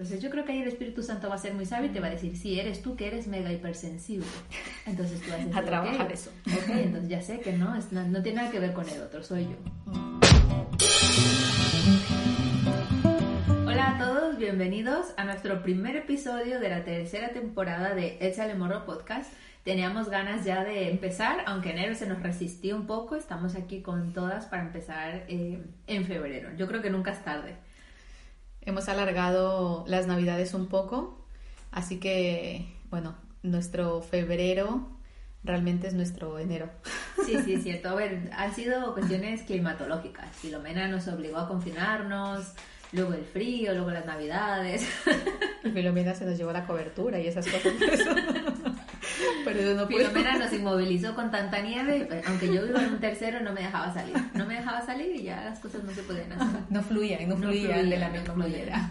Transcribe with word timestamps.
Entonces 0.00 0.22
yo 0.22 0.30
creo 0.30 0.46
que 0.46 0.52
ahí 0.52 0.62
el 0.62 0.68
Espíritu 0.68 1.02
Santo 1.02 1.28
va 1.28 1.34
a 1.34 1.38
ser 1.38 1.52
muy 1.52 1.66
sabio 1.66 1.90
y 1.90 1.92
te 1.92 2.00
va 2.00 2.06
a 2.06 2.10
decir, 2.10 2.34
sí, 2.34 2.58
eres 2.58 2.80
tú 2.80 2.96
que 2.96 3.06
eres 3.06 3.26
mega 3.26 3.52
hipersensible. 3.52 4.26
Entonces 4.86 5.20
tú 5.20 5.28
vas 5.28 5.40
a, 5.40 5.44
decir, 5.44 5.58
a 5.58 5.62
trabajar 5.62 6.10
eso. 6.10 6.30
Ok, 6.46 6.70
entonces 6.70 7.10
ya 7.10 7.20
sé 7.20 7.40
que 7.40 7.52
no, 7.52 7.78
no, 7.90 8.08
no 8.08 8.22
tiene 8.22 8.38
nada 8.38 8.50
que 8.50 8.60
ver 8.60 8.72
con 8.72 8.88
el 8.88 9.02
otro, 9.02 9.22
soy 9.22 9.44
yo. 9.44 9.56
Hola 13.66 13.90
a 13.90 13.98
todos, 13.98 14.38
bienvenidos 14.38 15.08
a 15.18 15.24
nuestro 15.24 15.62
primer 15.62 15.96
episodio 15.96 16.60
de 16.60 16.70
la 16.70 16.82
tercera 16.82 17.34
temporada 17.34 17.94
de 17.94 18.16
Échale 18.22 18.54
Morro 18.54 18.86
Podcast. 18.86 19.30
Teníamos 19.64 20.08
ganas 20.08 20.46
ya 20.46 20.64
de 20.64 20.88
empezar, 20.88 21.44
aunque 21.44 21.72
enero 21.72 21.94
se 21.94 22.06
nos 22.06 22.22
resistió 22.22 22.74
un 22.74 22.86
poco, 22.86 23.16
estamos 23.16 23.54
aquí 23.54 23.82
con 23.82 24.14
todas 24.14 24.46
para 24.46 24.62
empezar 24.62 25.26
eh, 25.28 25.62
en 25.86 26.06
febrero. 26.06 26.48
Yo 26.56 26.66
creo 26.68 26.80
que 26.80 26.88
nunca 26.88 27.10
es 27.10 27.22
tarde. 27.22 27.58
Hemos 28.62 28.88
alargado 28.88 29.84
las 29.86 30.06
navidades 30.06 30.54
un 30.54 30.66
poco, 30.66 31.18
así 31.70 31.98
que, 31.98 32.66
bueno, 32.90 33.14
nuestro 33.42 34.02
febrero 34.02 34.86
realmente 35.42 35.88
es 35.88 35.94
nuestro 35.94 36.38
enero. 36.38 36.70
Sí, 37.26 37.36
sí, 37.44 37.52
es 37.52 37.62
cierto. 37.62 37.90
A 37.90 37.94
ver, 37.94 38.30
han 38.34 38.52
sido 38.54 38.94
cuestiones 38.94 39.42
climatológicas. 39.42 40.34
Filomena 40.36 40.88
nos 40.88 41.06
obligó 41.06 41.36
a 41.36 41.46
confinarnos, 41.46 42.54
luego 42.92 43.12
el 43.12 43.24
frío, 43.24 43.74
luego 43.74 43.90
las 43.90 44.06
navidades. 44.06 44.88
Y 45.62 45.70
Filomena 45.70 46.14
se 46.14 46.24
nos 46.24 46.38
llevó 46.38 46.50
la 46.50 46.66
cobertura 46.66 47.20
y 47.20 47.26
esas 47.28 47.46
cosas. 47.46 47.74
Pero 49.44 49.60
eso 49.60 49.74
no 49.74 49.86
Filomena 49.86 50.38
nos 50.38 50.52
inmovilizó 50.52 51.14
con 51.14 51.30
tanta 51.30 51.60
nieve, 51.60 52.08
aunque 52.26 52.52
yo 52.52 52.64
vivo 52.64 52.78
en 52.78 52.94
un 52.94 53.00
tercero, 53.00 53.40
no 53.40 53.52
me 53.52 53.62
dejaba 53.62 53.92
salir. 53.92 54.14
No 54.34 54.46
me 54.46 54.54
dejaba 54.54 54.84
salir 54.84 55.14
y 55.16 55.22
ya 55.24 55.44
las 55.44 55.58
cosas 55.60 55.84
no 55.84 55.92
se 55.92 56.02
podían 56.02 56.32
hacer. 56.32 56.60
No 56.70 56.82
fluían, 56.82 57.28
no, 57.28 57.36
fluían, 57.36 57.88
de 57.90 57.98
la 57.98 58.08
misma 58.08 58.34
manera. 58.34 58.90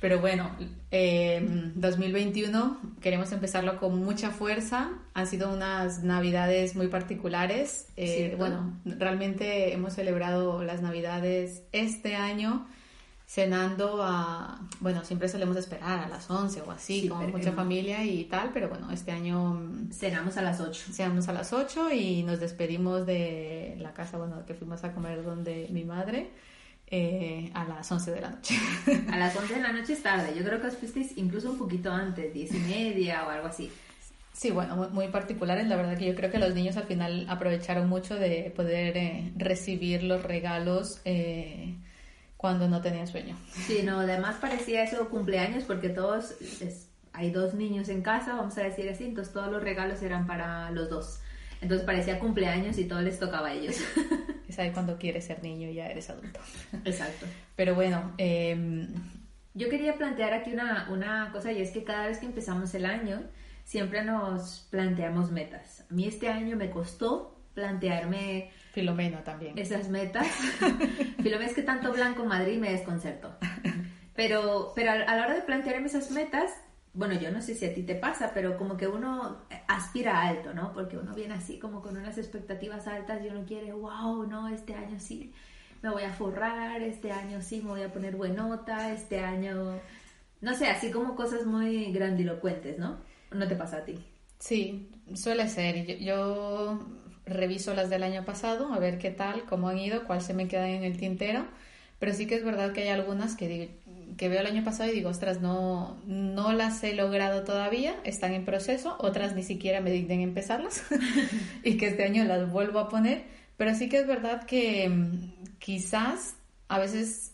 Pero 0.00 0.18
bueno, 0.18 0.50
eh, 0.90 1.46
2021 1.74 2.80
queremos 3.02 3.32
empezarlo 3.32 3.78
con 3.78 4.02
mucha 4.02 4.30
fuerza. 4.30 4.88
Han 5.12 5.26
sido 5.26 5.52
unas 5.52 6.02
navidades 6.02 6.74
muy 6.74 6.88
particulares. 6.88 7.88
Eh, 7.96 8.34
bueno, 8.38 8.80
realmente 8.84 9.74
hemos 9.74 9.94
celebrado 9.94 10.64
las 10.64 10.80
navidades 10.80 11.64
este 11.72 12.16
año 12.16 12.66
cenando 13.30 14.02
a, 14.02 14.60
bueno, 14.80 15.04
siempre 15.04 15.28
solemos 15.28 15.56
esperar 15.56 16.00
a 16.00 16.08
las 16.08 16.28
11 16.28 16.62
o 16.62 16.72
así, 16.72 17.06
con 17.08 17.30
mucha 17.30 17.52
familia 17.52 18.04
y 18.04 18.24
tal, 18.24 18.50
pero 18.52 18.68
bueno, 18.68 18.90
este 18.90 19.12
año... 19.12 19.54
Mm, 19.54 19.92
cenamos 19.92 20.36
a 20.36 20.42
las 20.42 20.58
8. 20.60 20.86
Cenamos 20.92 21.28
a 21.28 21.32
las 21.32 21.52
8 21.52 21.92
y 21.92 22.24
nos 22.24 22.40
despedimos 22.40 23.06
de 23.06 23.76
la 23.78 23.92
casa, 23.92 24.18
bueno, 24.18 24.44
que 24.46 24.54
fuimos 24.54 24.82
a 24.82 24.92
comer 24.92 25.22
donde 25.22 25.68
mi 25.70 25.84
madre. 25.84 26.30
Eh, 26.88 27.52
a 27.54 27.62
las 27.66 27.92
11 27.92 28.10
de 28.10 28.20
la 28.20 28.30
noche. 28.30 28.56
A 29.12 29.16
las 29.16 29.36
11 29.36 29.54
de 29.54 29.62
la 29.62 29.72
noche 29.72 29.92
es 29.92 30.02
tarde. 30.02 30.34
Yo 30.36 30.42
creo 30.44 30.60
que 30.60 30.66
os 30.66 30.76
fuisteis 30.76 31.16
incluso 31.16 31.52
un 31.52 31.58
poquito 31.58 31.92
antes, 31.92 32.34
10 32.34 32.52
y 32.52 32.58
media 32.58 33.24
o 33.28 33.30
algo 33.30 33.46
así. 33.46 33.70
Sí, 34.32 34.50
bueno, 34.50 34.74
muy, 34.74 34.88
muy, 34.88 35.06
particulares. 35.06 35.68
La 35.68 35.76
verdad 35.76 35.96
que 35.96 36.06
yo 36.06 36.16
creo 36.16 36.32
que 36.32 36.38
los 36.40 36.52
niños 36.52 36.76
al 36.76 36.88
final 36.88 37.26
aprovecharon 37.28 37.88
mucho 37.88 38.16
de 38.16 38.52
poder 38.56 38.96
eh, 38.96 39.32
recibir 39.36 40.02
los 40.02 40.20
regalos 40.24 41.00
eh, 41.04 41.76
cuando 42.40 42.68
no 42.68 42.80
tenían 42.80 43.06
sueño. 43.06 43.36
Sí, 43.52 43.82
no, 43.84 44.00
además 44.00 44.36
parecía 44.40 44.82
eso 44.82 45.10
cumpleaños 45.10 45.64
porque 45.64 45.90
todos, 45.90 46.36
hay 47.12 47.30
dos 47.30 47.52
niños 47.52 47.90
en 47.90 48.00
casa, 48.00 48.34
vamos 48.34 48.56
a 48.56 48.62
decir 48.62 48.88
así, 48.88 49.04
entonces 49.04 49.34
todos 49.34 49.52
los 49.52 49.62
regalos 49.62 50.00
eran 50.00 50.26
para 50.26 50.70
los 50.70 50.88
dos. 50.88 51.20
Entonces 51.60 51.84
parecía 51.84 52.18
cumpleaños 52.18 52.78
y 52.78 52.86
todo 52.86 53.02
les 53.02 53.18
tocaba 53.18 53.48
a 53.48 53.52
ellos. 53.52 53.76
Es 54.48 54.58
ahí 54.58 54.72
cuando 54.72 54.96
quieres 54.96 55.26
ser 55.26 55.42
niño 55.44 55.68
y 55.68 55.74
ya 55.74 55.86
eres 55.86 56.08
adulto. 56.10 56.40
Exacto. 56.84 57.26
Pero 57.54 57.74
bueno, 57.74 58.14
em, 58.16 58.88
yo 59.54 59.68
quería 59.68 59.94
plantear 59.94 60.32
aquí 60.32 60.52
una, 60.52 60.88
una 60.90 61.30
cosa 61.32 61.52
y 61.52 61.60
es 61.60 61.70
que 61.70 61.84
cada 61.84 62.06
vez 62.06 62.18
que 62.18 62.26
empezamos 62.26 62.74
el 62.74 62.86
año 62.86 63.22
siempre 63.64 64.02
nos 64.02 64.66
planteamos 64.70 65.30
metas. 65.30 65.84
A 65.88 65.94
mí 65.94 66.06
este 66.06 66.30
año 66.30 66.56
me 66.56 66.70
costó 66.70 67.38
plantearme... 67.52 68.50
Filomena 68.72 69.24
también. 69.24 69.58
Esas 69.58 69.88
metas. 69.88 70.26
Filomena 71.22 71.46
es 71.46 71.54
que 71.54 71.62
tanto 71.62 71.92
blanco 71.92 72.24
Madrid 72.24 72.58
me 72.58 72.70
desconcertó. 72.70 73.36
Pero, 74.14 74.72
pero 74.74 74.92
a 74.92 75.16
la 75.16 75.24
hora 75.24 75.34
de 75.34 75.42
plantearme 75.42 75.86
esas 75.86 76.10
metas, 76.10 76.50
bueno, 76.92 77.14
yo 77.14 77.30
no 77.30 77.40
sé 77.40 77.54
si 77.54 77.64
a 77.66 77.74
ti 77.74 77.82
te 77.82 77.94
pasa, 77.94 78.32
pero 78.34 78.56
como 78.56 78.76
que 78.76 78.86
uno 78.86 79.38
aspira 79.68 80.22
alto, 80.22 80.52
¿no? 80.52 80.72
Porque 80.72 80.96
uno 80.96 81.14
viene 81.14 81.34
así 81.34 81.58
como 81.58 81.82
con 81.82 81.96
unas 81.96 82.18
expectativas 82.18 82.86
altas 82.86 83.24
y 83.24 83.28
uno 83.28 83.44
quiere, 83.46 83.72
wow, 83.72 84.26
no, 84.26 84.48
este 84.48 84.74
año 84.74 84.98
sí 85.00 85.32
me 85.82 85.90
voy 85.90 86.02
a 86.02 86.12
forrar, 86.12 86.82
este 86.82 87.12
año 87.12 87.40
sí 87.40 87.62
me 87.62 87.70
voy 87.70 87.82
a 87.82 87.92
poner 87.92 88.16
buenota, 88.16 88.92
este 88.92 89.20
año, 89.20 89.80
no 90.40 90.54
sé, 90.54 90.68
así 90.68 90.90
como 90.90 91.16
cosas 91.16 91.46
muy 91.46 91.92
grandilocuentes, 91.92 92.78
¿no? 92.78 92.98
¿No 93.30 93.48
te 93.48 93.56
pasa 93.56 93.78
a 93.78 93.84
ti? 93.84 93.94
Sí, 94.38 94.90
suele 95.14 95.48
ser. 95.48 95.86
Yo, 95.86 95.94
yo 95.98 96.99
reviso 97.30 97.74
las 97.74 97.90
del 97.90 98.02
año 98.02 98.24
pasado, 98.24 98.72
a 98.72 98.78
ver 98.78 98.98
qué 98.98 99.10
tal, 99.10 99.44
cómo 99.44 99.68
han 99.68 99.78
ido, 99.78 100.04
cuál 100.04 100.20
se 100.20 100.34
me 100.34 100.48
queda 100.48 100.68
en 100.68 100.84
el 100.84 100.96
tintero, 100.96 101.46
pero 101.98 102.12
sí 102.14 102.26
que 102.26 102.36
es 102.36 102.44
verdad 102.44 102.72
que 102.72 102.82
hay 102.82 102.88
algunas 102.88 103.36
que 103.36 103.70
que 104.16 104.28
veo 104.28 104.40
el 104.40 104.46
año 104.46 104.64
pasado 104.64 104.90
y 104.90 104.94
digo, 104.94 105.08
ostras, 105.08 105.40
no, 105.40 105.96
no 106.06 106.52
las 106.52 106.84
he 106.84 106.94
logrado 106.94 107.42
todavía, 107.42 107.96
están 108.04 108.34
en 108.34 108.44
proceso, 108.44 108.96
otras 108.98 109.34
ni 109.34 109.42
siquiera 109.42 109.80
me 109.80 109.90
dignen 109.90 110.20
empezarlas 110.20 110.82
y 111.64 111.76
que 111.76 111.86
este 111.88 112.04
año 112.04 112.24
las 112.24 112.50
vuelvo 112.50 112.80
a 112.80 112.88
poner, 112.88 113.24
pero 113.56 113.74
sí 113.74 113.88
que 113.88 113.98
es 113.98 114.06
verdad 114.06 114.44
que 114.44 114.88
mm, 114.88 115.56
quizás 115.58 116.34
a 116.68 116.78
veces, 116.78 117.32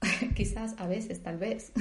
quizás 0.36 0.74
a 0.78 0.86
veces, 0.86 1.22
tal 1.22 1.38
vez, 1.38 1.72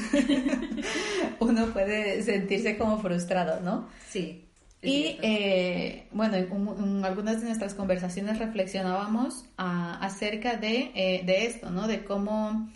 uno 1.40 1.68
puede 1.68 2.24
sentirse 2.24 2.78
como 2.78 3.00
frustrado, 3.00 3.62
¿no? 3.62 3.88
Sí. 4.10 4.45
Y 4.86 5.18
eh, 5.22 6.08
bueno, 6.12 6.36
en, 6.36 7.06
algunas 7.06 7.42
de 7.42 7.48
nuestras 7.48 7.74
conversaciones 7.74 8.40
reflexionábamos 8.40 9.46
acerca 9.58 10.56
de, 10.56 10.92
eh, 10.96 11.24
de 11.26 11.46
esto, 11.46 11.70
¿no? 11.72 11.88
De 11.88 12.04
cómo 12.04 12.70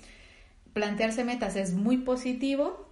plantearse 0.73 1.23
metas 1.23 1.55
es 1.55 1.73
muy 1.73 1.97
positivo 1.97 2.89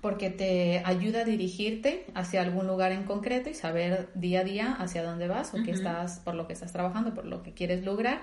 porque 0.00 0.30
te 0.30 0.82
ayuda 0.84 1.20
a 1.20 1.24
dirigirte 1.24 2.06
hacia 2.14 2.42
algún 2.42 2.66
lugar 2.66 2.90
en 2.90 3.04
concreto 3.04 3.50
y 3.50 3.54
saber 3.54 4.08
día 4.14 4.40
a 4.40 4.44
día 4.44 4.72
hacia 4.72 5.04
dónde 5.04 5.28
vas 5.28 5.54
o 5.54 5.62
qué 5.62 5.70
estás, 5.70 6.18
por 6.20 6.34
lo 6.34 6.48
que 6.48 6.54
estás 6.54 6.72
trabajando, 6.72 7.14
por 7.14 7.24
lo 7.24 7.42
que 7.44 7.52
quieres 7.52 7.84
lograr. 7.84 8.22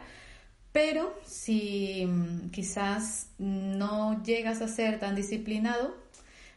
Pero 0.72 1.14
si 1.26 2.06
mm, 2.06 2.50
quizás 2.50 3.30
no 3.38 4.22
llegas 4.24 4.62
a 4.62 4.68
ser 4.68 5.00
tan 5.00 5.16
disciplinado, 5.16 5.96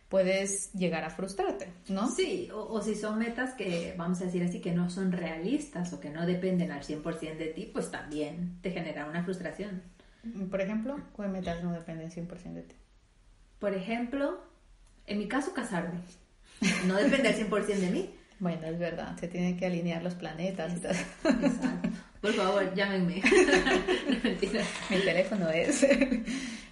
puedes 0.09 0.73
llegar 0.73 1.05
a 1.05 1.11
frustrarte, 1.11 1.73
¿no? 1.89 2.09
Sí, 2.09 2.49
o, 2.53 2.81
si 2.81 2.95
son 2.95 3.19
metas 3.19 3.55
que, 3.55 3.95
vamos 3.97 4.21
a 4.21 4.27
decir 4.27 4.43
así, 4.43 4.61
que 4.61 4.73
no 4.73 4.91
son 4.91 5.13
realistas 5.13 5.93
o 5.93 6.01
que 6.01 6.11
no 6.11 6.27
dependen 6.27 6.73
al 6.73 6.83
100% 6.83 7.37
de 7.37 7.47
ti, 7.47 7.71
pues 7.73 7.91
también 7.91 8.59
te 8.63 8.71
genera 8.71 9.07
una 9.07 9.25
frustración. 9.25 9.83
Por 10.51 10.61
ejemplo, 10.61 10.99
¿cuál 11.13 11.31
metas 11.31 11.63
no 11.63 11.73
dependen 11.73 12.11
100% 12.11 12.53
de 12.53 12.63
ti? 12.63 12.75
Por 13.59 13.75
ejemplo, 13.75 14.41
en 15.07 15.19
mi 15.19 15.29
caso, 15.29 15.53
casarme. 15.53 16.01
No 16.87 16.95
depende 16.95 17.29
al 17.29 17.35
100% 17.35 17.67
de 17.67 17.91
mí. 17.91 18.15
Bueno, 18.45 18.67
es 18.67 18.79
verdad, 18.79 19.17
se 19.19 19.27
tienen 19.27 19.57
que 19.57 19.65
alinear 19.65 20.03
los 20.03 20.15
planetas 20.17 20.75
y 20.77 20.81
todo. 20.81 20.93
Exacto. 20.93 21.89
Por 22.21 22.33
favor, 22.35 22.75
llámenme. 22.75 23.23
Mi 24.91 24.99
teléfono 24.99 25.49
es. 25.49 25.83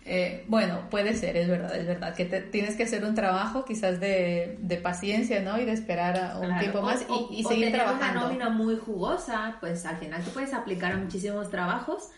Eh, 0.05 0.45
bueno, 0.49 0.91
puede 0.91 1.15
ser, 1.15 1.35
es 1.39 1.49
verdad, 1.49 1.75
es 1.75 1.87
verdad. 1.87 2.15
Que 2.15 2.27
tienes 2.27 2.75
que 2.75 2.83
hacer 2.83 3.05
un 3.07 3.15
trabajo 3.15 3.65
quizás 3.65 4.01
de, 4.01 4.59
de 4.61 4.77
paciencia, 4.77 5.41
¿no? 5.41 5.59
Y 5.59 5.65
de 5.65 5.73
esperar 5.73 6.37
un 6.43 6.59
tiempo 6.59 6.83
más 6.83 7.07
y, 7.31 7.41
y 7.41 7.45
seguir 7.45 7.73
trabajando. 7.73 8.21
una 8.21 8.29
nómina 8.29 8.51
muy 8.51 8.77
jugosa, 8.77 9.57
pues 9.61 9.87
al 9.87 9.97
final 9.97 10.23
tú 10.23 10.31
puedes 10.33 10.53
aplicar 10.53 10.93
a 10.93 10.97
muchísimos 10.99 11.49
trabajos 11.51 12.11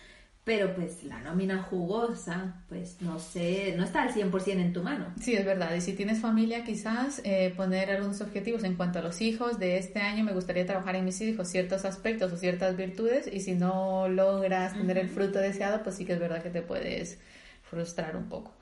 pero 0.44 0.74
pues 0.74 1.02
la 1.04 1.20
nómina 1.20 1.62
jugosa, 1.62 2.62
pues 2.68 3.00
no 3.00 3.18
sé, 3.18 3.74
no 3.78 3.84
está 3.84 4.02
al 4.02 4.12
100% 4.12 4.60
en 4.60 4.74
tu 4.74 4.82
mano. 4.82 5.06
Sí, 5.18 5.34
es 5.34 5.44
verdad. 5.44 5.74
Y 5.74 5.80
si 5.80 5.94
tienes 5.94 6.20
familia, 6.20 6.64
quizás 6.64 7.22
eh, 7.24 7.54
poner 7.56 7.90
algunos 7.90 8.20
objetivos 8.20 8.62
en 8.62 8.74
cuanto 8.74 8.98
a 8.98 9.02
los 9.02 9.22
hijos. 9.22 9.58
De 9.58 9.78
este 9.78 10.00
año 10.00 10.22
me 10.22 10.34
gustaría 10.34 10.66
trabajar 10.66 10.96
en 10.96 11.06
mis 11.06 11.18
hijos 11.22 11.48
ciertos 11.48 11.86
aspectos 11.86 12.30
o 12.30 12.36
ciertas 12.36 12.76
virtudes 12.76 13.26
y 13.32 13.40
si 13.40 13.54
no 13.54 14.06
logras 14.08 14.74
tener 14.74 14.98
el 14.98 15.08
fruto 15.08 15.38
deseado, 15.38 15.82
pues 15.82 15.96
sí 15.96 16.04
que 16.04 16.12
es 16.12 16.20
verdad 16.20 16.42
que 16.42 16.50
te 16.50 16.60
puedes 16.60 17.18
frustrar 17.62 18.14
un 18.14 18.28
poco. 18.28 18.52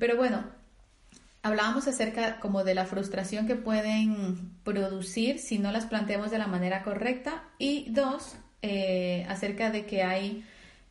Pero 0.00 0.16
bueno, 0.16 0.42
hablábamos 1.42 1.86
acerca 1.86 2.40
como 2.40 2.64
de 2.64 2.74
la 2.74 2.84
frustración 2.84 3.46
que 3.46 3.54
pueden 3.54 4.54
producir 4.64 5.38
si 5.38 5.60
no 5.60 5.70
las 5.70 5.86
planteamos 5.86 6.32
de 6.32 6.38
la 6.38 6.48
manera 6.48 6.82
correcta 6.82 7.44
y 7.58 7.88
dos, 7.90 8.34
eh, 8.62 9.24
acerca 9.28 9.70
de 9.70 9.86
que 9.86 10.02
hay 10.02 10.44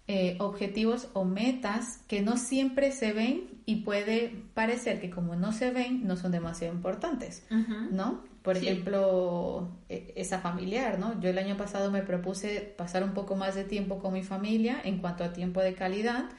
eh, 0.09 0.37
objetivos 0.39 1.09
o 1.11 1.25
metas 1.25 1.99
que 2.07 2.21
no 2.21 2.37
siempre 2.37 2.93
se 2.93 3.11
ven 3.11 3.43
y 3.65 3.77
puede 3.77 4.33
parecer 4.53 5.01
que 5.01 5.09
como 5.09 5.35
no 5.35 5.51
se 5.51 5.71
ven 5.71 6.07
no 6.07 6.15
son 6.15 6.31
demasiado 6.31 6.73
importantes, 6.73 7.45
¿no? 7.91 8.23
Por 8.41 8.55
ejemplo, 8.55 9.69
e, 9.89 10.13
esa 10.15 10.39
familiar, 10.39 10.97
¿no? 10.97 11.19
Yo 11.19 11.29
el 11.29 11.37
año 11.37 11.57
pasado 11.57 11.91
me 11.91 12.03
propuse 12.03 12.73
pasar 12.77 13.03
un 13.03 13.13
poco 13.13 13.35
más 13.35 13.55
de 13.55 13.65
tiempo 13.65 13.99
con 13.99 14.13
mi 14.13 14.23
familia 14.23 14.79
en 14.81 14.99
cuanto 14.99 15.25
a 15.25 15.33
tiempo 15.33 15.61
de 15.61 15.73
calidad 15.73 16.29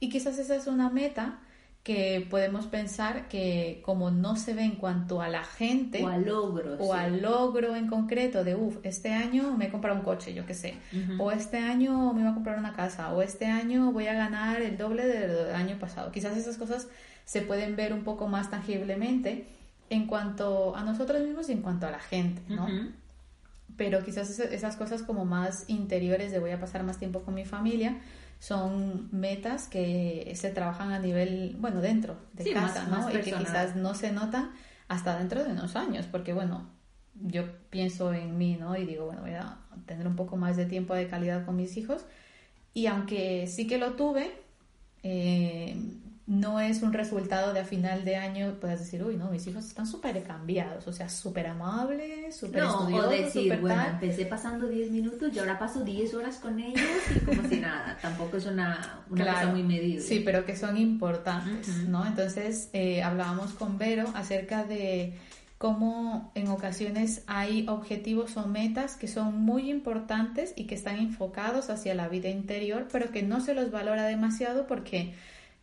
y 0.00 0.08
quizás 0.08 0.38
esa 0.38 0.56
es 0.56 0.66
una 0.66 0.88
meta 0.88 1.40
que 1.82 2.26
podemos 2.28 2.66
pensar 2.66 3.28
que 3.28 3.80
como 3.84 4.10
no 4.10 4.36
se 4.36 4.52
ve 4.52 4.62
en 4.62 4.76
cuanto 4.76 5.22
a 5.22 5.28
la 5.28 5.42
gente 5.42 6.04
o 6.04 6.08
al 6.08 6.26
logro 6.26 6.76
o 6.78 6.92
al 6.92 7.22
logro 7.22 7.76
en 7.76 7.86
concreto 7.86 8.44
de 8.44 8.54
uff 8.54 8.76
este 8.82 9.12
año 9.12 9.56
me 9.56 9.66
he 9.66 9.70
comprado 9.70 9.96
un 9.96 10.04
coche 10.04 10.34
yo 10.34 10.44
qué 10.44 10.54
sé 10.54 10.74
o 11.18 11.32
este 11.32 11.58
año 11.58 12.12
me 12.12 12.22
voy 12.22 12.30
a 12.30 12.34
comprar 12.34 12.58
una 12.58 12.74
casa 12.74 13.12
o 13.14 13.22
este 13.22 13.46
año 13.46 13.90
voy 13.92 14.06
a 14.06 14.12
ganar 14.12 14.60
el 14.60 14.76
doble 14.76 15.06
del 15.06 15.54
año 15.54 15.78
pasado 15.78 16.12
quizás 16.12 16.36
esas 16.36 16.58
cosas 16.58 16.88
se 17.24 17.40
pueden 17.42 17.74
ver 17.74 17.92
un 17.92 18.04
poco 18.04 18.28
más 18.28 18.50
tangiblemente 18.50 19.46
en 19.88 20.06
cuanto 20.06 20.76
a 20.76 20.84
nosotros 20.84 21.22
mismos 21.22 21.48
y 21.48 21.52
en 21.52 21.62
cuanto 21.62 21.86
a 21.86 21.90
la 21.90 22.00
gente 22.00 22.42
no 22.48 22.66
pero 23.78 24.04
quizás 24.04 24.28
esas 24.40 24.76
cosas 24.76 25.02
como 25.02 25.24
más 25.24 25.64
interiores 25.68 26.32
de 26.32 26.40
voy 26.40 26.50
a 26.50 26.60
pasar 26.60 26.82
más 26.82 26.98
tiempo 26.98 27.20
con 27.20 27.34
mi 27.34 27.44
familia 27.44 27.96
son 28.38 29.08
metas 29.10 29.68
que 29.68 30.32
se 30.36 30.50
trabajan 30.50 30.92
a 30.92 30.98
nivel, 30.98 31.56
bueno, 31.58 31.80
dentro 31.80 32.16
de 32.32 32.52
casa, 32.52 32.86
¿no? 32.86 33.10
y 33.10 33.20
que 33.20 33.32
quizás 33.32 33.74
no 33.76 33.94
se 33.94 34.12
notan 34.12 34.52
hasta 34.86 35.18
dentro 35.18 35.42
de 35.42 35.52
unos 35.52 35.76
años, 35.76 36.06
porque 36.06 36.32
bueno, 36.32 36.68
yo 37.14 37.44
pienso 37.70 38.12
en 38.12 38.38
mí, 38.38 38.56
¿no? 38.56 38.76
Y 38.76 38.86
digo, 38.86 39.06
bueno, 39.06 39.22
voy 39.22 39.32
a 39.34 39.58
tener 39.86 40.06
un 40.06 40.16
poco 40.16 40.36
más 40.36 40.56
de 40.56 40.66
tiempo 40.66 40.94
de 40.94 41.08
calidad 41.08 41.44
con 41.44 41.56
mis 41.56 41.76
hijos. 41.76 42.04
Y 42.74 42.86
aunque 42.86 43.46
sí 43.48 43.66
que 43.66 43.78
lo 43.78 43.94
tuve, 43.94 44.30
eh, 45.02 45.76
no 46.28 46.60
es 46.60 46.82
un 46.82 46.92
resultado 46.92 47.54
de 47.54 47.60
a 47.60 47.64
final 47.64 48.04
de 48.04 48.16
año, 48.16 48.54
puedes 48.60 48.80
decir, 48.80 49.02
uy, 49.02 49.16
no, 49.16 49.30
mis 49.30 49.46
hijos 49.46 49.64
están 49.64 49.86
súper 49.86 50.22
cambiados, 50.24 50.86
o 50.86 50.92
sea, 50.92 51.08
súper 51.08 51.46
amables, 51.46 52.36
súper 52.36 52.64
no, 52.64 52.68
estudiosos. 52.68 53.06
O 53.06 53.10
decir, 53.10 53.58
bueno, 53.58 53.82
empecé 53.86 54.26
pasando 54.26 54.68
10 54.68 54.90
minutos 54.90 55.34
y 55.34 55.38
ahora 55.38 55.58
paso 55.58 55.82
10 55.82 56.12
horas 56.12 56.36
con 56.36 56.60
ellos 56.60 56.82
y 57.16 57.20
como 57.20 57.48
si 57.48 57.60
nada, 57.60 57.96
tampoco 58.02 58.36
es 58.36 58.44
una, 58.44 59.04
una 59.08 59.24
cosa 59.24 59.46
muy 59.46 59.62
medible. 59.62 60.02
Sí, 60.02 60.20
pero 60.22 60.44
que 60.44 60.54
son 60.54 60.76
importantes, 60.76 61.88
¿no? 61.88 62.06
Entonces, 62.06 62.68
eh, 62.74 63.02
hablábamos 63.02 63.54
con 63.54 63.78
Vero 63.78 64.04
acerca 64.14 64.64
de 64.64 65.14
cómo 65.56 66.30
en 66.34 66.48
ocasiones 66.48 67.22
hay 67.26 67.66
objetivos 67.68 68.36
o 68.36 68.46
metas 68.46 68.96
que 68.96 69.08
son 69.08 69.40
muy 69.40 69.70
importantes 69.70 70.52
y 70.56 70.64
que 70.64 70.74
están 70.74 70.98
enfocados 70.98 71.70
hacia 71.70 71.94
la 71.94 72.06
vida 72.08 72.28
interior, 72.28 72.86
pero 72.92 73.12
que 73.12 73.22
no 73.22 73.40
se 73.40 73.54
los 73.54 73.70
valora 73.70 74.04
demasiado 74.04 74.66
porque 74.66 75.14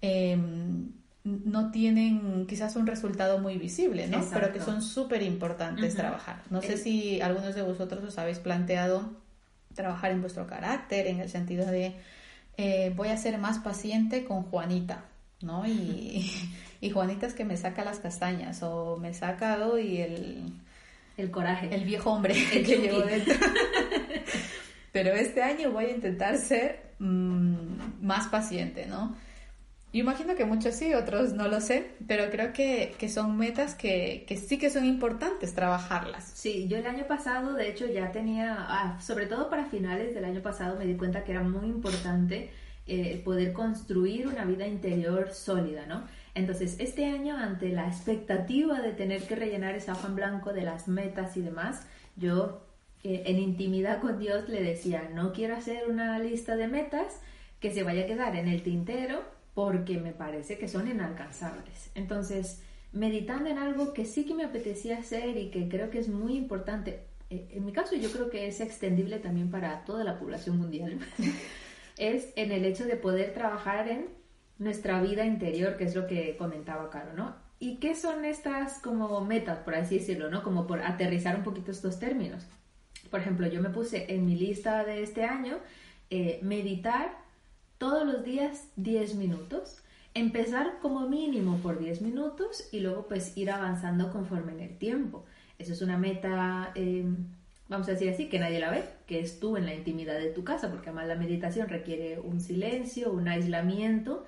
Em, 0.06 0.92
no 1.24 1.72
tienen 1.72 2.46
quizás 2.46 2.75
un 2.75 2.86
resultado 2.86 3.40
muy 3.40 3.57
visible, 3.57 4.07
¿no? 4.07 4.24
Pero 4.31 4.54
que 4.54 4.60
son 4.60 4.84
súper 4.84 5.24
importantes 5.24 5.96
trabajar. 5.96 6.44
No 6.52 6.62
sé 6.62 6.78
si 6.78 7.19
algunos 7.19 7.56
de 7.56 7.63
vosotros 7.63 8.04
os 8.04 8.18
habéis 8.19 8.38
planteado 8.38 9.10
trabajar 9.74 10.12
en 10.12 10.22
vuestro 10.22 10.46
carácter, 10.46 11.07
en 11.07 11.19
el 11.19 11.30
sentido 11.30 11.66
de 11.66 11.96
eh, 12.57 12.94
voy 12.96 13.07
a 13.07 13.18
ser 13.18 13.40
más 13.40 13.57
paciente 13.57 14.24
con 14.24 14.44
Juanita, 14.44 15.06
¿no? 15.42 15.66
Y, 15.66 16.31
y, 16.81 16.90
Juanita 16.92 17.25
es 17.25 17.34
que 17.34 17.44
me 17.44 17.58
saca 17.58 17.84
las 17.84 18.00
castañas 18.00 18.62
o 18.62 18.98
me 18.98 19.13
saca 19.13 19.66
hoy 19.66 19.98
el... 19.98 20.54
El 21.18 21.31
coraje. 21.31 21.74
El 21.74 21.86
viejo 21.86 22.12
hombre 22.12 22.36
que 22.51 22.63
llevo 22.63 23.01
dentro. 23.01 23.34
Pero 24.92 25.13
este 25.13 25.42
año 25.42 25.72
voy 25.72 25.86
a 25.86 25.92
intentar 25.92 26.38
ser 26.38 26.92
mm, 27.00 28.06
más 28.06 28.28
paciente, 28.28 28.86
¿no? 28.86 29.16
Yo 29.96 30.02
imagino 30.02 30.36
que 30.36 30.44
muchos 30.44 30.76
sí, 30.76 30.94
otros 30.94 31.32
no 31.32 31.48
lo 31.48 31.62
sé, 31.62 31.92
pero 32.06 32.30
creo 32.30 32.52
que, 32.52 32.94
que 33.00 33.08
son 33.08 33.38
metas 33.38 33.76
que, 33.76 34.26
que, 34.28 34.36
sí 34.36 34.58
que 34.58 34.70
son 34.70 34.84
importantes 34.84 35.54
trabajarlas. 35.54 36.26
Sí, 36.36 36.68
yo 36.68 36.76
el 36.76 36.86
año 36.86 37.08
pasado, 37.08 37.54
de 37.54 37.70
hecho, 37.70 37.86
ya 37.86 38.12
tenía, 38.12 38.58
ah, 38.58 39.00
sobre 39.00 39.26
todo 39.26 39.50
para 39.50 39.64
finales 39.64 40.14
del 40.14 40.26
año 40.26 40.42
pasado, 40.42 40.78
me 40.78 40.86
di 40.86 40.98
cuenta 40.98 41.24
que 41.24 41.32
era 41.32 41.44
muy 41.44 41.68
importante 41.68 42.50
eh, 42.88 43.22
poder 43.24 43.54
construir 43.54 44.28
una 44.28 44.44
vida 44.44 44.68
interior 44.68 45.32
sólida, 45.32 45.86
¿no? 45.86 46.04
Entonces, 46.34 46.76
este 46.80 47.06
año, 47.06 47.38
ante 47.38 47.70
la 47.70 47.88
expectativa 47.88 48.82
de 48.82 48.92
tener 48.92 49.22
que 49.22 49.38
rellenar 49.38 49.76
esa 49.76 49.94
hoja 49.94 50.10
en 50.10 50.16
blanco 50.16 50.52
de 50.52 50.64
las 50.64 50.90
metas 50.90 51.38
y 51.38 51.42
demás, 51.42 51.88
yo 52.18 52.68
eh, 53.06 53.24
en 53.28 53.40
intimidad 53.40 54.02
con 54.02 54.20
Dios 54.20 54.50
le 54.50 54.62
decía, 54.62 55.10
no 55.14 55.32
quiero 55.32 55.56
hacer 55.56 55.90
una 55.90 56.20
lista 56.20 56.58
de 56.58 56.68
metas 56.68 57.22
que 57.62 57.72
se 57.72 57.84
vaya 57.84 58.04
a 58.04 58.08
quedar 58.08 58.36
en 58.36 58.50
el 58.50 58.62
tintero 58.62 59.35
porque 59.56 59.98
me 59.98 60.12
parece 60.12 60.60
que 60.60 60.68
son 60.68 60.88
inalcanzables. 60.88 61.90
Entonces, 61.96 62.62
meditando 62.92 63.50
en 63.50 63.57
algo 63.57 63.94
que 63.94 64.06
sí 64.06 64.25
que 64.25 64.36
me 64.36 64.44
apetecía 64.44 65.00
hacer 65.00 65.38
y 65.38 65.50
que 65.50 65.68
creo 65.68 65.90
que 65.90 65.98
es 66.00 66.10
muy 66.10 66.36
importante, 66.36 67.06
eh, 67.30 67.48
en 67.52 67.66
mi 67.66 67.72
caso 67.72 67.96
yo 67.96 68.12
creo 68.12 68.30
que 68.30 68.48
es 68.48 68.60
extendible 68.60 69.18
también 69.18 69.50
para 69.50 69.84
toda 69.86 70.04
la 70.04 70.19
población 70.19 70.57
mundial, 70.57 71.00
es 71.98 72.34
en 72.36 72.52
el 72.52 72.66
hecho 72.66 72.86
de 72.86 72.98
poder 72.98 73.34
trabajar 73.34 73.88
en 73.88 74.07
nuestra 74.60 75.02
vida 75.02 75.25
interior, 75.25 75.78
que 75.78 75.86
es 75.86 75.96
lo 75.96 76.06
que 76.06 76.36
comentaba 76.38 76.90
Caro, 76.90 77.13
¿no? 77.13 77.36
¿Y 77.58 77.78
qué 77.78 77.96
son 77.96 78.25
estas 78.25 78.80
como 78.80 79.22
metas, 79.22 79.60
por 79.60 79.75
así 79.75 80.00
decirlo, 80.00 80.30
¿no? 80.30 80.44
Como 80.44 80.68
por 80.68 80.81
aterrizar 80.81 81.38
un 81.38 81.44
poquito 81.44 81.72
estos 81.72 82.00
términos. 82.00 82.46
Por 83.10 83.22
ejemplo, 83.22 83.48
yo 83.48 83.62
me 83.62 83.69
puse 83.69 84.13
en 84.13 84.25
mi 84.25 84.36
lista 84.36 84.84
de 84.84 85.01
este 85.01 85.24
año 85.24 85.60
eh, 86.10 86.40
meditar 86.42 87.25
todos 87.77 88.06
los 88.06 88.24
días 88.24 88.69
10 88.77 89.16
minutos. 89.16 89.81
Empezar 90.13 90.80
como 90.81 91.10
mínimo 91.10 91.57
por 91.57 91.80
10 91.80 92.01
minutos 92.01 92.69
y 92.72 92.80
luego 92.80 93.07
pues 93.07 93.36
ir 93.38 93.51
avanzando 93.51 94.12
conforme 94.12 94.54
en 94.54 94.62
el 94.62 94.77
tiempo. 94.77 95.25
Eso 95.60 95.74
es 95.74 95.81
una 95.81 95.98
meta, 95.98 96.72
em, 96.75 97.27
vamos 97.68 97.88
a 97.88 97.92
decir 97.92 98.10
así, 98.10 98.30
que 98.30 98.39
nadie 98.39 98.60
la 98.60 98.72
ve, 98.72 98.83
que 99.07 99.19
es 99.19 99.39
tú 99.39 99.57
en 99.57 99.66
la 99.66 99.74
intimidad 99.74 100.18
de 100.18 100.31
tu 100.31 100.44
casa, 100.44 100.69
porque 100.72 100.89
además 100.89 101.07
la 101.07 101.16
meditación 101.16 101.68
requiere 101.68 102.19
un 102.19 102.39
silencio, 102.39 103.12
un 103.12 103.27
aislamiento 103.27 104.25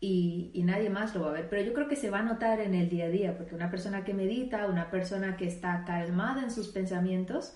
y, 0.00 0.50
y, 0.54 0.62
nadie 0.62 0.90
más 0.90 1.14
lo 1.14 1.22
va 1.22 1.30
a 1.30 1.32
ver. 1.32 1.48
Pero 1.48 1.62
yo 1.62 1.72
creo 1.74 1.88
que 1.88 1.96
se 1.96 2.10
va 2.10 2.20
a 2.20 2.22
notar 2.22 2.60
en 2.60 2.74
el 2.74 2.88
día 2.88 3.06
a 3.06 3.08
día, 3.08 3.36
porque 3.36 3.54
una 3.54 3.70
persona 3.70 4.04
que 4.04 4.14
medita, 4.14 4.66
una 4.66 4.90
persona 4.90 5.36
que 5.36 5.46
está 5.46 5.84
calmada 5.86 6.42
en 6.42 6.50
sus 6.50 6.68
pensamientos, 6.68 7.54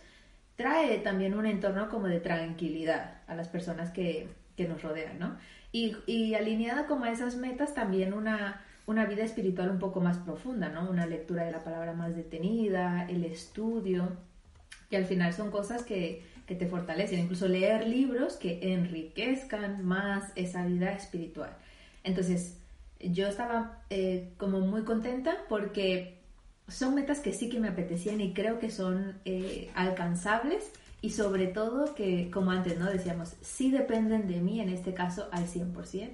trae 0.57 0.99
también 0.99 1.35
un 1.35 1.47
entorno 1.47 1.89
como 1.89 2.07
de 2.09 2.21
tranquilidad 2.21 3.23
a 3.27 3.35
las 3.35 3.49
personas 3.49 3.91
que, 3.91 4.29
que 4.61 4.69
nos 4.69 4.83
rodean, 4.83 5.19
¿no? 5.19 5.39
Y, 5.73 6.35
alineada 6.35 6.87
como 6.87 7.05
a 7.05 7.11
esas 7.11 7.37
metas 7.37 7.73
también 7.73 8.13
una, 8.13 8.63
una 8.87 9.07
vida 9.07 9.25
espiritual 9.25 9.71
un 9.71 9.79
poco 9.79 10.03
más 10.03 10.19
profunda, 10.19 10.69
¿no? 10.69 10.91
Una 10.91 11.07
lectura 11.07 11.45
de 11.45 11.53
la 11.53 11.65
palabra 11.65 11.95
más 11.95 12.15
detenida, 12.15 13.07
el 13.09 13.25
estudio, 13.25 14.19
que 14.91 14.99
al 14.99 15.07
final 15.07 15.33
son 15.33 15.51
cosas 15.51 15.83
que, 15.83 16.23
que 16.47 16.55
te 16.55 16.67
fortalecen, 16.67 17.21
incluso 17.21 17.49
leer 17.49 17.89
libros 17.89 18.37
que 18.37 18.75
enriquezcan 18.75 19.83
más 19.83 20.31
esa 20.35 20.67
vida 20.67 20.93
espiritual. 20.93 21.57
Entonces, 22.05 22.59
yo 23.01 23.29
estaba 23.29 23.83
eh, 23.89 24.29
como 24.37 24.61
muy 24.61 24.83
contenta 24.83 25.39
porque 25.49 26.19
son 26.69 26.95
metas 26.97 27.21
que 27.21 27.33
sí 27.33 27.49
que 27.49 27.61
me 27.61 27.69
apetecían 27.69 28.21
y 28.21 28.35
creo 28.35 28.59
que 28.59 28.69
son 28.69 29.21
eh, 29.25 29.71
alcanzables 29.75 30.71
y 31.03 31.11
sobre 31.11 31.47
todo 31.47 31.95
que, 31.95 32.31
como 32.31 32.51
antes 32.51 32.79
no 32.79 32.91
decíamos, 32.91 33.35
sí 33.41 33.71
dependen 33.71 34.27
de 34.29 34.41
mí, 34.41 34.61
en 34.61 34.69
este 34.69 34.93
caso 34.95 35.29
al 35.33 35.47
100%, 35.47 36.11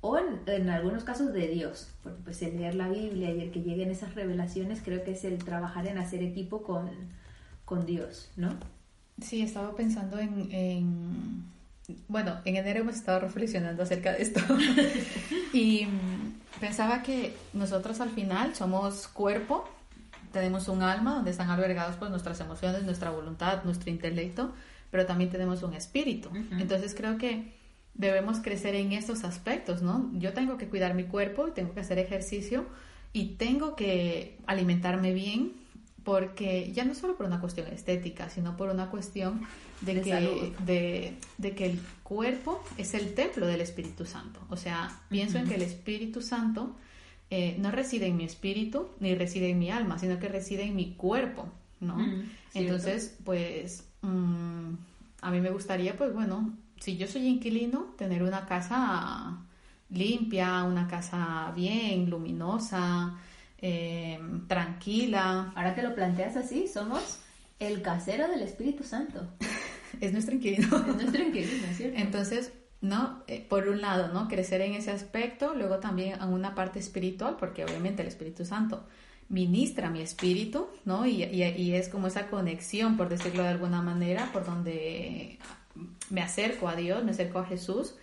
o 0.00 0.18
en, 0.18 0.68
algunos 0.68 1.04
casos 1.04 1.32
de 1.32 1.48
Dios, 1.48 1.88
porque 2.02 2.22
pues 2.22 2.42
el 2.42 2.56
leer 2.56 2.74
la 2.74 2.88
Biblia 2.88 3.30
y 3.32 3.40
el 3.40 3.50
que 3.50 3.62
lleguen 3.62 3.90
esas 3.90 4.14
revelaciones 4.14 4.80
creo 4.84 5.02
que 5.02 5.12
es 5.12 5.24
el 5.24 5.38
trabajar 5.38 5.86
en 5.86 5.98
hacer 5.98 6.22
equipo 6.22 6.62
con, 6.62 6.90
con 7.64 7.86
Dios, 7.86 8.30
¿no? 8.36 8.50
Sí, 9.20 9.42
estaba 9.42 9.74
pensando 9.74 10.18
en, 10.18 10.52
en, 10.52 11.44
Bueno, 12.08 12.36
en 12.44 12.56
enero 12.56 12.80
hemos 12.80 12.96
estado 12.96 13.20
reflexionando 13.20 13.82
acerca 13.82 14.12
de 14.12 14.22
esto 14.22 14.40
y 15.52 15.88
pensaba 16.60 17.02
que 17.02 17.34
nosotros 17.52 18.00
al 18.00 18.10
final 18.10 18.54
somos 18.54 19.08
cuerpo, 19.08 19.68
tenemos 20.36 20.68
un 20.68 20.82
alma 20.82 21.14
donde 21.14 21.30
están 21.30 21.48
albergados 21.48 21.96
pues 21.96 22.10
nuestras 22.10 22.38
emociones, 22.40 22.82
nuestra 22.84 23.10
voluntad, 23.10 23.64
nuestro 23.64 23.90
intelecto, 23.90 24.52
pero 24.90 25.06
también 25.06 25.30
tenemos 25.30 25.62
un 25.62 25.72
espíritu. 25.72 26.28
Entonces 26.58 26.94
creo 26.94 27.16
que 27.16 27.54
debemos 27.94 28.40
crecer 28.40 28.74
en 28.74 28.92
estos 28.92 29.24
aspectos, 29.24 29.80
¿no? 29.80 30.10
Yo 30.12 30.34
tengo 30.34 30.58
que 30.58 30.68
cuidar 30.68 30.92
mi 30.92 31.04
cuerpo, 31.04 31.52
tengo 31.52 31.72
que 31.72 31.80
hacer 31.80 31.98
ejercicio 31.98 32.66
y 33.14 33.36
tengo 33.36 33.76
que 33.76 34.36
alimentarme 34.46 35.14
bien 35.14 35.54
porque 36.04 36.70
ya 36.72 36.84
no 36.84 36.94
solo 36.94 37.16
por 37.16 37.24
una 37.26 37.40
cuestión 37.40 37.66
estética, 37.68 38.28
sino 38.28 38.58
por 38.58 38.68
una 38.68 38.90
cuestión 38.90 39.40
de, 39.80 40.02
que, 40.02 40.52
de, 40.64 41.14
de, 41.38 41.54
que 41.54 41.64
el 41.66 41.80
cuerpo 42.02 42.62
es 42.76 42.92
el 42.92 43.14
templo 43.14 43.46
del 43.46 43.62
Espíritu 43.62 44.04
Santo. 44.04 44.38
O 44.50 44.56
sea, 44.56 45.00
pienso 45.08 45.38
en 45.38 45.48
que 45.48 45.54
el 45.54 45.62
Espíritu 45.62 46.20
Santo 46.20 46.76
eh, 47.30 47.56
no 47.58 47.70
reside 47.70 48.06
en 48.06 48.16
mi 48.16 48.24
espíritu 48.24 48.88
ni 49.00 49.14
reside 49.14 49.50
en 49.50 49.58
mi 49.58 49.70
alma, 49.70 49.98
sino 49.98 50.18
que 50.18 50.28
reside 50.28 50.64
en 50.64 50.76
mi 50.76 50.94
cuerpo, 50.94 51.48
¿no? 51.80 51.96
Mm, 51.96 52.30
Entonces, 52.54 53.16
pues 53.24 53.84
mm, 54.02 54.74
a 55.22 55.30
mí 55.30 55.40
me 55.40 55.50
gustaría, 55.50 55.96
pues 55.96 56.12
bueno, 56.14 56.56
si 56.80 56.96
yo 56.96 57.06
soy 57.06 57.26
inquilino, 57.26 57.94
tener 57.96 58.22
una 58.22 58.46
casa 58.46 59.38
limpia, 59.90 60.62
una 60.64 60.86
casa 60.86 61.52
bien, 61.54 62.10
luminosa, 62.10 63.18
eh, 63.58 64.20
tranquila. 64.46 65.52
Ahora 65.56 65.74
que 65.74 65.82
lo 65.82 65.94
planteas 65.94 66.36
así, 66.36 66.68
somos 66.68 67.18
el 67.58 67.82
casero 67.82 68.28
del 68.28 68.42
Espíritu 68.42 68.84
Santo. 68.84 69.26
es 70.00 70.12
nuestro 70.12 70.34
inquilino. 70.34 70.76
Es 70.76 70.94
nuestro 70.94 71.22
inquilino, 71.22 71.66
¿cierto? 71.74 71.98
Entonces, 71.98 72.52
¿no? 72.86 73.22
Eh, 73.26 73.44
por 73.48 73.68
un 73.68 73.80
lado, 73.80 74.12
¿no? 74.12 74.28
Crecer 74.28 74.60
en 74.60 74.74
ese 74.74 74.90
aspecto, 74.90 75.54
luego 75.54 75.78
también 75.78 76.20
en 76.20 76.28
una 76.28 76.54
parte 76.54 76.78
espiritual, 76.78 77.36
porque 77.38 77.64
obviamente 77.64 78.02
el 78.02 78.08
Espíritu 78.08 78.44
Santo 78.44 78.84
ministra 79.28 79.90
mi 79.90 80.00
espíritu, 80.00 80.68
¿no? 80.84 81.04
Y, 81.06 81.24
y, 81.24 81.74
es 81.74 81.88
como 81.88 82.06
esa 82.06 82.28
conexión, 82.28 82.96
por 82.96 83.08
decirlo 83.08 83.42
de 83.42 83.48
alguna 83.48 83.82
manera, 83.82 84.30
por 84.32 84.44
donde 84.44 85.38
me 86.10 86.22
acerco 86.22 86.68
a 86.68 86.76
Dios, 86.76 87.04
me 87.04 87.10
acerco 87.10 87.40
a 87.40 87.44
Jesús, 87.44 87.96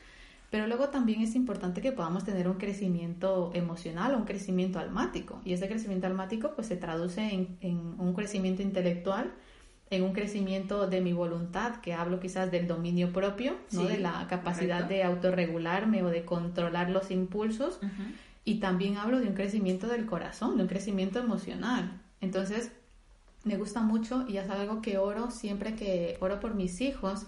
pero 0.51 0.67
luego 0.67 0.89
también 0.89 1.21
es 1.21 1.35
importante 1.35 1.81
que 1.81 1.93
podamos 1.93 2.25
tener 2.25 2.47
un 2.49 2.55
crecimiento 2.55 3.51
emocional, 3.53 4.15
un 4.15 4.25
crecimiento 4.25 4.79
almático, 4.79 5.39
y 5.45 5.53
ese 5.53 5.67
crecimiento 5.69 6.07
almático 6.07 6.51
pues 6.55 6.67
se 6.67 6.75
traduce 6.75 7.47
en 7.61 7.95
un 7.97 8.13
crecimiento 8.13 8.61
intelectual, 8.61 9.31
en 9.93 10.03
un 10.03 10.13
crecimiento 10.13 10.87
de 10.87 11.01
mi 11.01 11.13
voluntad, 11.13 11.81
que 11.81 11.93
hablo 11.93 12.19
quizás 12.19 12.51
del 12.51 12.67
dominio 12.67 13.13
propio, 13.13 13.55
¿no? 13.71 13.83
de 13.83 13.97
la 13.99 14.27
capacidad 14.27 14.85
de 14.85 15.03
autorregularme 15.03 16.03
o 16.03 16.09
de 16.09 16.25
controlar 16.25 16.89
los 16.89 17.11
impulsos. 17.11 17.79
Y 18.45 18.55
también 18.55 18.97
hablo 18.97 19.19
de 19.19 19.27
un 19.27 19.33
crecimiento 19.33 19.87
del 19.87 20.05
corazón, 20.05 20.57
de 20.57 20.63
un 20.63 20.69
crecimiento 20.69 21.19
emocional. 21.19 22.01
Entonces, 22.19 22.71
me 23.43 23.57
gusta 23.57 23.81
mucho 23.81 24.25
y 24.27 24.37
es 24.37 24.49
algo 24.49 24.81
que 24.81 24.97
oro 24.97 25.31
siempre 25.31 25.75
que 25.75 26.17
oro 26.19 26.39
por 26.39 26.55
mis 26.55 26.81
hijos. 26.81 27.25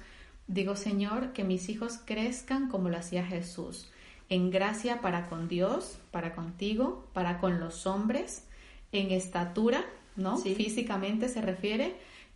Digo, 0.47 0.75
Señor, 0.75 1.33
que 1.33 1.43
mis 1.43 1.69
hijos 1.69 1.99
crezcan 2.05 2.69
como 2.69 2.89
lo 2.89 2.97
hacía 2.97 3.25
Jesús, 3.25 3.89
en 4.29 4.51
gracia 4.51 5.01
para 5.01 5.27
con 5.27 5.47
Dios, 5.47 5.97
para 6.11 6.35
contigo, 6.35 7.05
para 7.13 7.39
con 7.39 7.59
los 7.59 7.85
hombres, 7.87 8.45
en 8.91 9.11
estatura, 9.11 9.83
¿no? 10.15 10.37
Físicamente 10.37 11.29
se 11.29 11.41
refiere, 11.41 11.95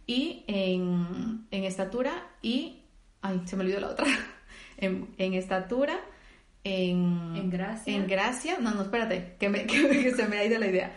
y 0.10 0.44
en, 0.48 1.46
estatura 1.51 2.32
y... 2.42 2.82
Ay, 3.22 3.44
se 3.46 3.56
me 3.56 3.63
olvidó 3.63 3.80
la 3.80 3.89
otra. 3.89 4.08
en, 4.78 5.34
estatura, 5.36 6.00
en, 6.63 7.36
en 7.36 7.50
gracia. 7.51 7.96
En 7.96 8.08
gracia. 8.08 8.58
No, 8.60 8.74
no, 8.74 8.82
espérate, 8.82 9.36
que, 9.39 9.50
me, 9.50 9.68
que, 9.68 10.12
se 10.12 10.28
me 10.28 10.39
ha 10.39 10.46
ido 10.46 10.58
la 10.58 10.66
idea. 10.66 10.96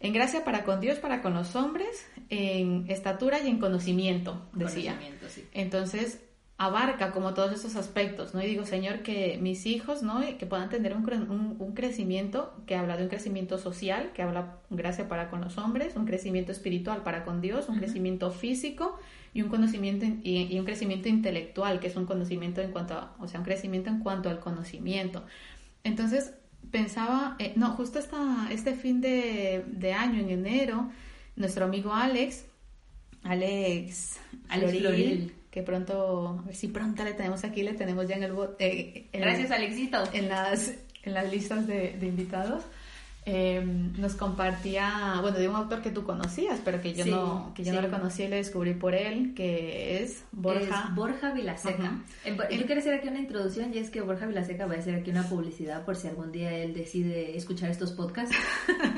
En 0.00 0.12
gracia 0.12 0.44
para 0.44 0.64
con 0.64 0.80
Dios, 0.80 0.98
para 0.98 1.22
con 1.22 1.34
los 1.34 1.54
hombres, 1.54 2.04
en 2.30 2.86
estatura 2.88 3.38
y 3.38 3.46
en 3.46 3.60
conocimiento, 3.60 4.48
decía. 4.54 4.94
Conocimiento, 4.94 5.28
sí. 5.28 5.46
Entonces, 5.52 6.18
abarca 6.64 7.10
como 7.10 7.34
todos 7.34 7.52
esos 7.52 7.74
aspectos, 7.74 8.34
¿no? 8.34 8.42
Y 8.42 8.46
digo, 8.46 8.64
Señor, 8.64 9.00
que 9.00 9.36
mis 9.42 9.66
hijos, 9.66 10.04
¿no? 10.04 10.20
Que 10.38 10.46
puedan 10.46 10.68
tener 10.68 10.94
un, 10.94 11.56
un, 11.58 11.74
crecimiento 11.74 12.54
que 12.66 12.76
habla 12.76 12.96
de 12.96 13.02
un 13.02 13.08
crecimiento 13.08 13.58
social, 13.58 14.12
que 14.14 14.22
habla 14.22 14.58
gracia 14.70 15.08
para 15.08 15.28
con 15.28 15.40
los 15.40 15.58
hombres, 15.58 15.96
un 15.96 16.06
crecimiento 16.06 16.52
espiritual 16.52 17.02
para 17.02 17.24
con 17.24 17.40
Dios, 17.40 17.68
un 17.68 17.78
crecimiento 17.78 18.30
físico 18.30 18.96
y 19.34 19.42
un 19.42 19.48
conocimiento 19.48 20.06
y, 20.22 20.56
un 20.56 20.64
crecimiento 20.64 21.08
intelectual, 21.08 21.80
que 21.80 21.88
es 21.88 21.96
un 21.96 22.06
conocimiento 22.06 22.60
en 22.60 22.70
cuanto 22.70 22.94
a, 22.94 23.16
o 23.18 23.26
sea, 23.26 23.40
un 23.40 23.44
crecimiento 23.44 23.90
en 23.90 23.98
cuanto 23.98 24.30
al 24.30 24.38
conocimiento. 24.38 25.24
Entonces, 25.82 26.32
pensaba, 26.70 27.34
eh, 27.40 27.54
no, 27.56 27.70
justo 27.70 27.98
esta, 27.98 28.46
este 28.52 28.74
fin 28.74 29.00
de, 29.00 29.64
de 29.66 29.94
año, 29.94 30.20
en 30.20 30.30
enero, 30.30 30.90
nuestro 31.34 31.64
amigo 31.64 31.92
Alex, 31.92 32.44
Alex, 33.24 34.20
Alex 34.48 34.78
Floril, 34.78 35.32
que 35.52 35.62
pronto, 35.62 36.40
a 36.42 36.46
ver 36.46 36.56
si 36.56 36.68
pronto 36.68 37.04
le 37.04 37.12
tenemos 37.12 37.44
aquí, 37.44 37.62
le 37.62 37.74
tenemos 37.74 38.08
ya 38.08 38.16
en 38.16 38.22
el... 38.22 38.32
Eh, 38.58 39.06
Gracias, 39.12 39.50
Alexito. 39.50 40.02
En 40.14 40.30
las, 40.30 40.72
en 41.02 41.12
las 41.12 41.30
listas 41.30 41.66
de, 41.66 41.94
invitados. 42.00 42.64
Em, 43.26 43.92
nos 44.00 44.14
compartía, 44.14 45.18
bueno, 45.20 45.38
de 45.38 45.48
un 45.48 45.54
autor 45.54 45.82
que 45.82 45.90
tú 45.90 46.04
conocías, 46.04 46.58
pero 46.64 46.80
que 46.80 46.94
yo 46.94 47.04
no 47.04 47.52
que 47.54 47.62
yo 47.62 47.72
no 47.72 47.82
lo 47.82 47.88
conocí 47.88 48.24
y 48.24 48.28
lo 48.28 48.34
descubrí 48.34 48.74
por 48.74 48.94
él, 48.94 49.34
que 49.34 50.02
es 50.02 50.24
Borja. 50.32 50.90
Borja 50.94 51.32
Vilaseca. 51.32 52.00
Yo 52.24 52.66
quiero 52.66 52.80
hacer 52.80 52.94
aquí 52.94 53.08
una 53.08 53.20
introducción 53.20 53.72
y 53.74 53.78
es 53.78 53.90
que 53.90 54.00
Borja 54.00 54.26
Vilaseca 54.26 54.66
va 54.66 54.74
a 54.74 54.78
hacer 54.78 54.96
aquí 54.96 55.10
una 55.10 55.28
publicidad 55.28 55.84
por 55.84 55.96
si 55.96 56.08
algún 56.08 56.32
día 56.32 56.50
él 56.50 56.72
decide 56.72 57.36
escuchar 57.36 57.70
estos 57.70 57.92
podcasts. 57.92 58.34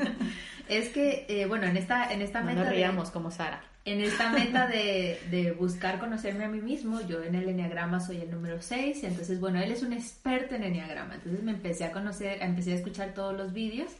es 0.69 0.89
que, 0.89 1.25
eh, 1.27 1.45
bueno, 1.45 1.67
en 1.67 1.75
esta, 1.77 2.11
en 2.11 2.21
esta 2.21 2.39
no 2.39 2.47
meta... 2.47 2.61
Nos 2.61 2.69
reíamos 2.69 3.11
como 3.11 3.29
Sara 3.29 3.61
en 3.85 4.01
esta 4.01 4.31
meta 4.31 4.67
de, 4.67 5.19
de, 5.29 5.51
buscar 5.51 5.99
conocerme 5.99 6.45
a 6.45 6.49
mí 6.49 6.59
mismo, 6.59 7.01
yo 7.01 7.23
en 7.23 7.35
el 7.35 7.47
enneagrama 7.47 7.99
soy 7.99 8.17
el 8.17 8.31
número 8.31 8.61
6, 8.61 9.03
entonces 9.03 9.39
bueno, 9.39 9.61
él 9.61 9.71
es 9.71 9.83
un 9.83 9.93
experto 9.93 10.55
en 10.55 10.63
enneagrama, 10.63 11.15
entonces 11.15 11.43
me 11.43 11.51
empecé 11.51 11.85
a 11.85 11.91
conocer, 11.91 12.41
empecé 12.41 12.73
a 12.73 12.75
escuchar 12.75 13.13
todos 13.13 13.37
los 13.37 13.53
vídeos 13.53 13.91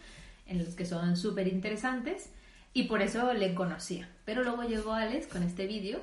en 0.47 0.59
los 0.59 0.75
que 0.75 0.85
son 0.85 1.15
súper 1.15 1.47
interesantes 1.47 2.31
y 2.73 2.83
por 2.83 3.01
eso 3.01 3.33
le 3.33 3.53
conocía. 3.53 4.09
Pero 4.25 4.43
luego 4.43 4.63
llegó 4.63 4.93
Alex 4.93 5.27
con 5.27 5.43
este 5.43 5.65
vídeo. 5.65 6.01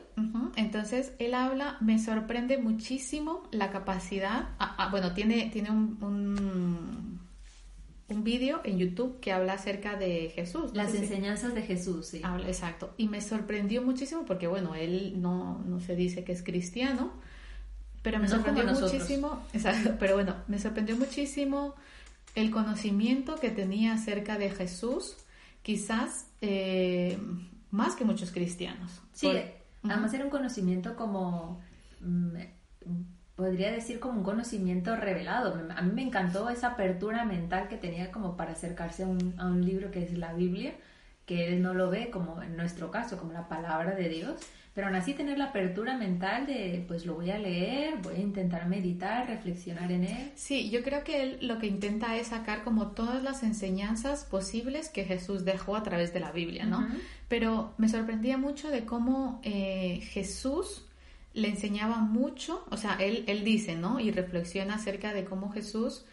Entonces 0.57 1.13
él 1.19 1.35
habla, 1.35 1.77
me 1.81 1.99
sorprende 1.99 2.57
muchísimo 2.57 3.47
la 3.51 3.71
capacidad, 3.71 4.49
ah, 4.59 4.75
ah, 4.79 4.89
bueno, 4.91 5.13
tiene, 5.13 5.51
tiene 5.53 5.71
un 5.71 5.99
un 6.01 7.12
vídeo 8.21 8.61
en 8.65 8.79
YouTube 8.79 9.19
que 9.21 9.33
habla 9.33 9.55
acerca 9.55 9.97
de 9.97 10.31
Jesús. 10.35 10.73
Las 10.75 10.95
enseñanzas 10.95 11.55
de 11.55 11.63
Jesús, 11.63 12.07
sí. 12.07 12.21
Habla, 12.23 12.49
exacto. 12.49 12.95
Y 12.97 13.09
me 13.09 13.21
sorprendió 13.21 13.83
muchísimo 13.83 14.25
porque, 14.25 14.47
bueno, 14.47 14.75
él 14.75 15.21
no, 15.21 15.59
no 15.67 15.81
se 15.81 15.97
dice 15.97 16.23
que 16.25 16.33
es 16.33 16.43
cristiano, 16.43 17.13
pero 18.03 18.19
me 18.19 18.29
sorprendió 18.29 18.65
muchísimo, 18.65 19.43
exacto, 19.53 19.97
pero 19.99 20.15
bueno, 20.15 20.37
me 20.49 20.59
sorprendió 20.59 20.97
muchísimo 20.97 21.75
el 22.35 22.51
conocimiento 22.51 23.37
que 23.37 23.51
tenía 23.51 23.95
acerca 23.95 24.39
de 24.39 24.51
Jesús, 24.51 25.17
quizás 25.63 26.27
eh, 26.41 27.19
más 27.71 27.95
que 27.95 28.05
muchos 28.05 28.31
cristianos. 28.31 29.01
Sí, 29.13 29.31
además 29.83 30.13
era 30.15 30.25
un 30.25 30.31
conocimiento 30.31 30.97
como... 30.97 31.61
Mm, 32.01 32.37
podría 33.37 33.73
decir 33.73 33.99
como 33.99 34.19
un 34.19 34.25
conocimiento 34.25 34.97
revelado. 34.97 35.59
A 35.75 35.83
mí 35.83 35.93
me 35.93 36.03
encantó 36.03 36.49
esa 36.51 36.69
apertura 36.69 37.25
mental 37.25 37.69
que 37.69 37.77
tenía 37.77 38.11
como 38.11 38.37
para 38.37 38.53
acercarse 38.53 39.05
a 39.05 39.07
un, 39.07 39.35
a 39.39 39.47
un 39.47 39.65
libro 39.65 39.91
que 39.91 40.03
es 40.03 40.17
la 40.17 40.33
Biblia, 40.35 40.75
que 41.27 41.49
él 41.49 41.63
no 41.63 41.75
lo 41.75 41.91
ve 41.91 42.11
como 42.11 42.43
en 42.43 42.57
nuestro 42.57 42.91
caso, 42.91 43.19
como 43.19 43.33
la 43.33 43.49
palabra 43.49 43.95
de 43.95 44.09
Dios, 44.09 44.37
pero 44.75 44.87
aún 44.87 44.97
así 44.97 45.13
tener 45.13 45.37
la 45.37 45.47
apertura 45.47 45.97
mental 45.99 46.47
de, 46.47 46.83
pues 46.89 47.05
lo 47.05 47.15
voy 47.15 47.31
a 47.31 47.39
leer, 47.39 47.97
voy 48.03 48.17
a 48.17 48.21
intentar 48.21 48.67
meditar, 48.67 49.27
reflexionar 49.27 49.93
en 49.93 50.05
él. 50.05 50.33
Sí, 50.35 50.71
yo 50.71 50.83
creo 50.83 51.05
que 51.05 51.23
él 51.23 51.39
lo 51.43 51.59
que 51.59 51.67
intenta 51.67 52.17
es 52.17 52.29
sacar 52.29 52.65
como 52.65 52.89
todas 52.89 53.23
las 53.23 53.43
enseñanzas 53.43 54.25
posibles 54.25 54.89
que 54.89 55.05
Jesús 55.05 55.45
dejó 55.45 55.77
a 55.77 55.83
través 55.83 56.15
de 56.15 56.21
la 56.21 56.33
Biblia, 56.33 56.65
¿no? 56.65 56.87
Pero 57.29 57.75
me 57.77 57.89
sorprendía 57.89 58.39
mucho 58.39 58.71
de 58.71 58.87
cómo 58.87 59.41
eh, 59.43 60.01
Jesús 60.11 60.87
le 61.35 61.49
enseñaba 61.49 61.99
mucho, 61.99 62.65
o 62.71 62.77
sea, 62.77 62.97
él, 63.01 63.25
él 63.27 63.45
dice, 63.45 63.75
¿no? 63.75 64.01
Y 64.01 64.11
reflexiona 64.11 64.75
acerca 64.75 65.13
de 65.13 65.25
cómo 65.25 65.51
Jesús 65.51 66.05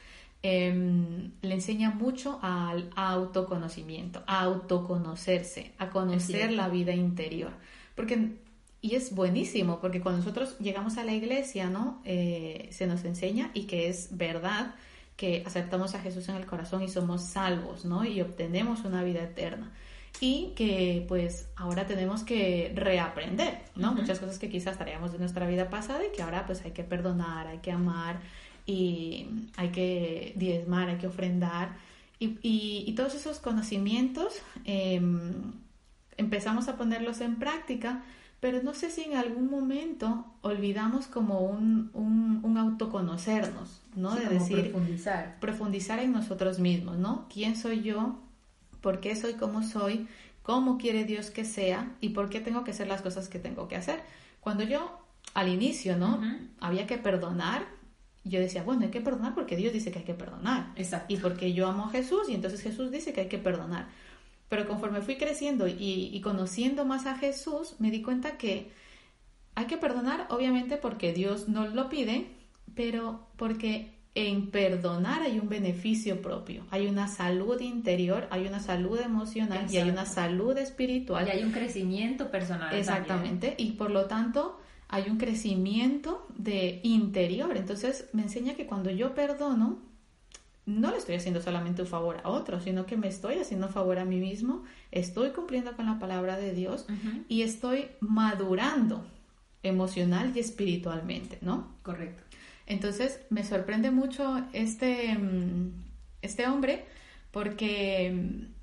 em, 0.42 1.32
le 1.42 1.54
enseña 1.54 1.90
mucho 1.92 2.40
al 2.42 2.90
autoconocimiento, 2.96 4.24
a 4.28 4.42
autoconocerse, 4.42 5.74
a 5.78 5.90
conocer 5.90 6.52
la 6.54 6.70
vida 6.70 6.94
interior. 6.94 7.52
Porque, 7.96 8.38
y 8.82 8.96
es 8.96 9.14
buenísimo, 9.14 9.80
porque 9.82 10.00
cuando 10.02 10.20
nosotros 10.20 10.58
llegamos 10.60 10.98
a 10.98 11.04
la 11.04 11.14
iglesia, 11.14 11.70
¿no? 11.70 12.02
Eh, 12.06 12.70
se 12.72 12.88
nos 12.88 13.04
enseña 13.04 13.52
y 13.54 13.64
que 13.64 13.90
es 13.90 14.16
verdad 14.16 14.76
que 15.18 15.44
aceptamos 15.46 15.96
a 15.96 16.00
Jesús 16.00 16.30
en 16.30 16.36
el 16.36 16.46
corazón 16.46 16.82
y 16.82 16.88
somos 16.88 17.26
salvos, 17.26 17.84
¿no? 17.84 18.06
Y 18.06 18.22
obtenemos 18.22 18.86
una 18.86 19.04
vida 19.04 19.22
eterna 19.22 19.74
y 20.22 20.54
que 20.56 21.06
pues 21.08 21.48
ahora 21.56 21.86
tenemos 21.86 22.24
que 22.24 22.72
reaprender, 22.76 23.60
¿no? 23.76 23.94
Muchas 23.94 24.20
cosas 24.20 24.38
que 24.40 24.50
quizás 24.50 24.78
traíamos 24.78 25.12
de 25.12 25.20
nuestra 25.20 25.48
vida 25.48 25.70
pasada 25.70 26.02
y 26.06 26.16
que 26.16 26.22
ahora 26.22 26.46
pues 26.46 26.64
hay 26.66 26.72
que 26.72 26.84
perdonar, 26.84 27.48
hay 27.48 27.60
que 27.60 27.72
amar 27.72 28.20
y 28.66 29.28
hay 29.56 29.70
que 29.70 30.34
diezmar, 30.36 30.90
hay 30.90 30.98
que 30.98 31.08
ofrendar 31.08 31.90
y, 32.20 32.38
y, 32.42 32.94
todos 32.96 33.16
esos 33.16 33.40
conocimientos 33.40 34.42
em, 34.66 35.54
empezamos 36.18 36.68
a 36.68 36.76
ponerlos 36.76 37.22
en 37.22 37.38
práctica, 37.38 38.04
pero 38.42 38.62
no 38.62 38.74
sé 38.74 38.90
si 38.90 39.04
en 39.04 39.16
algún 39.16 39.50
momento 39.50 40.26
olvidamos 40.42 41.08
como 41.08 41.40
un, 41.40 41.90
un, 41.94 42.58
autoconocernos, 42.58 43.82
¿no? 43.96 44.14
de 44.16 44.28
decir, 44.28 44.72
profundizar. 44.72 45.40
Profundizar 45.40 46.00
en 46.00 46.12
nosotros 46.12 46.60
mismos, 46.60 46.98
¿no? 46.98 47.26
¿Quién 47.34 47.56
soy 47.56 47.84
yo? 47.84 48.20
Por 48.82 49.00
qué 49.00 49.16
soy 49.16 49.34
como 49.34 49.64
soy, 49.64 50.08
cómo 50.44 50.78
quiere 50.78 51.06
Dios 51.06 51.30
que 51.30 51.46
sea 51.46 51.96
y 52.02 52.10
por 52.10 52.30
qué 52.30 52.40
tengo 52.40 52.64
que 52.64 52.72
hacer 52.72 52.88
las 52.88 53.02
cosas 53.02 53.30
que 53.30 53.40
tengo 53.40 53.68
que 53.68 53.76
hacer. 53.76 54.02
Cuando 54.40 54.64
yo 54.64 55.00
al 55.34 55.50
inicio, 55.50 55.98
¿no? 55.98 56.20
Había 56.60 56.88
que 56.88 56.98
perdonar. 56.98 57.68
Yo 58.24 58.40
decía, 58.40 58.64
bueno, 58.64 58.84
hay 58.84 58.92
que 58.92 59.02
perdonar 59.02 59.34
porque 59.34 59.56
Dios 59.56 59.74
dice 59.74 59.92
que 59.92 60.00
hay 60.00 60.06
que 60.06 60.14
perdonar. 60.14 60.72
Exacto. 60.76 61.14
Y 61.14 61.18
porque 61.18 61.54
yo 61.54 61.68
amo 61.68 61.86
a 61.86 61.90
Jesús 61.90 62.30
y 62.30 62.34
entonces 62.34 62.62
Jesús 62.62 62.92
dice 62.92 63.14
que 63.14 63.22
hay 63.22 63.28
que 63.28 63.38
perdonar. 63.38 63.88
Pero 64.50 64.68
conforme 64.68 65.02
fui 65.02 65.18
creciendo 65.18 65.68
y, 65.68 66.10
y 66.12 66.22
conociendo 66.22 66.86
más 66.86 67.06
a 67.06 67.18
Jesús, 67.18 67.76
me 67.80 67.92
di 67.92 68.02
cuenta 68.02 68.38
que 68.38 68.72
hay 69.56 69.66
que 69.66 69.78
perdonar, 69.78 70.28
obviamente, 70.30 70.78
porque 70.78 71.14
Dios 71.14 71.48
nos 71.48 71.74
lo 71.74 71.90
pide, 71.90 72.28
pero 72.76 73.28
porque 73.36 73.99
en 74.16 74.50
perdonar 74.50 75.22
hay 75.22 75.40
un 75.40 75.50
beneficio 75.50 76.22
propio, 76.22 76.66
hay 76.72 76.88
una 76.88 77.08
salud 77.08 77.60
interior, 77.62 78.28
hay 78.32 78.48
una 78.48 78.60
salud 78.60 79.00
emocional 79.00 79.68
y 79.70 79.78
hay 79.78 79.90
una 79.90 80.06
salud 80.06 80.58
espiritual. 80.58 81.28
Y 81.28 81.32
hay 81.32 81.44
un 81.44 81.52
crecimiento 81.52 82.32
personal. 82.32 82.74
Exactamente, 82.74 83.56
y 83.58 83.74
por 83.74 83.92
lo 83.92 84.06
tanto 84.06 84.60
hay 84.88 85.10
un 85.10 85.18
crecimiento 85.18 86.28
de 86.36 86.80
interior. 86.84 87.56
Entonces 87.56 88.10
me 88.14 88.24
enseña 88.24 88.56
que 88.56 88.66
cuando 88.66 88.90
yo 88.90 89.14
perdono, 89.14 89.80
no 90.66 90.92
le 90.92 90.98
estoy 90.98 91.16
haciendo 91.16 91.42
solamente 91.42 91.84
un 91.84 91.88
favor 91.88 92.18
a 92.24 92.30
otro, 92.30 92.60
sino 92.60 92.86
que 92.86 92.98
me 92.98 93.08
estoy 93.08 93.36
haciendo 93.36 93.68
un 93.68 93.74
favor 93.74 94.00
a 94.00 94.06
mí 94.06 94.18
mismo, 94.18 94.64
estoy 94.92 95.30
cumpliendo 95.30 95.76
con 95.76 95.86
la 95.86 96.00
palabra 96.00 96.38
de 96.38 96.54
Dios 96.54 96.86
y 97.28 97.44
estoy 97.44 97.88
madurando 98.00 99.06
emocional 99.64 100.32
y 100.36 100.40
espiritualmente, 100.40 101.38
¿no? 101.42 101.76
Correcto. 101.84 102.24
Entonces 102.70 103.20
me 103.30 103.44
sorprende 103.44 103.92
mucho 103.92 104.46
este, 104.54 105.18
mm, 105.18 105.74
este 106.22 106.48
hombre 106.48 106.86
porque 107.32 108.12
mm, 108.14 108.54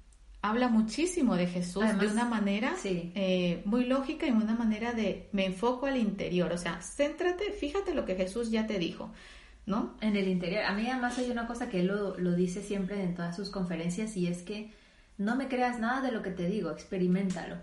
habla 0.42 0.68
muchísimo 0.68 1.34
de 1.34 1.48
Jesús 1.48 1.84
de 1.98 2.06
una 2.06 2.24
manera 2.24 2.74
eh, 2.84 3.62
muy 3.64 3.84
lógica 3.84 4.26
y 4.26 4.30
de 4.30 4.36
una 4.36 4.54
manera 4.54 4.92
de 4.92 5.28
me 5.32 5.44
enfoco 5.44 5.86
al 5.86 5.96
interior, 5.96 6.52
o 6.52 6.58
sea, 6.58 6.80
céntrate, 6.80 7.50
fíjate 7.50 7.94
lo 7.94 8.04
que 8.04 8.14
Jesús 8.14 8.50
ya 8.50 8.66
te 8.66 8.78
dijo. 8.78 9.12
¿No? 9.66 9.96
En 10.00 10.14
el 10.14 10.28
interior. 10.28 10.62
A 10.62 10.72
mí 10.74 10.88
además 10.88 11.18
hay 11.18 11.28
una 11.28 11.48
cosa 11.48 11.68
que 11.68 11.80
él 11.80 11.88
lo, 11.88 12.16
lo 12.18 12.36
dice 12.36 12.62
siempre 12.62 13.02
en 13.02 13.16
todas 13.16 13.34
sus 13.34 13.50
conferencias 13.50 14.16
y 14.16 14.28
es 14.28 14.42
que 14.42 14.70
no 15.18 15.34
me 15.34 15.48
creas 15.48 15.80
nada 15.80 16.02
de 16.02 16.12
lo 16.12 16.22
que 16.22 16.30
te 16.30 16.46
digo, 16.46 16.70
experimentalo. 16.70 17.56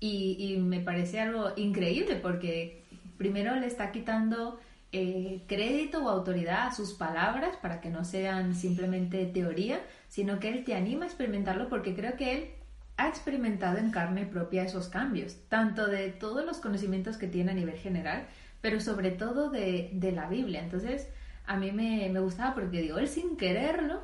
Y, 0.00 0.36
y 0.40 0.56
me 0.58 0.80
parece 0.80 1.20
algo 1.20 1.52
increíble 1.54 2.16
porque 2.16 2.82
primero 3.16 3.54
le 3.54 3.68
está 3.68 3.92
quitando 3.92 4.58
eh, 4.96 5.42
crédito 5.48 6.04
o 6.04 6.08
autoridad 6.08 6.68
a 6.68 6.72
sus 6.72 6.92
palabras 6.92 7.56
para 7.56 7.80
que 7.80 7.90
no 7.90 8.04
sean 8.04 8.54
simplemente 8.54 9.26
teoría, 9.26 9.80
sino 10.06 10.38
que 10.38 10.50
él 10.50 10.62
te 10.62 10.76
anima 10.76 11.02
a 11.04 11.08
experimentarlo 11.08 11.68
porque 11.68 11.96
creo 11.96 12.16
que 12.16 12.32
él 12.32 12.50
ha 12.96 13.08
experimentado 13.08 13.78
en 13.78 13.90
carne 13.90 14.24
propia 14.24 14.62
esos 14.62 14.86
cambios, 14.86 15.36
tanto 15.48 15.88
de 15.88 16.10
todos 16.10 16.46
los 16.46 16.58
conocimientos 16.58 17.16
que 17.16 17.26
tiene 17.26 17.50
a 17.50 17.54
nivel 17.54 17.76
general, 17.76 18.28
pero 18.60 18.78
sobre 18.78 19.10
todo 19.10 19.50
de, 19.50 19.90
de 19.94 20.12
la 20.12 20.28
Biblia. 20.28 20.62
Entonces, 20.62 21.08
a 21.44 21.56
mí 21.56 21.72
me, 21.72 22.08
me, 22.10 22.20
gustaba 22.20 22.54
porque 22.54 22.80
digo, 22.80 22.98
él 22.98 23.08
sin 23.08 23.36
quererlo 23.36 24.00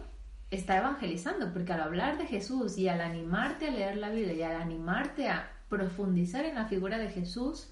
está 0.51 0.77
evangelizando, 0.79 1.53
porque 1.53 1.73
al 1.73 1.83
hablar 1.83 2.19
de 2.19 2.27
Jesús 2.27 2.77
y 2.79 2.89
al 2.89 3.01
animarte 3.01 3.69
a 3.69 3.71
leer 3.71 3.97
la 3.97 4.11
Biblia 4.11 4.35
y 4.35 4.43
al 4.43 4.61
animarte 4.61 5.29
a 5.29 5.53
profundizar 5.69 6.45
en 6.45 6.57
la 6.57 6.67
figura 6.67 6.99
de 6.99 7.11
Jesús, 7.11 7.71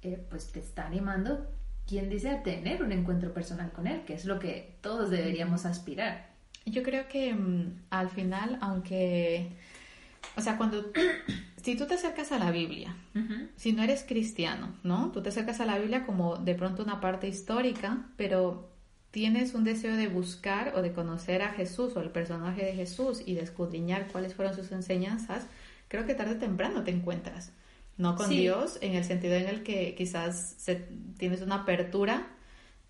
eh, 0.00 0.24
pues 0.30 0.50
te 0.50 0.60
está 0.60 0.86
animando 0.86 1.46
quien 1.86 2.08
dice 2.08 2.30
a 2.30 2.42
tener 2.42 2.82
un 2.82 2.92
encuentro 2.92 3.32
personal 3.32 3.72
con 3.72 3.86
Él, 3.86 4.02
que 4.06 4.14
es 4.14 4.24
lo 4.24 4.38
que 4.38 4.76
todos 4.80 5.10
deberíamos 5.10 5.66
aspirar. 5.66 6.30
Yo 6.66 6.82
creo 6.82 7.08
que 7.08 7.34
mm, 7.34 7.82
al 7.90 8.08
final, 8.08 8.58
aunque, 8.60 9.50
o 10.36 10.40
sea, 10.40 10.56
cuando, 10.56 10.92
si 11.62 11.76
tú 11.76 11.86
te 11.86 11.94
acercas 11.94 12.32
a 12.32 12.38
la 12.38 12.50
Biblia, 12.50 12.96
si 13.56 13.72
no 13.72 13.82
eres 13.82 14.04
cristiano, 14.06 14.74
¿no? 14.82 15.12
Tú 15.12 15.22
te 15.22 15.28
acercas 15.28 15.60
a 15.60 15.66
la 15.66 15.78
Biblia 15.78 16.06
como 16.06 16.36
de 16.36 16.54
pronto 16.54 16.82
una 16.82 17.00
parte 17.00 17.28
histórica, 17.28 18.06
pero 18.16 18.70
tienes 19.10 19.54
un 19.54 19.62
deseo 19.62 19.94
de 19.94 20.08
buscar 20.08 20.72
o 20.74 20.82
de 20.82 20.92
conocer 20.92 21.42
a 21.42 21.50
Jesús 21.50 21.94
o 21.96 22.00
el 22.00 22.10
personaje 22.10 22.64
de 22.64 22.74
Jesús 22.74 23.22
y 23.24 23.34
de 23.34 23.42
escudriñar 23.42 24.08
cuáles 24.08 24.34
fueron 24.34 24.54
sus 24.54 24.72
enseñanzas, 24.72 25.46
creo 25.88 26.06
que 26.06 26.14
tarde 26.14 26.36
o 26.36 26.38
temprano 26.38 26.82
te 26.82 26.90
encuentras 26.90 27.52
no 27.96 28.16
con 28.16 28.28
Dios, 28.28 28.78
en 28.80 28.94
el 28.94 29.04
sentido 29.04 29.34
en 29.34 29.48
el 29.48 29.62
que 29.62 29.94
quizás 29.94 30.56
tienes 31.18 31.42
una 31.42 31.56
apertura 31.56 32.26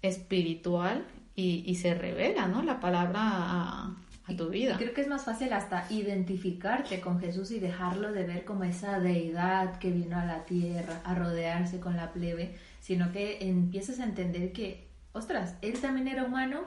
espiritual 0.02 1.04
y, 1.36 1.74
se 1.74 1.94
revela, 1.94 2.46
¿no? 2.46 2.62
La 2.62 2.78
palabra 2.78 3.20
a, 3.22 3.96
tu 4.38 4.48
vida. 4.48 4.76
Creo 4.78 4.94
que 4.94 5.02
es 5.02 5.08
más 5.08 5.24
fácil 5.24 5.52
hasta 5.52 5.86
identificarte 5.90 7.00
con 7.00 7.20
Jesús 7.20 7.50
y 7.50 7.58
dejarlo 7.58 8.10
de 8.12 8.24
ver 8.24 8.44
como 8.44 8.64
esa 8.64 8.98
deidad 8.98 9.78
que 9.78 9.90
vino 9.90 10.18
a 10.18 10.24
la 10.24 10.44
tierra 10.46 11.02
a 11.04 11.14
rodearse 11.14 11.78
con 11.78 11.96
la 11.96 12.12
plebe, 12.12 12.54
sino 12.80 13.12
que 13.12 13.46
empiezas 13.46 14.00
a 14.00 14.04
entender 14.04 14.52
que, 14.52 14.88
ostras, 15.12 15.56
él 15.60 15.78
también 15.78 16.08
era 16.08 16.24
humano, 16.24 16.62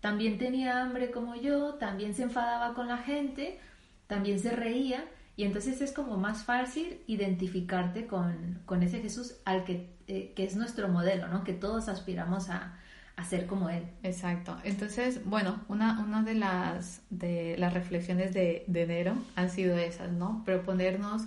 también 0.00 0.38
tenía 0.38 0.82
hambre 0.82 1.10
como 1.10 1.34
yo, 1.34 1.74
también 1.74 2.14
se 2.14 2.22
enfadaba 2.22 2.74
con 2.74 2.86
la 2.86 2.98
gente, 2.98 3.58
también 4.06 4.38
se 4.38 4.50
reía 4.50 5.04
y 5.40 5.44
entonces 5.44 5.80
es 5.80 5.92
como 5.92 6.18
más 6.18 6.44
fácil 6.44 7.00
identificarte 7.06 8.06
con, 8.06 8.60
ese 8.82 9.00
Jesús 9.00 9.36
al 9.46 9.64
que, 9.64 9.88
eh, 10.06 10.34
que, 10.36 10.44
es 10.44 10.54
nuestro 10.54 10.86
modelo, 10.88 11.28
¿no? 11.28 11.44
Que 11.44 11.54
todos 11.54 11.88
aspiramos 11.88 12.50
a, 12.50 12.78
a 13.16 13.24
ser 13.24 13.46
como 13.46 13.70
Él. 13.70 13.84
Exacto. 14.02 14.58
Entonces, 14.64 15.24
bueno, 15.24 15.64
una, 15.68 15.98
una 16.00 16.22
de, 16.22 16.34
las, 16.34 17.00
de 17.08 17.56
las 17.56 17.72
reflexiones 17.72 18.34
de, 18.34 18.66
enero 18.66 19.14
han 19.34 19.48
sido 19.48 19.78
esas, 19.78 20.12
¿no? 20.12 20.42
Proponernos 20.44 21.22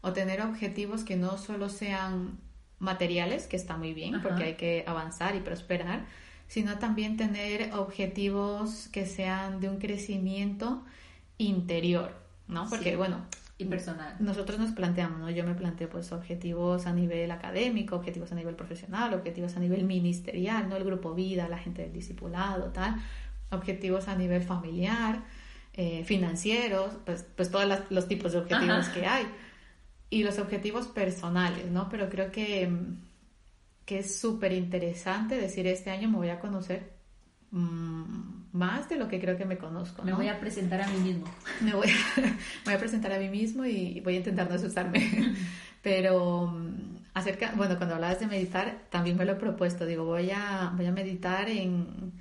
o 0.00 0.14
tener 0.14 0.40
objetivos 0.40 1.04
que 1.04 1.16
no 1.16 1.36
solo 1.36 1.68
sean 1.68 2.38
materiales, 2.78 3.48
que 3.48 3.56
está 3.56 3.76
muy 3.76 3.92
bien, 3.92 4.22
porque 4.22 4.44
hay 4.44 4.54
que 4.54 4.84
avanzar 4.86 5.36
y 5.36 5.40
prosperar, 5.40 6.06
sino 6.46 6.78
también 6.78 7.18
tener 7.18 7.74
objetivos 7.74 8.88
que 8.88 9.04
sean 9.04 9.60
de 9.60 9.68
un 9.68 9.76
crecimiento 9.76 10.86
interior, 11.36 12.16
¿no? 12.46 12.66
Porque, 12.70 12.96
bueno, 12.96 13.26
y 13.58 13.64
personal. 13.64 14.14
Nosotros 14.20 14.58
nos 14.58 14.70
planteamos, 14.70 15.18
¿no? 15.18 15.30
Yo 15.30 15.44
me 15.44 15.54
planteo 15.54 15.90
pues 15.90 16.12
objetivos 16.12 16.86
a 16.86 16.92
nivel 16.92 17.30
académico, 17.30 17.96
objetivos 17.96 18.30
a 18.32 18.36
nivel 18.36 18.54
profesional, 18.54 19.12
objetivos 19.14 19.56
a 19.56 19.60
nivel 19.60 19.84
ministerial, 19.84 20.68
¿no? 20.68 20.76
El 20.76 20.84
grupo 20.84 21.12
vida, 21.12 21.48
la 21.48 21.58
gente 21.58 21.82
del 21.82 21.92
discipulado, 21.92 22.70
tal, 22.70 22.96
objetivos 23.50 24.06
a 24.06 24.14
nivel 24.14 24.42
familiar, 24.42 25.24
eh, 25.74 26.04
financieros, 26.04 26.92
pues, 27.04 27.26
pues 27.36 27.50
todos 27.50 27.66
los 27.90 28.08
tipos 28.08 28.32
de 28.32 28.38
objetivos 28.38 28.88
que 28.88 29.06
hay. 29.06 29.26
Y 30.10 30.22
los 30.22 30.38
objetivos 30.38 30.86
personales, 30.86 31.70
¿no? 31.70 31.88
Pero 31.88 32.08
creo 32.08 32.30
que, 32.30 32.70
que 33.84 33.98
es 33.98 34.18
súper 34.20 34.52
interesante 34.52 35.36
decir, 35.36 35.66
este 35.66 35.90
año 35.90 36.08
me 36.08 36.16
voy 36.16 36.30
a 36.30 36.40
conocer 36.40 36.98
Mm, 37.50 38.37
más 38.52 38.88
de 38.88 38.96
lo 38.96 39.08
que 39.08 39.20
creo 39.20 39.36
que 39.36 39.44
me 39.44 39.58
conozco. 39.58 40.02
Me 40.02 40.12
voy 40.12 40.28
a 40.28 40.40
presentar 40.40 40.80
a 40.80 40.88
mí 40.88 40.98
mismo. 40.98 41.26
Me 41.60 41.74
voy 41.74 41.88
a, 41.88 42.22
voy 42.64 42.74
a 42.74 42.78
presentar 42.78 43.12
a 43.12 43.18
mí 43.18 43.28
mismo 43.28 43.64
y 43.64 44.00
voy 44.00 44.14
a 44.14 44.18
intentar 44.18 44.48
no 44.48 44.56
asustarme. 44.56 45.34
Pero 45.82 46.46
mm, 46.46 46.96
acerca, 47.14 47.52
bueno, 47.56 47.76
cuando 47.76 47.94
hablabas 47.94 48.20
de 48.20 48.26
meditar, 48.26 48.82
también 48.90 49.16
me 49.16 49.24
lo 49.24 49.32
he 49.32 49.36
propuesto. 49.36 49.86
Digo, 49.86 50.04
voy 50.04 50.30
a, 50.30 50.72
voy 50.76 50.86
a 50.86 50.92
meditar 50.92 51.48
en... 51.48 52.12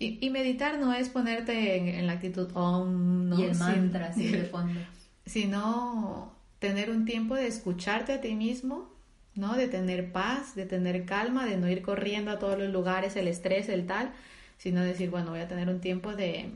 Y, 0.00 0.30
meditar 0.30 0.78
no 0.78 0.92
es 0.92 1.08
ponerte 1.08 1.98
en, 1.98 2.06
la 2.06 2.12
actitud 2.12 2.48
om, 2.54 3.28
¿no? 3.30 3.40
Y 3.40 3.42
el 3.42 3.56
mantra, 3.56 4.06
así 4.06 4.28
de 4.28 4.44
fondo. 4.44 4.78
Sino 5.26 6.32
tener 6.60 6.90
un 6.90 7.04
tiempo 7.04 7.34
de 7.34 7.48
escucharte 7.48 8.12
a 8.12 8.20
ti 8.20 8.36
mismo, 8.36 8.92
¿no? 9.34 9.56
De 9.56 9.66
tener 9.66 10.12
paz, 10.12 10.54
de 10.54 10.66
tener 10.66 11.04
calma, 11.04 11.46
de 11.46 11.56
no 11.56 11.68
ir 11.68 11.82
corriendo 11.82 12.30
a 12.30 12.38
todos 12.38 12.56
los 12.56 12.72
lugares, 12.72 13.16
el 13.16 13.26
estrés, 13.26 13.68
el 13.68 13.86
tal, 13.86 14.12
sino 14.58 14.82
decir, 14.82 15.08
bueno, 15.10 15.30
voy 15.30 15.40
a 15.40 15.48
tener 15.48 15.68
un 15.68 15.80
tiempo 15.80 16.14
de... 16.14 16.52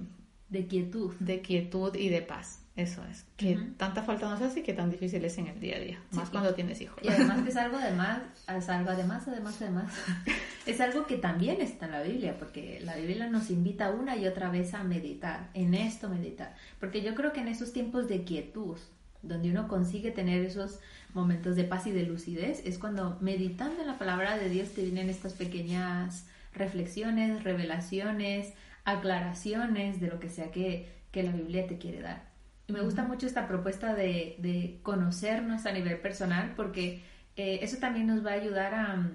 De 0.50 0.66
quietud. 0.66 1.14
De 1.18 1.40
quietud 1.40 1.94
y 1.94 2.10
de 2.10 2.20
paz. 2.20 2.62
Eso 2.74 3.02
es. 3.10 3.26
Que 3.36 3.58
tanta 3.76 4.02
falta 4.02 4.28
nos 4.30 4.40
hace 4.40 4.60
y 4.60 4.62
que 4.62 4.72
tan 4.72 4.90
difícil 4.90 5.22
es 5.24 5.36
en 5.36 5.46
el 5.46 5.60
día 5.60 5.76
a 5.76 5.80
día. 5.80 6.02
Más 6.12 6.30
cuando 6.30 6.54
tienes 6.54 6.80
hijos. 6.80 6.98
Y 7.02 7.08
además 7.08 7.42
que 7.42 7.50
es 7.50 7.56
algo 7.56 7.76
además, 7.76 8.20
es 8.48 8.68
algo 8.68 8.90
además, 8.90 9.28
además, 9.28 9.56
además. 9.60 9.92
es 10.66 10.80
algo 10.80 11.06
que 11.06 11.18
también 11.18 11.60
está 11.60 11.86
en 11.86 11.92
la 11.92 12.02
Biblia, 12.02 12.36
porque 12.38 12.80
la 12.82 12.96
Biblia 12.96 13.28
nos 13.28 13.50
invita 13.50 13.90
una 13.90 14.16
y 14.16 14.26
otra 14.26 14.50
vez 14.50 14.72
a 14.72 14.84
meditar, 14.84 15.50
en 15.52 15.74
esto 15.74 16.08
meditar. 16.08 16.54
Porque 16.80 17.02
yo 17.02 17.14
creo 17.14 17.32
que 17.34 17.40
en 17.40 17.48
esos 17.48 17.74
tiempos 17.74 18.08
de 18.08 18.24
quietud, 18.24 18.78
donde 19.20 19.50
uno 19.50 19.68
consigue 19.68 20.10
tener 20.10 20.42
esos 20.42 20.80
momentos 21.12 21.56
de 21.56 21.64
paz 21.64 21.86
y 21.86 21.92
de 21.92 22.04
lucidez, 22.04 22.62
es 22.64 22.78
cuando 22.78 23.18
meditando 23.20 23.82
en 23.82 23.86
la 23.86 23.98
palabra 23.98 24.38
de 24.38 24.48
Dios 24.48 24.70
te 24.70 24.82
vienen 24.82 25.10
estas 25.10 25.34
pequeñas 25.34 26.24
reflexiones, 26.52 27.44
revelaciones, 27.44 28.54
aclaraciones 28.84 30.00
de 30.00 30.08
lo 30.08 30.18
que 30.20 30.28
sea 30.28 30.50
que, 30.50 30.90
la 31.12 31.32
Biblia 31.32 31.66
te 31.66 31.78
quiere 31.78 32.00
dar. 32.00 32.30
Y 32.66 32.72
me 32.72 32.80
gusta 32.80 33.04
mucho 33.04 33.26
esta 33.26 33.46
propuesta 33.46 33.94
de, 33.94 34.80
conocernos 34.82 35.66
a 35.66 35.72
nivel 35.72 35.98
personal 35.98 36.54
porque 36.56 37.02
eh, 37.36 37.60
eso 37.62 37.78
también 37.78 38.06
nos 38.06 38.24
va 38.24 38.30
a 38.30 38.34
ayudar 38.34 38.74
a, 38.74 39.10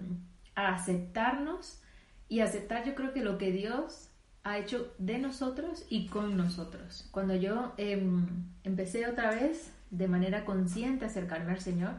aceptarnos 0.55 1.81
y 2.29 2.39
aceptar 2.39 2.83
yo 2.83 2.95
creo 2.95 3.13
que 3.13 3.23
lo 3.23 3.37
que 3.37 3.51
Dios 3.51 4.09
ha 4.43 4.57
hecho 4.57 4.91
de 4.97 5.19
nosotros 5.19 5.85
y 5.89 6.07
con 6.07 6.35
nosotros. 6.35 7.07
Cuando 7.11 7.35
yo 7.35 7.73
em, 7.77 8.25
empecé 8.63 9.07
otra 9.07 9.29
vez 9.29 9.71
de 9.91 10.07
manera 10.07 10.45
consciente 10.45 11.05
a 11.05 11.09
acercarme 11.09 11.51
al 11.51 11.59
Señor, 11.59 11.95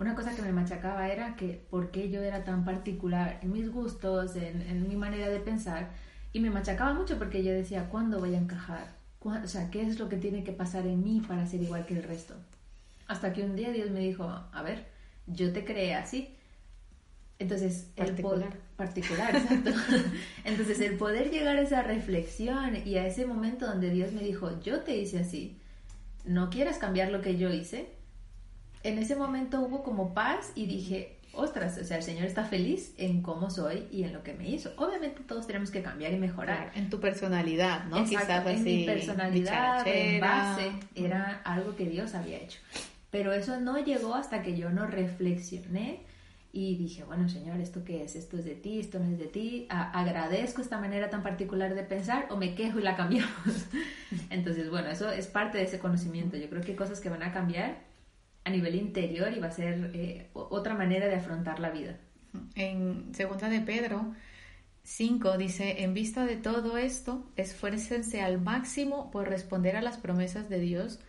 una 0.00 0.14
cosa 0.14 0.34
que 0.34 0.40
me 0.40 0.52
machacaba 0.52 1.08
era 1.10 1.36
que 1.36 1.62
por 1.68 1.90
qué 1.90 2.10
yo 2.10 2.22
era 2.22 2.42
tan 2.42 2.64
particular 2.64 3.38
en 3.42 3.52
mis 3.52 3.70
gustos, 3.70 4.34
en, 4.34 4.88
mi 4.88 4.96
manera 4.96 5.28
de 5.28 5.40
pensar, 5.40 5.90
y 6.32 6.40
me 6.40 6.48
machacaba 6.48 6.94
mucho 6.94 7.18
porque 7.18 7.44
yo 7.44 7.52
decía, 7.52 7.90
¿cuándo 7.90 8.18
voy 8.18 8.34
a 8.34 8.38
encajar? 8.38 8.96
O 9.22 9.46
sea, 9.46 9.70
¿qué 9.70 9.82
es 9.82 9.98
lo 9.98 10.08
que 10.08 10.16
tiene 10.16 10.42
que 10.42 10.52
pasar 10.52 10.86
en 10.86 11.04
mí 11.04 11.20
para 11.28 11.46
ser 11.46 11.62
igual 11.62 11.84
que 11.84 11.98
el 11.98 12.02
resto? 12.02 12.34
Hasta 13.08 13.34
que 13.34 13.42
un 13.42 13.56
día 13.56 13.72
Dios 13.72 13.90
me 13.90 14.00
dijo, 14.00 14.24
a 14.24 14.62
ver, 14.62 14.86
yo 15.26 15.52
te 15.52 15.66
creé 15.66 15.94
así. 15.94 16.34
Entonces, 17.38 17.90
particular. 17.94 18.52
el 18.52 18.58
particular, 18.76 19.36
exacto. 19.36 19.70
Entonces, 20.44 20.80
el 20.80 20.96
poder 20.96 21.30
llegar 21.30 21.58
a 21.58 21.62
esa 21.62 21.82
reflexión 21.82 22.76
y 22.86 22.96
a 22.96 23.06
ese 23.06 23.26
momento 23.26 23.66
donde 23.66 23.90
Dios 23.90 24.12
me 24.12 24.22
dijo, 24.22 24.60
yo 24.60 24.80
te 24.80 24.96
hice 24.96 25.18
así, 25.18 25.58
no 26.24 26.48
quieras 26.48 26.78
cambiar 26.78 27.10
lo 27.10 27.20
que 27.20 27.36
yo 27.36 27.50
hice, 27.50 27.99
en 28.82 28.98
ese 28.98 29.16
momento 29.16 29.60
hubo 29.60 29.82
como 29.82 30.14
paz 30.14 30.52
y 30.54 30.66
dije, 30.66 31.18
ostras, 31.32 31.78
o 31.78 31.84
sea, 31.84 31.98
el 31.98 32.02
Señor 32.02 32.24
está 32.24 32.44
feliz 32.44 32.94
en 32.96 33.22
cómo 33.22 33.50
soy 33.50 33.86
y 33.90 34.04
en 34.04 34.12
lo 34.12 34.22
que 34.22 34.34
me 34.34 34.48
hizo. 34.48 34.72
Obviamente 34.76 35.22
todos 35.22 35.46
tenemos 35.46 35.70
que 35.70 35.82
cambiar 35.82 36.12
y 36.12 36.18
mejorar. 36.18 36.72
en 36.74 36.90
tu 36.90 37.00
personalidad, 37.00 37.84
¿no? 37.84 38.04
Quizás 38.04 38.46
en 38.46 38.64
mi 38.64 38.84
personalidad, 38.84 39.86
en 39.86 40.20
base, 40.20 40.72
era 40.94 41.40
algo 41.44 41.76
que 41.76 41.86
Dios 41.86 42.14
había 42.14 42.38
hecho. 42.38 42.58
Pero 43.10 43.32
eso 43.32 43.60
no 43.60 43.78
llegó 43.78 44.14
hasta 44.14 44.42
que 44.42 44.56
yo 44.56 44.70
no 44.70 44.86
reflexioné 44.86 46.00
y 46.52 46.76
dije, 46.76 47.04
bueno, 47.04 47.28
Señor, 47.28 47.60
¿esto 47.60 47.84
qué 47.84 48.02
es? 48.02 48.16
¿Esto 48.16 48.36
es 48.38 48.44
de 48.44 48.54
ti? 48.54 48.80
¿Esto 48.80 48.98
no 48.98 49.10
es 49.10 49.18
de 49.18 49.26
ti? 49.26 49.66
¿Agradezco 49.68 50.62
esta 50.62 50.80
manera 50.80 51.10
tan 51.10 51.22
particular 51.22 51.74
de 51.74 51.82
pensar 51.82 52.26
o 52.30 52.36
me 52.36 52.54
quejo 52.54 52.78
y 52.78 52.82
la 52.82 52.96
cambiamos? 52.96 53.66
Entonces, 54.30 54.70
bueno, 54.70 54.90
eso 54.90 55.10
es 55.10 55.26
parte 55.26 55.58
de 55.58 55.64
ese 55.64 55.78
conocimiento. 55.78 56.36
Yo 56.36 56.48
creo 56.48 56.62
que 56.62 56.72
hay 56.72 56.76
cosas 56.76 57.00
que 57.00 57.08
van 57.08 57.22
a 57.22 57.32
cambiar 57.32 57.89
a 58.44 58.50
nivel 58.50 58.74
interior 58.74 59.32
y 59.32 59.40
va 59.40 59.48
a 59.48 59.52
ser 59.52 59.90
eh, 59.94 60.28
otra 60.32 60.74
manera 60.74 61.06
de 61.06 61.16
afrontar 61.16 61.60
la 61.60 61.70
vida. 61.70 61.98
En 62.54 63.14
segunda 63.14 63.48
de 63.48 63.60
Pedro 63.60 64.14
5 64.84 65.36
dice, 65.36 65.82
en 65.82 65.94
vista 65.94 66.24
de 66.26 66.36
todo 66.36 66.78
esto, 66.78 67.28
esfuércense 67.36 68.22
al 68.22 68.40
máximo 68.40 69.10
por 69.10 69.28
responder 69.28 69.76
a 69.76 69.82
las 69.82 69.98
promesas 69.98 70.48
de 70.48 70.60
Dios 70.60 71.00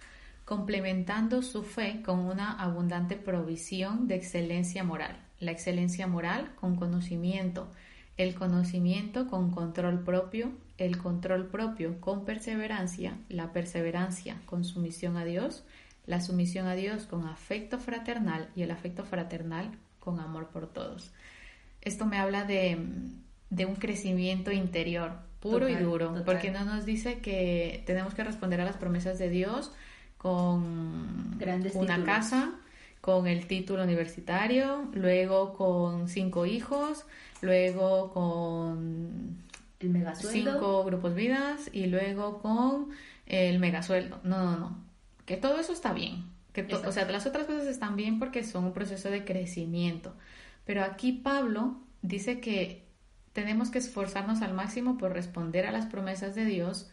complementando 0.45 1.41
su 1.41 1.63
fe 1.63 2.01
con 2.03 2.19
una 2.19 2.51
abundante 2.51 3.15
provisión 3.15 4.07
de 4.07 4.15
excelencia 4.15 4.83
moral 4.83 5.17
la 5.41 5.51
excelencia 5.51 6.07
moral 6.07 6.53
con 6.55 6.77
conocimiento, 6.77 7.67
el 8.15 8.35
conocimiento 8.35 9.27
con 9.27 9.51
control 9.51 10.03
propio, 10.03 10.51
el 10.77 10.97
control 10.97 11.47
propio 11.47 11.99
con 11.99 12.23
perseverancia, 12.23 13.17
la 13.27 13.51
perseverancia 13.51 14.39
con 14.45 14.63
sumisión 14.63 15.17
a 15.17 15.25
Dios, 15.25 15.65
la 16.05 16.21
sumisión 16.21 16.67
a 16.67 16.75
Dios 16.75 17.05
con 17.05 17.27
afecto 17.27 17.79
fraternal 17.79 18.49
y 18.55 18.63
el 18.63 18.71
afecto 18.71 19.03
fraternal 19.03 19.71
con 19.99 20.19
amor 20.19 20.47
por 20.47 20.67
todos. 20.67 21.11
Esto 21.81 22.05
me 22.05 22.17
habla 22.17 22.43
de, 22.43 22.75
un 22.75 23.75
crecimiento 23.75 24.51
interior 24.51 25.13
puro 25.39 25.69
y 25.69 25.75
duro, 25.75 26.21
porque 26.25 26.51
no 26.51 26.65
nos 26.65 26.85
dice 26.85 27.19
que 27.19 27.83
tenemos 27.85 28.13
que 28.13 28.23
responder 28.23 28.61
a 28.61 28.65
las 28.65 28.77
promesas 28.77 29.17
de 29.17 29.29
Dios 29.29 29.71
con 30.17 31.39
una 31.73 32.03
casa, 32.03 32.51
con 33.01 33.25
el 33.25 33.47
título 33.47 33.83
universitario, 33.83 34.87
luego 34.93 35.53
con 35.53 36.07
cinco 36.07 36.45
hijos, 36.45 37.05
luego 37.41 38.11
con 38.13 39.41
el 39.79 39.89
megasueldo. 39.89 40.51
cinco 40.51 40.83
grupos 40.83 41.15
vidas 41.15 41.69
y 41.73 41.87
luego 41.87 42.39
con 42.39 42.89
el 43.25 43.57
megasueldo. 43.57 44.19
No, 44.23 44.43
no, 44.43 44.59
no. 44.59 44.90
Que 45.31 45.37
todo 45.37 45.59
eso 45.59 45.71
está 45.71 45.93
bien. 45.93 46.25
Que 46.51 46.67
o 46.75 46.91
sea, 46.91 47.09
las 47.09 47.25
otras 47.25 47.47
cosas 47.47 47.65
están 47.67 47.95
bien 47.95 48.19
porque 48.19 48.43
son 48.43 48.65
un 48.65 48.73
proceso 48.73 49.09
de 49.09 49.23
crecimiento. 49.23 50.13
Pero 50.65 50.83
aquí 50.83 51.13
Pablo 51.13 51.77
dice 52.01 52.41
que 52.41 52.85
tenemos 53.31 53.69
que 53.69 53.79
esforzarnos 53.79 54.41
al 54.41 54.53
máximo 54.53 54.97
por 54.97 55.13
responder 55.13 55.65
a 55.65 55.71
las 55.71 55.85
promesas 55.85 56.35
de 56.35 56.43
Dios 56.43 56.91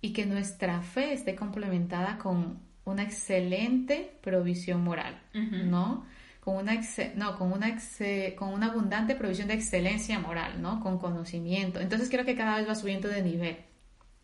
y 0.00 0.12
que 0.12 0.26
nuestra 0.26 0.82
fe 0.82 1.12
esté 1.12 1.36
complementada 1.36 2.18
con 2.18 2.58
una 2.84 3.04
excelente 3.04 4.18
provisión 4.22 4.82
moral, 4.82 5.20
¿no? 5.32 6.04
Con 6.40 6.56
una, 6.56 6.80
no, 7.14 7.38
con, 7.38 7.52
una 7.52 7.78
con 8.36 8.52
una 8.54 8.66
abundante 8.66 9.14
provisión 9.14 9.46
de 9.46 9.54
excelencia 9.54 10.18
moral, 10.18 10.60
¿no? 10.60 10.80
Con 10.80 10.98
conocimiento. 10.98 11.78
Entonces 11.78 12.10
creo 12.10 12.24
que 12.24 12.34
cada 12.34 12.56
vez 12.56 12.68
va 12.68 12.74
subiendo 12.74 13.06
de 13.06 13.22
nivel. 13.22 13.67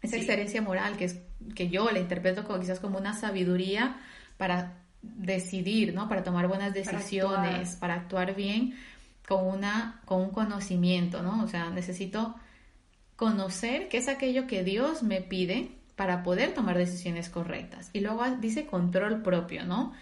Esa 0.04 0.16
excelencia 0.16 0.62
moral 0.62 0.96
que, 0.96 1.06
es, 1.06 1.20
que 1.54 1.68
yo 1.68 1.90
la 1.90 1.98
interpreto 1.98 2.44
como, 2.44 2.60
quizás 2.60 2.80
como 2.80 2.98
una 2.98 3.14
sabiduría 3.14 3.96
para 4.36 4.78
decidir, 5.02 5.94
¿no? 5.94 6.08
Para 6.08 6.22
tomar 6.22 6.48
buenas 6.48 6.72
decisiones, 6.72 7.76
para 7.76 7.94
actuar, 7.94 8.34
bien, 8.34 8.74
con, 9.28 9.46
una, 9.46 10.00
con 10.04 10.20
un 10.20 10.30
conocimiento, 10.30 11.22
¿no? 11.22 11.42
O 11.42 11.48
sea, 11.48 11.70
necesito 11.70 12.34
conocer 13.16 13.88
qué 13.88 13.98
es 13.98 14.08
aquello 14.08 14.46
que 14.46 14.64
Dios 14.64 15.02
me 15.02 15.20
pide 15.20 15.70
para 15.96 16.22
poder 16.22 16.54
tomar 16.54 16.76
decisiones 16.76 17.28
correctas. 17.28 17.90
Y 17.92 18.00
luego 18.00 18.24
dice 18.40 18.66
control 18.66 19.22
propio, 19.22 19.64
¿no? 19.64 19.92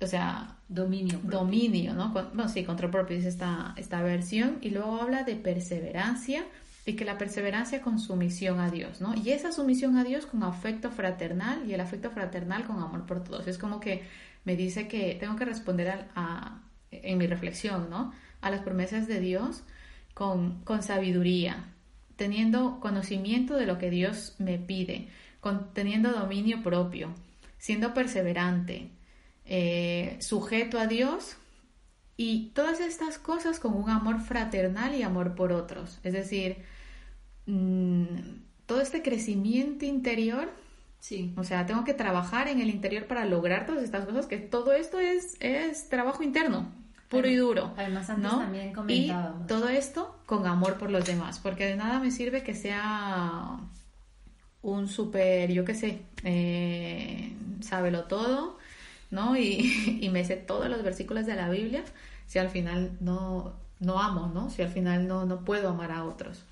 O 0.00 0.06
sea, 0.06 0.58
dominio. 0.68 1.20
Dominio, 1.22 1.94
¿no? 1.94 2.10
bueno, 2.10 2.48
sí, 2.48 2.64
control 2.64 2.90
propio 2.90 3.16
dice 3.16 3.28
esta, 3.28 3.74
esta 3.76 4.02
versión. 4.02 4.58
Y 4.60 4.70
luego 4.70 5.00
habla 5.00 5.22
de 5.24 5.36
perseverancia 5.36 6.44
y 6.86 6.96
que 6.96 7.04
la 7.04 7.16
perseverancia 7.16 7.80
con 7.80 7.98
sumisión 7.98 8.60
a 8.60 8.70
Dios, 8.70 9.00
¿no? 9.00 9.14
Y 9.14 9.30
esa 9.30 9.52
sumisión 9.52 9.96
a 9.96 10.04
Dios 10.04 10.26
con 10.26 10.42
afecto 10.42 10.90
fraternal 10.90 11.68
y 11.68 11.72
el 11.72 11.80
afecto 11.80 12.10
fraternal 12.10 12.64
con 12.64 12.78
amor 12.78 13.06
por 13.06 13.24
todos. 13.24 13.46
Es 13.46 13.56
como 13.56 13.80
que 13.80 14.02
me 14.44 14.56
dice 14.56 14.86
que 14.86 15.16
tengo 15.18 15.36
que 15.36 15.46
responder 15.46 16.08
a, 16.14 16.60
en 16.90 17.18
mi 17.18 17.26
reflexión, 17.26 17.88
¿no? 17.88 18.12
A 18.42 18.50
las 18.50 18.60
promesas 18.60 19.06
de 19.08 19.20
Dios 19.20 19.62
con, 20.12 20.62
con 20.64 20.82
sabiduría, 20.82 21.64
teniendo 22.16 22.80
conocimiento 22.80 23.56
de 23.56 23.66
lo 23.66 23.78
que 23.78 23.90
Dios 23.90 24.34
me 24.38 24.58
pide, 24.58 25.08
teniendo 25.72 26.12
dominio 26.12 26.62
propio, 26.62 27.14
siendo 27.58 27.94
perseverante, 27.94 28.90
eh, 29.46 30.16
sujeto 30.20 30.78
a 30.78 30.86
Dios 30.86 31.36
y 32.16 32.50
todas 32.54 32.80
estas 32.80 33.18
cosas 33.18 33.58
con 33.58 33.74
un 33.74 33.90
amor 33.90 34.20
fraternal 34.20 34.94
y 34.94 35.02
amor 35.02 35.34
por 35.34 35.52
otros. 35.52 35.98
Es 36.02 36.12
decir, 36.12 36.58
mm, 37.46 38.04
todo 38.66 38.80
este 38.80 39.02
crecimiento 39.02 39.84
interior, 39.84 40.50
sí. 41.00 41.32
o 41.36 41.44
sea, 41.44 41.66
tengo 41.66 41.84
que 41.84 41.94
trabajar 41.94 42.48
en 42.48 42.60
el 42.60 42.70
interior 42.70 43.06
para 43.06 43.24
lograr 43.24 43.66
todas 43.66 43.82
estas 43.82 44.04
cosas, 44.04 44.26
que 44.26 44.38
todo 44.38 44.72
esto 44.72 44.98
es, 44.98 45.36
es 45.40 45.88
trabajo 45.88 46.22
interno, 46.22 46.72
puro 47.08 47.28
y 47.28 47.36
duro. 47.36 47.74
Además, 47.76 48.10
antes 48.10 48.30
también 48.30 48.72
comentábamos. 48.72 49.44
Y 49.44 49.46
todo 49.46 49.68
esto 49.68 50.16
con 50.26 50.46
amor 50.46 50.78
por 50.78 50.90
los 50.90 51.04
demás, 51.04 51.38
porque 51.38 51.66
de 51.66 51.76
nada 51.76 52.00
me 52.00 52.10
sirve 52.10 52.42
que 52.42 52.54
sea 52.54 53.58
un 54.62 54.88
súper, 54.88 55.52
yo 55.52 55.64
qué 55.64 55.74
sé, 55.74 56.02
eh, 56.24 57.32
sábelo 57.60 58.04
todo, 58.04 58.58
¿no? 59.10 59.36
Y, 59.36 59.98
y, 60.00 60.08
me 60.08 60.24
sé 60.24 60.36
todos 60.36 60.68
los 60.68 60.82
versículos 60.82 61.26
de 61.26 61.34
la 61.34 61.50
Biblia, 61.50 61.84
si 62.26 62.38
al 62.38 62.48
final 62.48 62.96
no, 63.00 63.52
no 63.78 64.00
amo, 64.00 64.30
¿no? 64.32 64.50
Si 64.50 64.62
al 64.62 64.70
final 64.70 65.06
no, 65.06 65.26
no 65.26 65.44
puedo 65.44 65.68
amar 65.68 65.92
a 65.92 66.04
otros. 66.04 66.44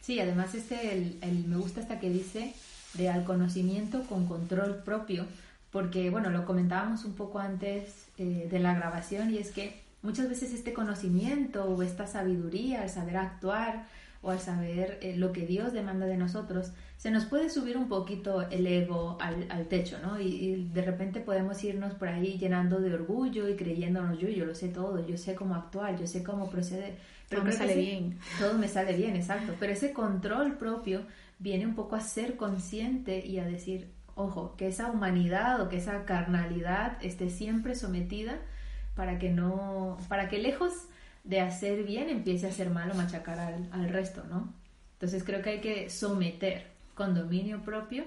Sí, 0.00 0.18
además 0.20 0.54
este, 0.54 0.92
el, 0.92 1.18
el 1.22 1.44
me 1.46 1.56
gusta 1.56 1.80
hasta 1.80 2.00
que 2.00 2.10
dice 2.10 2.54
de 2.94 3.08
al 3.08 3.24
conocimiento 3.24 4.02
con 4.04 4.26
control 4.26 4.82
propio, 4.84 5.26
porque, 5.70 6.10
bueno, 6.10 6.30
lo 6.30 6.44
comentábamos 6.46 7.04
un 7.04 7.14
poco 7.14 7.38
antes 7.38 8.06
eh, 8.18 8.48
de 8.50 8.58
la 8.58 8.74
grabación 8.74 9.32
y 9.32 9.38
es 9.38 9.50
que 9.50 9.80
muchas 10.02 10.28
veces 10.28 10.52
este 10.52 10.72
conocimiento 10.72 11.64
o 11.64 11.82
esta 11.82 12.06
sabiduría, 12.06 12.82
el 12.82 12.90
saber 12.90 13.16
actuar 13.16 13.86
o 14.22 14.30
al 14.30 14.40
saber 14.40 14.98
eh, 15.00 15.16
lo 15.16 15.32
que 15.32 15.46
Dios 15.46 15.72
demanda 15.72 16.06
de 16.06 16.16
nosotros, 16.16 16.72
se 16.98 17.10
nos 17.10 17.24
puede 17.24 17.48
subir 17.48 17.78
un 17.78 17.88
poquito 17.88 18.42
el 18.50 18.66
ego 18.66 19.16
al, 19.20 19.46
al 19.48 19.66
techo, 19.66 19.98
¿no? 20.02 20.20
Y, 20.20 20.68
de 20.72 20.82
repente 20.82 21.20
podemos 21.20 21.62
irnos 21.64 21.94
por 21.94 22.08
ahí 22.08 22.36
llenando 22.38 22.80
de 22.80 22.92
orgullo 22.92 23.48
y 23.48 23.56
creyéndonos 23.56 24.18
yo, 24.18 24.28
yo 24.28 24.44
lo 24.44 24.54
sé 24.54 24.68
todo, 24.68 25.06
yo 25.06 25.16
sé 25.16 25.34
cómo 25.34 25.54
actuar, 25.54 25.98
yo 25.98 26.06
sé 26.06 26.22
cómo 26.22 26.50
proceder. 26.50 26.98
Pero 27.30 27.42
todo 27.42 27.50
me 27.50 27.56
sale 27.56 27.74
bien. 27.74 28.18
Todo 28.38 28.58
me 28.58 28.68
sale 28.68 28.96
bien, 28.96 29.16
exacto. 29.16 29.54
Pero 29.58 29.72
ese 29.72 29.92
control 29.92 30.58
propio 30.58 31.02
viene 31.38 31.64
un 31.64 31.74
poco 31.74 31.96
a 31.96 32.00
ser 32.00 32.36
consciente 32.36 33.24
y 33.24 33.38
a 33.38 33.46
decir, 33.46 33.90
ojo, 34.14 34.54
que 34.56 34.68
esa 34.68 34.90
humanidad 34.90 35.62
o 35.62 35.70
que 35.70 35.78
esa 35.78 36.04
carnalidad 36.04 36.98
esté 37.00 37.30
siempre 37.30 37.74
sometida 37.74 38.38
para 38.94 39.18
que 39.18 39.30
no, 39.30 39.96
para 40.08 40.28
que 40.28 40.38
lejos 40.38 40.89
de 41.24 41.40
hacer 41.40 41.84
bien 41.84 42.08
empiece 42.08 42.46
a 42.46 42.50
hacer 42.50 42.70
mal 42.70 42.90
o 42.90 42.94
machacar 42.94 43.38
al, 43.38 43.68
al 43.72 43.88
resto, 43.88 44.24
¿no? 44.28 44.52
Entonces 44.94 45.24
creo 45.24 45.42
que 45.42 45.50
hay 45.50 45.60
que 45.60 45.90
someter 45.90 46.70
con 47.00 47.14
dominio 47.14 47.62
propio 47.62 48.04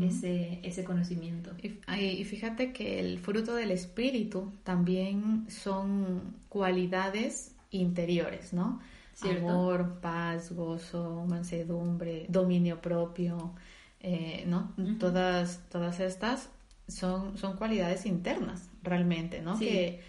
ese, 0.00 0.58
ese 0.64 0.82
conocimiento. 0.82 1.52
Y, 1.62 2.24
fíjate 2.24 2.72
que 2.72 2.98
el 2.98 3.20
fruto 3.20 3.54
del 3.54 3.70
espíritu 3.70 4.52
también 4.64 5.46
son 5.48 6.34
cualidades 6.48 7.54
interiores, 7.70 8.52
¿no? 8.52 8.80
Amor, 9.20 10.00
paz, 10.00 10.50
gozo, 10.50 11.24
mansedumbre, 11.28 12.26
dominio 12.28 12.80
propio, 12.80 13.52
eh, 14.00 14.42
¿no? 14.48 14.74
todas, 14.98 15.60
todas 15.70 16.00
estas 16.00 16.48
son, 16.88 17.38
son 17.38 17.56
cualidades 17.56 18.06
internas 18.06 18.68
realmente, 18.82 19.40
¿no? 19.40 19.56
Que, 19.56 20.00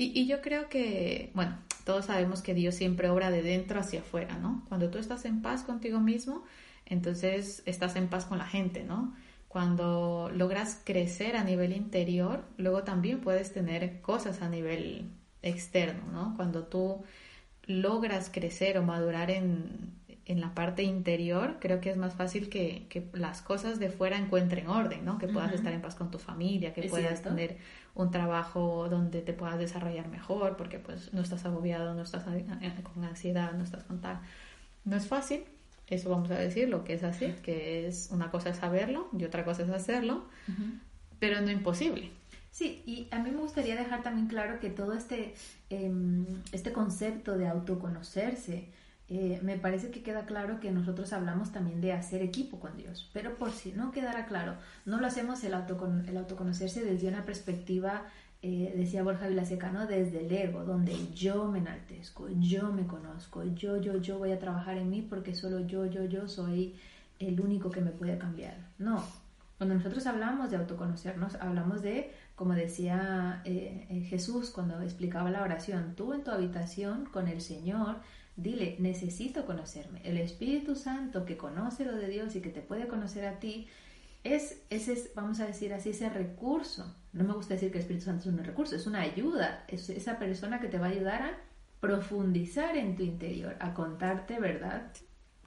y, 0.00 0.18
y 0.18 0.26
yo 0.26 0.40
creo 0.40 0.68
que, 0.68 1.30
bueno, 1.34 1.58
todos 1.84 2.06
sabemos 2.06 2.40
que 2.42 2.54
Dios 2.54 2.74
siempre 2.74 3.10
obra 3.10 3.30
de 3.30 3.42
dentro 3.42 3.80
hacia 3.80 4.00
afuera, 4.00 4.38
¿no? 4.38 4.64
Cuando 4.68 4.90
tú 4.90 4.98
estás 4.98 5.24
en 5.24 5.42
paz 5.42 5.62
contigo 5.62 6.00
mismo, 6.00 6.44
entonces 6.86 7.62
estás 7.66 7.96
en 7.96 8.08
paz 8.08 8.24
con 8.24 8.38
la 8.38 8.46
gente, 8.46 8.82
¿no? 8.84 9.14
Cuando 9.48 10.30
logras 10.32 10.80
crecer 10.84 11.36
a 11.36 11.44
nivel 11.44 11.72
interior, 11.72 12.44
luego 12.56 12.82
también 12.84 13.20
puedes 13.20 13.52
tener 13.52 14.00
cosas 14.00 14.42
a 14.42 14.48
nivel 14.48 15.10
externo, 15.42 16.04
¿no? 16.12 16.36
Cuando 16.36 16.64
tú 16.64 17.02
logras 17.66 18.30
crecer 18.32 18.78
o 18.78 18.82
madurar 18.82 19.30
en, 19.30 19.99
en 20.30 20.40
la 20.40 20.54
parte 20.54 20.84
interior, 20.84 21.56
creo 21.58 21.80
que 21.80 21.90
es 21.90 21.96
más 21.96 22.14
fácil 22.14 22.48
que, 22.48 22.86
que 22.88 23.04
las 23.14 23.42
cosas 23.42 23.80
de 23.80 23.90
fuera 23.90 24.16
encuentren 24.16 24.68
orden, 24.68 25.04
¿no? 25.04 25.18
Que 25.18 25.26
puedas 25.26 25.52
estar 25.52 25.72
en 25.72 25.82
paz 25.82 25.96
con 25.96 26.12
tu 26.12 26.18
familia, 26.18 26.72
que 26.72 26.84
puedas 26.84 27.20
tener 27.20 27.56
un 27.96 28.12
trabajo 28.12 28.88
donde 28.88 29.22
te 29.22 29.32
puedas 29.32 29.58
desarrollar 29.58 30.06
mejor, 30.06 30.56
porque 30.56 30.78
pues 30.78 31.12
no 31.12 31.20
estás 31.20 31.44
agobiado, 31.46 31.94
no 31.94 32.02
estás 32.02 32.22
con 32.24 33.04
ansiedad, 33.04 33.52
no 33.54 33.64
estás 33.64 33.82
con 33.82 34.00
tal. 34.00 34.20
No 34.84 34.96
es 34.96 35.08
fácil, 35.08 35.42
eso 35.88 36.10
vamos 36.10 36.30
a 36.30 36.36
decir, 36.36 36.68
lo 36.68 36.84
que 36.84 36.94
es 36.94 37.02
así, 37.02 37.34
que 37.42 37.88
es 37.88 38.10
una 38.12 38.30
cosa 38.30 38.50
es 38.50 38.58
saberlo 38.58 39.08
y 39.18 39.24
otra 39.24 39.44
cosa 39.44 39.64
es 39.64 39.70
hacerlo, 39.70 40.26
pero 41.18 41.40
no 41.40 41.50
imposible. 41.50 42.10
Sí, 42.52 42.82
y 42.86 43.08
a 43.10 43.18
mí 43.18 43.32
me 43.32 43.40
gustaría 43.40 43.74
dejar 43.74 44.04
también 44.04 44.28
claro 44.28 44.60
que 44.60 44.70
todo 44.70 44.92
este, 44.92 45.34
em, 45.70 46.24
este 46.52 46.72
concepto 46.72 47.36
de 47.36 47.48
autoconocerse, 47.48 48.68
eh, 49.12 49.40
me 49.42 49.58
parece 49.58 49.90
que 49.90 50.04
queda 50.04 50.24
claro 50.24 50.60
que 50.60 50.70
nosotros 50.70 51.12
hablamos 51.12 51.50
también 51.50 51.80
de 51.80 51.92
hacer 51.92 52.22
equipo 52.22 52.60
con 52.60 52.76
Dios, 52.76 53.10
pero 53.12 53.34
por 53.34 53.50
si 53.50 53.72
no 53.72 53.90
quedara 53.90 54.26
claro, 54.26 54.54
no 54.86 55.00
lo 55.00 55.06
hacemos 55.08 55.42
el, 55.42 55.54
autocon 55.54 56.08
el 56.08 56.16
autoconocerse 56.16 56.84
desde 56.84 57.08
una 57.08 57.24
perspectiva, 57.24 58.04
eh, 58.40 58.72
decía 58.76 59.02
Borja 59.02 59.26
Vilaseca, 59.26 59.72
¿no? 59.72 59.88
desde 59.88 60.24
el 60.24 60.30
ego, 60.30 60.64
donde 60.64 60.94
yo 61.12 61.48
me 61.48 61.58
enaltezco, 61.58 62.28
yo 62.38 62.72
me 62.72 62.86
conozco, 62.86 63.42
yo, 63.42 63.78
yo, 63.78 63.96
yo 63.96 64.16
voy 64.18 64.30
a 64.30 64.38
trabajar 64.38 64.78
en 64.78 64.88
mí 64.90 65.02
porque 65.02 65.34
solo 65.34 65.58
yo, 65.66 65.86
yo, 65.86 66.04
yo 66.04 66.28
soy 66.28 66.76
el 67.18 67.40
único 67.40 67.68
que 67.68 67.80
me 67.80 67.90
puede 67.90 68.16
cambiar. 68.16 68.58
No, 68.78 69.02
cuando 69.58 69.74
nosotros 69.74 70.06
hablamos 70.06 70.52
de 70.52 70.56
autoconocernos, 70.56 71.34
hablamos 71.34 71.82
de, 71.82 72.12
como 72.36 72.54
decía 72.54 73.42
eh, 73.44 74.06
Jesús 74.08 74.50
cuando 74.50 74.80
explicaba 74.82 75.32
la 75.32 75.42
oración, 75.42 75.94
tú 75.96 76.14
en 76.14 76.22
tu 76.22 76.30
habitación 76.30 77.06
con 77.06 77.26
el 77.26 77.40
Señor, 77.40 77.96
Dile, 78.40 78.76
necesito 78.78 79.44
conocerme. 79.44 80.00
El 80.02 80.16
Espíritu 80.16 80.74
Santo 80.74 81.26
que 81.26 81.36
conoce 81.36 81.84
lo 81.84 81.94
de 81.94 82.08
Dios 82.08 82.34
y 82.36 82.40
que 82.40 82.48
te 82.48 82.62
puede 82.62 82.88
conocer 82.88 83.26
a 83.26 83.38
ti, 83.38 83.68
es 84.24 84.62
ese, 84.70 85.10
vamos 85.14 85.40
a 85.40 85.46
decir 85.46 85.74
así, 85.74 85.90
ese 85.90 86.08
recurso. 86.08 86.94
No 87.12 87.24
me 87.24 87.34
gusta 87.34 87.54
decir 87.54 87.70
que 87.70 87.78
el 87.78 87.82
Espíritu 87.82 88.06
Santo 88.06 88.28
es 88.28 88.34
un 88.34 88.38
recurso, 88.42 88.76
es 88.76 88.86
una 88.86 89.02
ayuda. 89.02 89.64
Es 89.68 89.90
esa 89.90 90.18
persona 90.18 90.58
que 90.58 90.68
te 90.68 90.78
va 90.78 90.86
a 90.86 90.90
ayudar 90.90 91.22
a 91.22 91.38
profundizar 91.80 92.76
en 92.76 92.96
tu 92.96 93.02
interior, 93.02 93.56
a 93.60 93.74
contarte 93.74 94.40
verdad. 94.40 94.90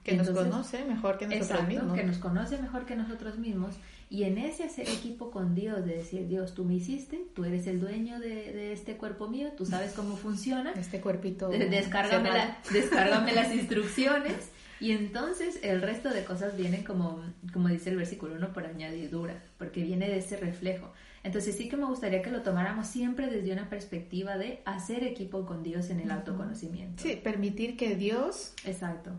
Que 0.04 0.16
nos 0.16 0.30
conoce 0.30 0.84
mejor 0.84 1.18
que 1.18 1.26
nosotros 1.26 1.66
mismos. 1.66 1.94
Que 1.94 2.04
nos 2.04 2.18
conoce 2.18 2.58
mejor 2.58 2.84
que 2.86 2.94
nosotros 2.94 3.38
mismos 3.38 3.74
y 4.10 4.24
en 4.24 4.38
ese 4.38 4.64
hacer 4.64 4.88
equipo 4.88 5.30
con 5.30 5.54
Dios, 5.54 5.84
de 5.84 5.96
decir, 5.96 6.28
Dios, 6.28 6.54
tú 6.54 6.64
me 6.64 6.74
hiciste, 6.74 7.24
tú 7.34 7.44
eres 7.44 7.66
el 7.66 7.80
dueño 7.80 8.20
de, 8.20 8.72
este 8.72 8.96
cuerpo 8.96 9.28
mío, 9.28 9.52
tú 9.56 9.66
sabes 9.66 9.92
cómo 9.92 10.16
funciona. 10.16 10.72
Este 10.72 11.00
cuerpito. 11.00 11.48
Descárgame, 11.48 12.30
descárgame 12.72 13.32
las 13.32 13.52
instrucciones. 13.54 14.50
Y 14.80 14.92
entonces 14.92 15.60
el 15.62 15.80
resto 15.80 16.10
de 16.10 16.24
cosas 16.24 16.56
vienen 16.56 16.84
como, 16.84 17.22
como 17.52 17.68
dice 17.68 17.90
el 17.90 17.96
versículo 17.96 18.34
1 18.34 18.52
por 18.52 18.66
añadidura, 18.66 19.42
porque 19.56 19.82
viene 19.82 20.08
de 20.08 20.18
ese 20.18 20.36
reflejo. 20.36 20.92
Entonces 21.22 21.56
sí 21.56 21.68
que 21.68 21.76
me 21.76 21.86
gustaría 21.86 22.20
que 22.20 22.30
lo 22.30 22.42
tomáramos 22.42 22.86
siempre 22.86 23.28
desde 23.28 23.52
una 23.52 23.70
perspectiva 23.70 24.36
de 24.36 24.60
hacer 24.66 25.04
equipo 25.04 25.46
con 25.46 25.62
Dios 25.62 25.88
en 25.88 26.00
el 26.00 26.10
autoconocimiento. 26.10 27.02
Sí, 27.02 27.16
permitir 27.16 27.76
que 27.76 27.96
Dios 27.96 28.52
Exacto 28.64 29.12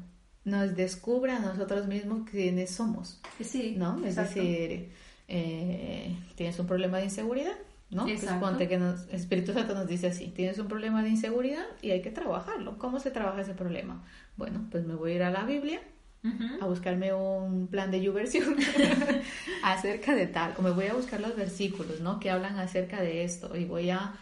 nos 0.45 0.75
descubra 0.75 1.37
a 1.37 1.39
nosotros 1.39 1.87
mismos 1.87 2.29
quiénes 2.29 2.71
somos. 2.71 3.19
Sí, 3.41 3.75
¿no? 3.77 4.03
Es 4.05 4.15
decir, 4.15 4.91
eh, 5.27 6.15
tienes 6.35 6.57
un 6.59 6.67
problema 6.67 6.99
de 6.99 7.05
inseguridad, 7.05 7.57
¿no? 7.89 8.05
Pues 8.05 8.23
ponte 8.39 8.67
que 8.67 8.77
nos, 8.77 9.07
Espíritu 9.09 9.53
Santo 9.53 9.73
nos 9.73 9.87
dice 9.87 10.07
así, 10.07 10.27
tienes 10.27 10.59
un 10.59 10.67
problema 10.67 11.03
de 11.03 11.09
inseguridad 11.09 11.65
y 11.81 11.91
hay 11.91 12.01
que 12.01 12.11
trabajarlo. 12.11 12.77
¿Cómo 12.77 12.99
se 12.99 13.09
trabaja 13.09 13.41
ese 13.41 13.55
problema? 13.55 14.03
Bueno, 14.37 14.67
pues 14.69 14.85
me 14.85 14.93
voy 14.93 15.13
a 15.13 15.15
ir 15.15 15.23
a 15.23 15.31
la 15.31 15.43
Biblia 15.43 15.81
a 16.59 16.65
buscarme 16.65 17.13
un 17.13 17.67
plan 17.67 17.91
de 17.91 18.01
yuversión 18.01 18.55
acerca 19.63 20.15
de 20.15 20.25
tal, 20.25 20.55
o 20.57 20.63
me 20.63 20.71
voy 20.71 20.87
a 20.87 20.95
buscar 20.95 21.21
los 21.21 21.35
versículos, 21.35 22.01
¿no? 22.01 22.19
Que 22.19 22.31
hablan 22.31 22.57
acerca 22.57 22.99
de 22.99 23.23
esto 23.23 23.55
y 23.55 23.65
voy 23.65 23.91
a 23.91 24.15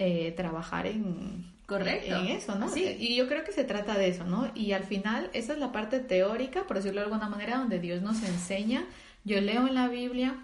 eh, 0.00 0.32
trabajar 0.36 0.86
en, 0.86 1.44
Correcto. 1.66 2.14
En 2.14 2.28
eso, 2.28 2.54
¿no? 2.54 2.68
Sí. 2.68 2.96
Y 2.98 3.16
yo 3.16 3.26
creo 3.28 3.44
que 3.44 3.52
se 3.52 3.64
trata 3.64 3.98
de 3.98 4.08
eso, 4.08 4.24
¿no? 4.24 4.50
Y 4.54 4.72
al 4.72 4.84
final, 4.84 5.30
esa 5.32 5.52
es 5.52 5.58
la 5.58 5.72
parte 5.72 5.98
teórica, 5.98 6.64
por 6.66 6.76
decirlo 6.76 7.00
de 7.00 7.06
alguna 7.06 7.28
manera, 7.28 7.58
donde 7.58 7.80
Dios 7.80 8.02
nos 8.02 8.22
enseña. 8.22 8.84
Yo 9.24 9.40
leo 9.40 9.66
en 9.66 9.74
la 9.74 9.88
Biblia 9.88 10.36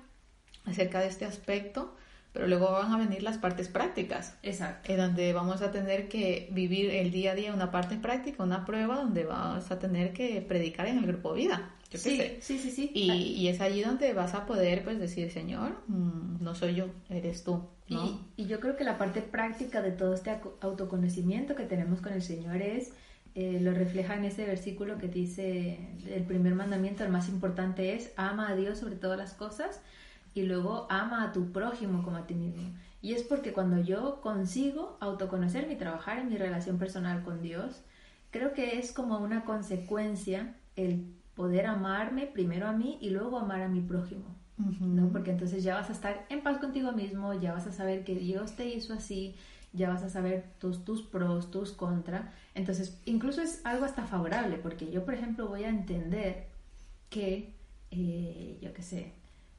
acerca 0.65 1.01
de 1.01 1.07
este 1.07 1.25
aspecto, 1.25 1.95
pero 2.33 2.49
luego 2.49 2.73
van 2.73 2.91
a 2.93 2.99
venir 2.99 3.23
las 3.23 3.39
partes 3.39 3.69
prácticas. 3.69 4.37
Exacto. 4.43 4.93
En 4.93 4.99
donde 4.99 5.33
vamos 5.33 5.63
a 5.63 5.71
tener 5.71 6.09
que 6.09 6.49
vivir 6.51 6.91
el 6.91 7.13
día 7.13 7.33
a 7.33 7.35
día 7.37 7.55
una 7.55 7.71
parte 7.71 7.97
práctica, 7.97 8.43
una 8.43 8.65
prueba 8.65 8.97
donde 8.97 9.25
vas 9.25 9.71
a 9.71 9.79
tener 9.79 10.13
que 10.13 10.41
predicar 10.41 10.89
en 10.89 10.99
el 10.99 11.07
grupo 11.07 11.35
vida. 11.35 11.71
Yo 11.93 11.99
sí, 11.99 12.17
sé. 12.17 12.39
sí, 12.41 12.59
sí, 12.59 12.71
sí. 12.71 12.91
Y, 12.95 13.13
y, 13.13 13.49
es 13.49 13.61
allí 13.61 13.83
donde 13.83 14.15
vas 14.15 14.35
a 14.35 14.47
poder 14.47 14.83
pues 14.83 14.99
decir, 14.99 15.31
Señor, 15.31 15.77
mm, 15.89 16.43
no 16.43 16.55
soy 16.55 16.75
yo, 16.75 16.87
eres 17.11 17.45
tú. 17.45 17.69
Y, 18.37 18.47
yo 18.47 18.61
creo 18.61 18.77
que 18.77 18.85
la 18.85 18.99
parte 18.99 19.23
práctica 19.23 19.81
de 19.83 19.93
todo 19.93 20.15
este 20.15 20.37
autoconocimiento 20.61 21.55
que 21.55 21.65
tenemos 21.65 22.01
con 22.01 22.13
el 22.13 22.23
Señor 22.23 22.61
es, 22.61 22.93
eh, 23.35 23.61
lo 23.61 23.73
refleja 23.73 24.15
en 24.15 24.25
ese 24.25 24.45
versículo 24.45 24.99
que 24.99 25.09
dice, 25.09 25.79
el 26.11 26.25
primer 26.25 26.55
mandamiento, 26.55 27.05
el 27.05 27.11
más 27.11 27.29
importante 27.29 27.95
es, 27.95 28.13
ama 28.17 28.49
a 28.49 28.57
Dios 28.57 28.79
sobre 28.79 28.97
todas 28.97 29.17
las 29.17 29.35
cosas 29.35 29.81
y 30.35 30.43
luego 30.43 30.87
ama 30.91 31.25
a 31.25 31.33
tu 31.33 31.53
prójimo 31.53 32.03
como 32.03 32.17
a 32.17 32.27
ti 32.27 32.35
mismo. 32.35 32.75
Y 33.01 33.15
es 33.15 33.23
porque 33.23 33.53
cuando 33.53 33.81
yo 33.81 34.21
consigo 34.21 34.97
autoconocerme 35.01 35.75
y 35.75 35.79
trabajar 35.79 36.19
en 36.19 36.29
mi 36.29 36.37
relación 36.37 36.79
personal 36.79 37.23
con 37.23 37.43
Dios, 37.43 37.83
creo 38.31 38.53
que 38.53 38.79
es 38.79 38.93
como 38.93 39.19
una 39.19 39.45
consecuencia 39.45 40.55
el 40.77 41.05
poder 41.35 41.67
amarme 41.67 42.27
primero 42.27 42.67
a 42.69 42.73
mí 42.73 42.99
y 43.01 43.11
luego 43.11 43.39
amar 43.39 43.63
a 43.63 43.69
mi 43.69 43.81
prójimo. 43.81 44.42
¿No? 44.57 45.09
Porque 45.11 45.31
entonces 45.31 45.63
ya 45.63 45.75
vas 45.75 45.91
a 45.91 45.93
estar 45.93 46.27
en 46.29 46.43
paz 46.43 46.59
contigo 46.59 46.93
mismo, 46.93 47.35
ya 47.35 47.53
vas 47.53 47.67
a 47.67 47.73
saber 47.73 48.05
que 48.05 48.15
Dios 48.15 48.53
te 48.53 48.67
hizo 48.67 48.93
así, 48.93 49.35
ya 49.73 49.89
vas 49.89 50.03
a 50.03 50.11
saber 50.11 50.45
tus, 50.59 50.85
tus 50.85 51.03
pros, 51.03 51.51
tus 51.51 51.73
contras. 51.73 52.25
Entonces, 52.55 53.01
incluso 53.07 53.41
es 53.43 53.61
algo 53.65 53.85
hasta 53.85 54.05
favorable, 54.05 54.59
porque 54.59 54.91
yo, 54.91 55.05
por 55.05 55.15
ejemplo, 55.15 55.49
voy 55.49 55.65
a 55.65 55.69
entender 55.69 56.47
que, 57.09 57.55
eh, 57.91 58.59
yo 58.61 58.73
qué 58.73 58.83
sé, 58.83 59.13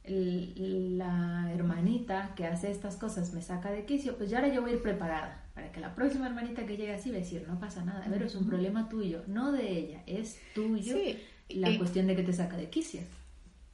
la 0.06 1.50
hermanita 1.52 2.34
que 2.36 2.46
hace 2.46 2.70
estas 2.70 2.96
cosas 2.96 3.32
me 3.32 3.40
saca 3.40 3.70
de 3.70 3.86
quicio, 3.86 4.16
pues 4.16 4.28
ya 4.28 4.38
ahora 4.38 4.52
yo 4.52 4.60
voy 4.60 4.72
a 4.72 4.74
ir 4.74 4.82
preparada 4.82 5.44
para 5.54 5.72
que 5.72 5.80
la 5.80 5.94
próxima 5.94 6.26
hermanita 6.26 6.66
que 6.66 6.76
llegue 6.76 6.92
así 6.92 7.10
va 7.10 7.16
a 7.16 7.20
decir, 7.20 7.46
no 7.48 7.58
pasa 7.58 7.84
nada, 7.84 8.04
pero 8.10 8.26
es 8.26 8.34
un 8.34 8.46
problema 8.46 8.88
tuyo, 8.88 9.22
no 9.28 9.52
de 9.52 9.70
ella, 9.70 10.02
es 10.06 10.38
tuyo 10.54 10.96
la 11.48 11.78
cuestión 11.78 12.06
de 12.06 12.16
que 12.16 12.22
te 12.22 12.32
saca 12.32 12.56
de 12.56 12.68
quicio. 12.68 13.00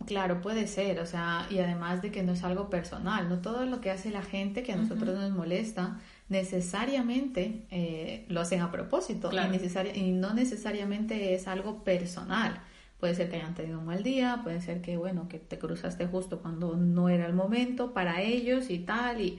Claro, 0.06 0.40
puede 0.40 0.66
ser, 0.66 0.98
o 1.00 1.06
sea, 1.06 1.46
y 1.50 1.58
además 1.58 2.00
de 2.02 2.10
que 2.10 2.22
no 2.22 2.32
es 2.32 2.42
algo 2.42 2.70
personal, 2.70 3.28
no 3.28 3.38
todo 3.40 3.66
lo 3.66 3.80
que 3.80 3.90
hace 3.90 4.10
la 4.10 4.22
gente 4.22 4.62
que 4.62 4.72
a 4.72 4.76
nosotros 4.76 5.18
nos 5.18 5.30
molesta 5.30 6.00
necesariamente 6.28 7.66
eh, 7.70 8.24
lo 8.28 8.40
hacen 8.40 8.60
a 8.60 8.70
propósito 8.70 9.30
y, 9.32 9.98
y 9.98 10.12
no 10.12 10.32
necesariamente 10.32 11.34
es 11.34 11.46
algo 11.46 11.84
personal. 11.84 12.60
Puede 12.98 13.14
ser 13.14 13.30
que 13.30 13.36
hayan 13.36 13.54
tenido 13.54 13.78
un 13.78 13.86
mal 13.86 14.02
día, 14.02 14.40
puede 14.42 14.60
ser 14.60 14.80
que, 14.80 14.96
bueno, 14.96 15.28
que 15.28 15.38
te 15.38 15.58
cruzaste 15.58 16.06
justo 16.06 16.40
cuando 16.40 16.76
no 16.76 17.08
era 17.08 17.26
el 17.26 17.32
momento 17.32 17.92
para 17.92 18.22
ellos 18.22 18.70
y 18.70 18.78
tal, 18.78 19.20
y 19.20 19.38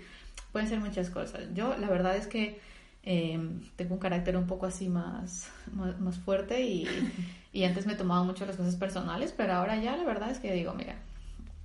pueden 0.52 0.67
ser 0.67 0.80
muchas 0.80 1.10
cosas. 1.10 1.43
Yo, 1.54 1.76
la 1.78 1.89
verdad 1.89 2.15
es 2.15 2.28
que 2.28 2.60
Em, 3.04 3.62
tengo 3.76 3.95
un 3.95 4.00
carácter 4.00 4.38
un 4.38 4.45
poco 4.45 4.67
así 4.67 4.88
más, 4.88 5.50
más, 5.74 6.19
fuerte 6.19 6.62
y, 6.62 6.86
y, 7.51 7.63
antes 7.63 7.85
me 7.85 7.95
tomaba 7.95 8.23
mucho 8.23 8.45
las 8.45 8.55
cosas 8.55 8.75
personales, 8.75 9.33
pero 9.35 9.53
ahora 9.53 9.77
ya 9.77 9.97
la 9.97 10.03
verdad 10.03 10.31
es 10.31 10.39
que 10.39 10.53
digo, 10.53 10.73
mira, 10.73 10.95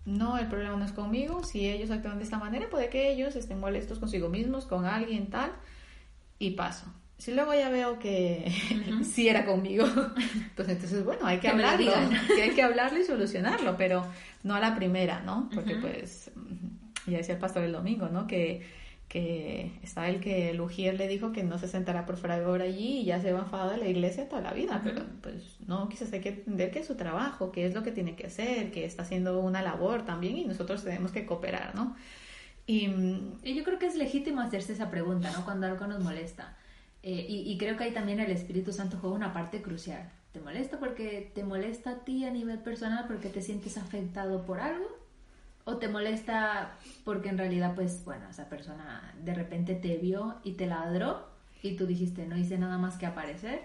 no, 0.05 0.39
el 0.39 0.47
problema 0.47 0.77
no 0.77 0.85
es 0.85 0.93
conmigo, 0.93 1.43
si 1.45 1.69
ellos 1.69 1.91
actúan 1.91 2.19
de 2.19 2.25
esta 2.25 2.39
manera, 2.39 2.69
puede 2.71 2.89
que 2.89 3.11
ellos 3.11 3.37
estén 3.37 3.61
molestos 3.61 3.99
consigo 3.99 4.29
mismos, 4.29 4.67
con 4.67 4.85
alguien 4.85 5.29
tal, 5.29 5.53
y 6.39 6.53
paso. 6.53 6.87
Si 7.19 7.33
luego 7.33 7.55
ya 7.55 7.71
veo 7.71 7.99
que 7.99 8.53
sí 9.05 9.29
era 9.29 9.45
conmigo, 9.45 9.87
pues 10.57 10.69
entonces, 10.69 11.05
bueno, 11.05 11.27
hay 11.27 11.39
que, 11.39 11.49
hablarlo, 11.49 11.93
que 12.35 12.43
hay 12.43 12.51
que 12.51 12.63
hablarlo 12.63 13.01
y 13.01 13.05
solucionarlo, 13.05 13.77
pero 13.77 14.07
no 14.43 14.55
a 14.55 14.61
la 14.61 14.77
primera, 14.77 15.21
¿no? 15.21 15.49
Porque 15.55 15.77
pues, 15.77 16.31
ya 17.07 17.19
decía 17.19 17.35
el 17.35 17.41
pastor 17.41 17.65
el 17.65 17.73
domingo, 17.73 18.09
¿no? 18.09 18.27
Que 18.27 18.63
que 19.17 19.73
está 19.83 20.11
el 20.11 20.21
que 20.21 20.51
el 20.51 20.61
Ujier 20.61 20.95
le 20.99 21.09
dijo 21.09 21.33
que 21.33 21.43
no 21.43 21.57
se 21.57 21.69
sentará 21.69 22.05
por 22.05 22.19
favor 22.19 22.61
allí 22.61 22.99
y 22.99 23.05
ya 23.07 23.19
se 23.19 23.33
va 23.33 23.41
enfadado 23.41 23.71
de 23.71 23.79
la 23.79 23.89
iglesia 23.89 24.29
toda 24.29 24.43
la 24.43 24.53
vida, 24.53 24.83
pero 24.85 25.07
pues 25.23 25.57
no, 25.67 25.89
quizás 25.89 26.13
hay 26.13 26.21
que 26.21 26.29
entender 26.29 26.71
que 26.71 26.81
es 26.81 26.87
su 26.87 26.97
trabajo, 26.97 27.51
que 27.51 27.65
es 27.65 27.75
lo 27.75 27.83
que 27.83 27.93
tiene 27.93 28.15
que 28.15 28.27
hacer, 28.27 28.71
que 28.73 28.85
está 28.85 29.05
haciendo 29.05 29.41
una 29.41 29.63
labor 29.63 30.05
también 30.05 30.37
y 30.37 30.45
nosotros 30.45 30.85
tenemos 30.85 31.13
que 31.13 31.25
cooperar, 31.25 31.75
¿no? 31.75 31.97
Y, 32.67 32.91
yo 33.55 33.65
creo 33.65 33.79
que 33.79 33.87
es 33.87 33.97
legítimo 33.97 34.43
hacerse 34.43 34.75
esa 34.75 34.91
pregunta, 34.91 35.31
¿no? 35.33 35.47
Cuando 35.47 35.67
algo 35.67 35.87
nos 35.87 36.05
molesta. 36.05 36.55
Eh, 37.03 37.25
y, 37.27 37.51
y 37.51 37.57
creo 37.57 37.79
que 37.79 37.85
ahí 37.85 37.93
también 37.93 38.21
el 38.21 38.31
Espíritu 38.31 38.71
Santo 38.71 38.99
juega 39.01 39.17
una 39.17 39.33
parte 39.33 39.63
crucial. 39.63 40.11
¿Te 40.33 40.41
molesta 40.41 40.79
porque 40.79 41.33
te 41.35 41.43
molesta 41.43 41.91
a 41.93 42.05
ti 42.05 42.27
a 42.27 42.31
nivel 42.31 42.59
personal 42.59 43.07
porque 43.07 43.31
te 43.31 43.41
sientes 43.41 43.79
afectado 43.79 44.45
por 44.45 44.61
algo? 44.61 45.06
O 45.69 45.77
te 45.79 45.89
molesta 45.89 46.73
porque 47.05 47.29
en 47.29 47.39
realidad, 47.39 47.75
pues, 47.75 48.03
bueno, 48.05 48.31
esa 48.31 48.49
persona 48.49 49.15
de 49.23 49.35
repente 49.35 49.75
te 49.75 49.97
vio 49.99 50.37
y 50.45 50.53
te 50.53 50.67
ladró 50.67 51.29
y 51.63 51.77
tú 51.77 51.87
dijiste, 51.87 52.27
no 52.27 52.37
hice 52.39 52.57
nada 52.57 52.79
más 52.79 52.97
que 52.97 53.07
aparecer. 53.07 53.61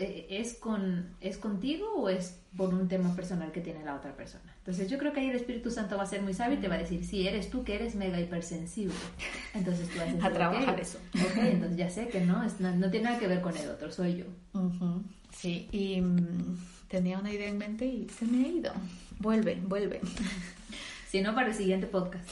eh, 0.00 0.26
¿es, 0.30 0.54
con, 0.54 1.08
¿es 1.20 1.38
contigo 1.38 1.86
o 1.96 2.08
es 2.08 2.38
por 2.56 2.72
un 2.72 2.86
tema 2.86 3.16
personal 3.16 3.50
que 3.50 3.60
tiene 3.60 3.82
la 3.84 3.96
otra 3.96 4.16
persona? 4.16 4.54
Entonces 4.58 4.88
yo 4.88 4.96
creo 4.96 5.12
que 5.12 5.18
ahí 5.20 5.28
el 5.30 5.34
Espíritu 5.36 5.70
Santo 5.72 5.96
va 5.96 6.04
a 6.04 6.06
ser 6.06 6.22
muy 6.22 6.34
sabio 6.34 6.56
y 6.58 6.60
te 6.60 6.68
va 6.68 6.76
a 6.76 6.78
decir, 6.78 7.04
si 7.04 7.26
eres 7.26 7.50
tú 7.50 7.64
que 7.64 7.74
eres 7.74 7.96
mega 7.96 8.20
hipersensible, 8.20 8.94
entonces 9.54 9.90
tú 9.90 9.98
vas 9.98 10.14
a, 10.22 10.26
a 10.28 10.32
trabajar 10.32 10.78
eso. 10.80 10.98
Ok, 11.20 11.38
entonces 11.38 11.76
ya 11.76 11.90
sé 11.90 12.08
que 12.08 12.20
no, 12.20 12.44
no, 12.60 12.90
tiene 12.90 13.06
nada 13.06 13.18
que 13.18 13.26
ver 13.26 13.40
con 13.40 13.56
el 13.56 13.68
otro, 13.70 13.90
soy 13.90 14.18
yo. 14.18 14.26
Sí, 15.32 15.68
y 15.72 16.00
mm, 16.00 16.58
tenía 16.88 17.18
una 17.18 17.32
idea 17.32 17.48
en 17.48 17.58
mente 17.58 17.86
y 17.86 18.08
se 18.08 18.24
me 18.26 18.44
ha 18.44 18.48
ido. 18.48 18.72
Vuelve, 19.18 19.60
vuelve. 19.66 20.00
Si 21.08 21.22
no, 21.22 21.34
para 21.34 21.48
el 21.48 21.54
siguiente 21.54 21.86
podcast. 21.86 22.28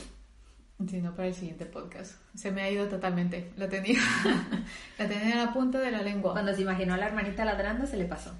Si 0.87 1.01
no, 1.01 1.15
para 1.15 1.29
el 1.29 1.35
siguiente 1.35 1.65
podcast. 1.65 2.17
Se 2.35 2.53
me 2.53 2.63
ha 2.63 2.71
ido 2.71 2.87
totalmente. 2.89 3.51
La 3.57 3.71
tenía, 3.71 3.99
la 4.99 5.09
tenía 5.09 5.33
en 5.33 5.39
la 5.39 5.53
punta 5.55 5.81
de 5.81 5.91
la 5.91 6.03
lengua. 6.03 6.33
Cuando 6.33 6.55
se 6.55 6.61
imaginó 6.61 6.93
a 6.93 6.99
la 6.99 7.07
hermanita 7.07 7.47
ladrando, 7.47 7.87
se 7.87 7.97
le 7.97 8.05
pasó. 8.05 8.35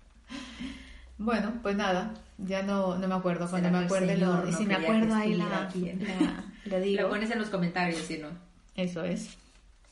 bueno, 1.18 1.52
pues 1.62 1.76
nada, 1.76 2.14
ya 2.38 2.62
no, 2.62 2.96
no 2.96 3.08
me 3.08 3.14
acuerdo. 3.14 3.46
Cuando 3.50 3.70
me 3.70 3.84
acuerde, 3.84 4.16
lo, 4.16 4.48
y 4.48 4.54
si 4.54 4.64
me 4.64 4.76
acuerdo 4.76 5.14
ahí 5.14 5.34
la, 5.34 5.70
la, 6.64 6.80
digo. 6.80 7.02
Lo 7.02 7.10
pones 7.10 7.30
en 7.30 7.38
los 7.38 7.50
comentarios, 7.50 8.00
si 8.00 8.16
no. 8.16 8.28
Eso 8.74 9.04
es. 9.04 9.36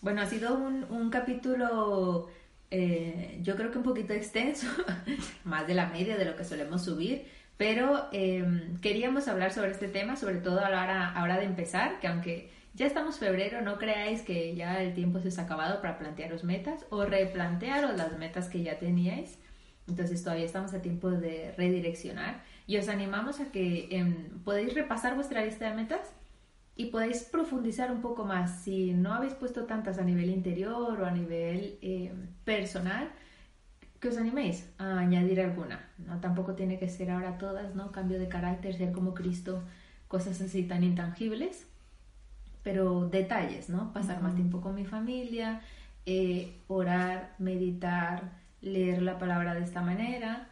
Bueno, 0.00 0.22
ha 0.22 0.26
sido 0.26 0.54
un, 0.54 0.84
un 0.88 1.10
capítulo, 1.10 2.30
eh, 2.70 3.38
yo 3.42 3.56
creo 3.56 3.70
que 3.70 3.76
un 3.76 3.84
poquito 3.84 4.14
extenso, 4.14 4.66
más 5.44 5.66
de 5.66 5.74
la 5.74 5.90
media 5.90 6.16
de 6.16 6.24
lo 6.24 6.34
que 6.34 6.44
solemos 6.44 6.82
subir 6.82 7.36
pero 7.58 8.06
em, 8.12 8.78
queríamos 8.78 9.26
hablar 9.26 9.52
sobre 9.52 9.72
este 9.72 9.88
tema, 9.88 10.16
sobre 10.16 10.36
todo 10.36 10.60
a 10.60 10.68
hora, 11.22 11.36
de 11.38 11.44
empezar, 11.44 11.98
que 12.00 12.06
aunque 12.06 12.50
ya 12.72 12.86
estamos 12.86 13.18
febrero, 13.18 13.60
no 13.62 13.78
creáis 13.78 14.22
que 14.22 14.54
ya 14.54 14.80
el 14.80 14.94
tiempo 14.94 15.18
se 15.20 15.38
ha 15.40 15.44
acabado 15.44 15.82
para 15.82 15.98
plantearos 15.98 16.44
metas 16.44 16.86
o 16.90 17.04
replantearos 17.04 17.96
las 17.96 18.16
metas 18.16 18.48
que 18.48 18.62
ya 18.62 18.78
teníais. 18.78 19.38
Entonces 19.88 20.22
todavía 20.22 20.44
estamos 20.44 20.72
a 20.72 20.82
tiempo 20.82 21.10
de 21.10 21.52
redireccionar 21.56 22.44
y 22.68 22.76
os 22.76 22.88
animamos 22.88 23.40
a 23.40 23.50
que 23.50 23.88
em, 23.90 24.40
podéis 24.44 24.74
repasar 24.74 25.16
vuestra 25.16 25.44
lista 25.44 25.68
de 25.68 25.74
metas 25.74 26.12
y 26.76 26.86
podéis 26.86 27.24
profundizar 27.24 27.90
un 27.90 28.02
poco 28.02 28.24
más. 28.24 28.62
Si 28.62 28.92
no 28.92 29.14
habéis 29.14 29.34
puesto 29.34 29.64
tantas 29.64 29.98
a 29.98 30.04
nivel 30.04 30.30
interior 30.30 31.00
o 31.00 31.04
a 31.04 31.10
nivel 31.10 31.76
em, 31.82 32.28
personal, 32.44 33.10
que 34.00 34.08
os 34.08 34.16
animéis 34.16 34.68
a 34.78 34.98
añadir 34.98 35.40
alguna. 35.40 35.88
¿no? 35.98 36.20
Tampoco 36.20 36.54
tiene 36.54 36.78
que 36.78 36.88
ser 36.88 37.10
ahora 37.10 37.38
todas, 37.38 37.74
¿no? 37.74 37.90
Cambio 37.92 38.18
de 38.18 38.28
carácter, 38.28 38.76
ser 38.76 38.92
como 38.92 39.14
Cristo, 39.14 39.62
cosas 40.06 40.40
así 40.40 40.62
tan 40.62 40.84
intangibles, 40.84 41.66
pero 42.62 43.08
detalles, 43.08 43.68
¿no? 43.68 43.92
Pasar 43.92 44.22
más 44.22 44.34
tiempo 44.34 44.60
con 44.60 44.74
mi 44.74 44.84
familia, 44.84 45.60
eh, 46.06 46.56
orar, 46.68 47.34
meditar, 47.38 48.30
leer 48.60 49.02
la 49.02 49.18
palabra 49.18 49.54
de 49.54 49.64
esta 49.64 49.82
manera. 49.82 50.48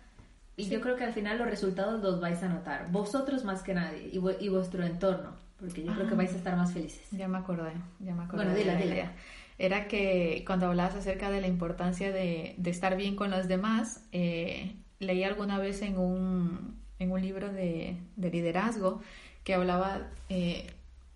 Y 0.56 0.68
yo 0.68 0.80
creo 0.80 0.96
que 0.96 1.04
al 1.04 1.12
final 1.12 1.38
los 1.38 1.48
resultados 1.48 2.02
los 2.02 2.20
vais 2.20 2.42
a 2.42 2.48
notar, 2.48 2.90
vosotros 2.90 3.44
más 3.44 3.62
que 3.62 3.74
nadie 3.74 4.09
y, 4.11 4.44
y 4.44 4.48
vuestro 4.48 4.85
entorno, 4.85 5.32
porque 5.61 5.85
yo 5.85 5.92
creo 5.94 6.09
que 6.09 6.14
vais 6.14 6.32
a 6.32 6.37
estar 6.37 6.56
más 6.56 6.72
felices. 6.72 7.06
Ya 7.12 7.28
me 7.28 7.38
acordé, 7.38 7.72
ya 8.00 8.14
me 8.14 8.24
acordé. 8.24 8.44
Bueno, 8.44 8.59
dile, 8.59 8.76
dile 8.76 9.11
era 9.58 9.88
que 9.88 10.44
cuando 10.46 10.66
hablabas 10.66 10.94
acerca 10.96 11.30
de 11.30 11.40
la 11.40 11.46
importancia 11.46 12.12
de, 12.12 12.54
de 12.58 12.70
estar 12.70 12.96
bien 12.96 13.16
con 13.16 13.30
los 13.30 13.48
demás, 13.48 14.02
eh, 14.12 14.76
leí 14.98 15.24
alguna 15.24 15.58
vez 15.58 15.82
en 15.82 15.98
un, 15.98 16.78
en 16.98 17.10
un 17.10 17.20
libro 17.22 17.52
de, 17.52 17.96
de, 18.16 18.30
liderazgo 18.30 19.00
que 19.44 19.54
hablaba 19.54 20.08
eh, 20.28 20.66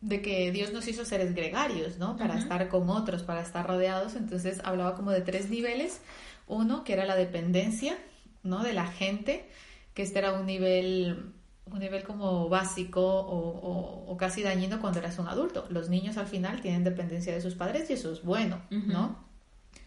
de 0.01 0.23
que 0.23 0.53
Dios 0.53 0.73
nos 0.73 0.89
hizo 0.89 1.05
seres 1.05 1.35
gregarios, 1.35 1.99
¿no? 1.99 2.17
Para 2.17 2.39
estar 2.39 2.69
con 2.69 2.89
otros, 2.89 3.23
para 3.23 3.43
estar 3.43 3.67
rodeados. 3.67 4.17
Entonces 4.17 4.61
hablaba 4.65 4.95
como 4.97 5.11
de 5.11 5.21
tres 5.21 5.51
niveles. 5.51 6.01
Uno, 6.47 6.85
que 6.85 6.95
era 6.95 7.05
la 7.05 7.17
dependencia, 7.17 7.97
¿no? 8.43 8.63
De 8.63 8.73
la 8.73 8.87
gente, 8.87 9.47
que 9.95 10.03
este 10.03 10.19
era 10.19 10.33
un 10.33 10.47
nivel 10.47 11.33
un 11.73 11.79
nivel 11.79 12.03
como 12.03 12.49
básico 12.49 13.01
o, 13.03 14.17
casi 14.19 14.43
dañino 14.43 14.81
cuando 14.81 14.99
eras 14.99 15.19
un 15.19 15.29
adulto. 15.29 15.67
Los 15.71 15.89
niños 15.89 16.17
al 16.17 16.27
final 16.27 16.61
tienen 16.61 16.85
dependencia 16.85 17.33
de 17.33 17.41
sus 17.41 17.55
padres 17.55 17.89
y 17.91 17.95
eso 17.95 18.13
es 18.13 18.23
bueno, 18.23 18.61
¿no? 18.71 19.17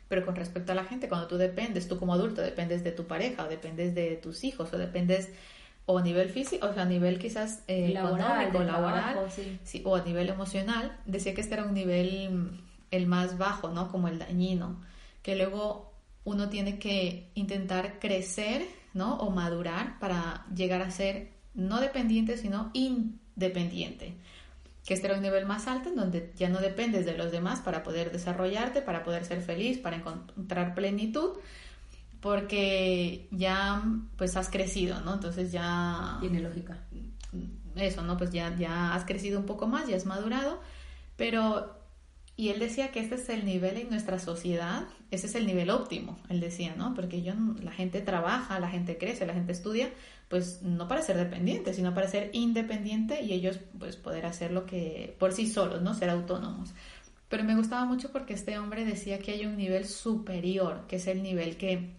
Pero 0.07 0.25
con 0.25 0.35
respecto 0.35 0.71
a 0.71 0.75
la 0.75 0.85
gente, 0.85 1.09
cuando 1.09 1.27
tú 1.27 1.37
dependes, 1.37 1.87
tú 1.87 1.97
como 1.97 2.13
adulto 2.13 2.41
dependes 2.41 2.83
de 2.83 2.91
tu 2.91 3.05
pareja 3.05 3.45
o 3.45 3.47
dependes 3.47 3.95
de 3.95 4.15
tus 4.15 4.43
hijos 4.43 4.71
o 4.73 4.77
dependes 4.77 5.29
o 5.85 5.97
a 5.97 6.01
nivel 6.01 6.29
físico, 6.29 6.67
o 6.67 6.73
sea, 6.73 6.83
a 6.83 6.85
nivel 6.85 7.19
quizás 7.19 7.63
eh, 7.67 7.89
laboral, 7.89 8.51
laboral 8.53 9.17
sí. 9.63 9.81
o 9.83 9.95
a 9.95 10.03
nivel 10.03 10.29
emocional, 10.29 10.97
decía 11.05 11.33
que 11.33 11.41
este 11.41 11.55
era 11.55 11.65
un 11.65 11.73
nivel 11.73 12.61
el 12.89 13.07
más 13.07 13.37
bajo, 13.37 13.69
¿no? 13.69 13.91
Como 13.91 14.07
el 14.07 14.19
dañino, 14.19 14.81
que 15.21 15.35
luego 15.35 15.93
uno 16.23 16.49
tiene 16.49 16.79
que 16.79 17.29
intentar 17.33 17.99
crecer, 17.99 18.65
¿no? 18.93 19.17
O 19.17 19.29
madurar 19.29 19.99
para 19.99 20.45
llegar 20.55 20.81
a 20.81 20.89
ser 20.89 21.32
no 21.53 21.79
dependiente, 21.79 22.37
sino 22.37 22.71
independiente, 22.73 24.15
que 24.85 24.93
este 24.93 25.07
era 25.07 25.15
un 25.15 25.21
nivel 25.21 25.45
más 25.45 25.67
alto 25.67 25.89
en 25.89 25.95
donde 25.95 26.33
ya 26.35 26.49
no 26.49 26.59
dependes 26.59 27.05
de 27.05 27.17
los 27.17 27.31
demás 27.31 27.59
para 27.61 27.83
poder 27.83 28.11
desarrollarte, 28.11 28.81
para 28.81 29.03
poder 29.03 29.25
ser 29.25 29.41
feliz, 29.41 29.77
para 29.77 29.97
encontrar 29.97 30.75
plenitud, 30.75 31.37
porque 32.19 33.27
ya 33.31 33.83
pues 34.17 34.35
has 34.37 34.49
crecido, 34.49 35.01
¿no? 35.01 35.15
Entonces 35.15 35.51
ya... 35.51 36.17
Tiene 36.21 36.39
lógica. 36.39 36.79
Eso, 37.75 38.01
¿no? 38.03 38.17
Pues 38.17 38.31
ya, 38.31 38.55
ya 38.55 38.93
has 38.93 39.03
crecido 39.05 39.39
un 39.39 39.45
poco 39.45 39.67
más, 39.67 39.87
ya 39.87 39.95
has 39.95 40.05
madurado, 40.05 40.61
pero 41.17 41.82
y 42.35 42.49
él 42.49 42.59
decía 42.59 42.91
que 42.91 42.99
este 42.99 43.15
es 43.15 43.29
el 43.29 43.45
nivel 43.45 43.77
en 43.77 43.89
nuestra 43.89 44.17
sociedad, 44.17 44.87
ese 45.11 45.27
es 45.27 45.35
el 45.35 45.45
nivel 45.45 45.69
óptimo, 45.69 46.17
él 46.29 46.39
decía, 46.39 46.73
¿no? 46.75 46.95
Porque 46.95 47.21
yo, 47.21 47.33
la 47.61 47.71
gente 47.71 48.01
trabaja, 48.01 48.59
la 48.59 48.69
gente 48.69 48.97
crece, 48.97 49.27
la 49.27 49.35
gente 49.35 49.51
estudia, 49.51 49.91
pues 50.29 50.63
no 50.63 50.87
para 50.87 51.03
ser 51.03 51.17
dependiente, 51.17 51.73
sino 51.75 51.93
para 51.93 52.07
ser 52.07 52.31
independiente 52.33 53.21
y 53.21 53.33
ellos 53.33 53.59
pues 53.77 53.97
poder 53.97 54.25
hacer 54.25 54.51
lo 54.51 54.65
que 54.65 55.15
por 55.19 55.31
sí 55.31 55.47
solos, 55.47 55.83
¿no? 55.83 55.93
Ser 55.93 56.09
autónomos. 56.09 56.73
Pero 57.29 57.43
me 57.43 57.55
gustaba 57.55 57.85
mucho 57.85 58.11
porque 58.11 58.33
este 58.33 58.57
hombre 58.57 58.83
decía 58.83 59.19
que 59.19 59.31
hay 59.31 59.45
un 59.45 59.57
nivel 59.57 59.85
superior, 59.85 60.85
que 60.87 60.95
es 60.95 61.05
el 61.05 61.21
nivel 61.21 61.57
que 61.57 61.91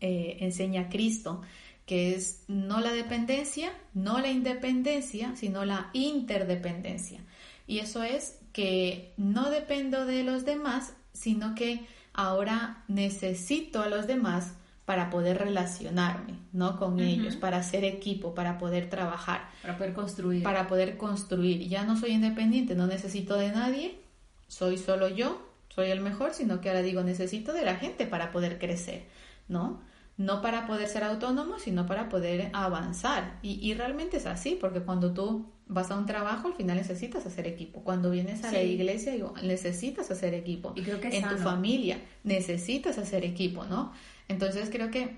eh, 0.00 0.36
enseña 0.40 0.90
Cristo, 0.90 1.40
que 1.86 2.14
es 2.14 2.44
no 2.46 2.80
la 2.80 2.92
dependencia, 2.92 3.72
no 3.94 4.18
la 4.18 4.30
independencia, 4.30 5.34
sino 5.36 5.64
la 5.64 5.88
interdependencia. 5.94 7.20
Y 7.66 7.78
eso 7.78 8.02
es 8.02 8.41
que 8.52 9.14
no 9.16 9.50
dependo 9.50 10.06
de 10.06 10.24
los 10.24 10.44
demás, 10.44 10.94
sino 11.12 11.54
que 11.54 11.86
ahora 12.12 12.84
necesito 12.88 13.82
a 13.82 13.88
los 13.88 14.06
demás 14.06 14.54
para 14.84 15.10
poder 15.10 15.38
relacionarme, 15.38 16.34
¿no? 16.52 16.76
Con 16.76 17.00
ellos, 17.00 17.36
para 17.36 17.58
hacer 17.58 17.84
equipo, 17.84 18.34
para 18.34 18.58
poder 18.58 18.90
trabajar. 18.90 19.48
Para 19.62 19.78
poder 19.78 19.92
construir. 19.94 20.42
Para 20.42 20.66
poder 20.66 20.96
construir. 20.96 21.68
Ya 21.68 21.84
no 21.84 21.96
soy 21.96 22.10
independiente, 22.10 22.74
no 22.74 22.86
necesito 22.86 23.36
de 23.36 23.52
nadie, 23.52 24.00
soy 24.48 24.76
solo 24.76 25.08
yo, 25.08 25.40
soy 25.68 25.90
el 25.90 26.00
mejor, 26.00 26.34
sino 26.34 26.60
que 26.60 26.68
ahora 26.68 26.82
digo, 26.82 27.02
necesito 27.02 27.52
de 27.52 27.64
la 27.64 27.76
gente 27.76 28.06
para 28.06 28.32
poder 28.32 28.58
crecer, 28.58 29.04
¿no? 29.48 29.80
No 30.16 30.42
para 30.42 30.66
poder 30.66 30.88
ser 30.88 31.04
autónomo, 31.04 31.58
sino 31.58 31.86
para 31.86 32.08
poder 32.08 32.50
avanzar. 32.52 33.38
Y, 33.42 33.58
y 33.66 33.74
realmente 33.74 34.18
es 34.18 34.26
así, 34.26 34.56
porque 34.60 34.80
cuando 34.80 35.12
tú 35.14 35.46
vas 35.72 35.90
a 35.90 35.96
un 35.96 36.06
trabajo, 36.06 36.48
al 36.48 36.54
final 36.54 36.76
necesitas 36.76 37.24
hacer 37.26 37.46
equipo. 37.46 37.82
Cuando 37.82 38.10
vienes 38.10 38.44
a 38.44 38.52
la 38.52 38.62
iglesia, 38.62 39.12
digo, 39.12 39.34
necesitas 39.42 40.10
hacer 40.10 40.34
equipo. 40.34 40.72
Y 40.76 40.82
creo 40.82 41.00
que 41.00 41.16
en 41.16 41.28
tu 41.28 41.36
familia 41.36 41.98
necesitas 42.24 42.98
hacer 42.98 43.24
equipo, 43.24 43.64
¿no? 43.64 43.92
Entonces 44.28 44.68
creo 44.70 44.90
que 44.90 45.16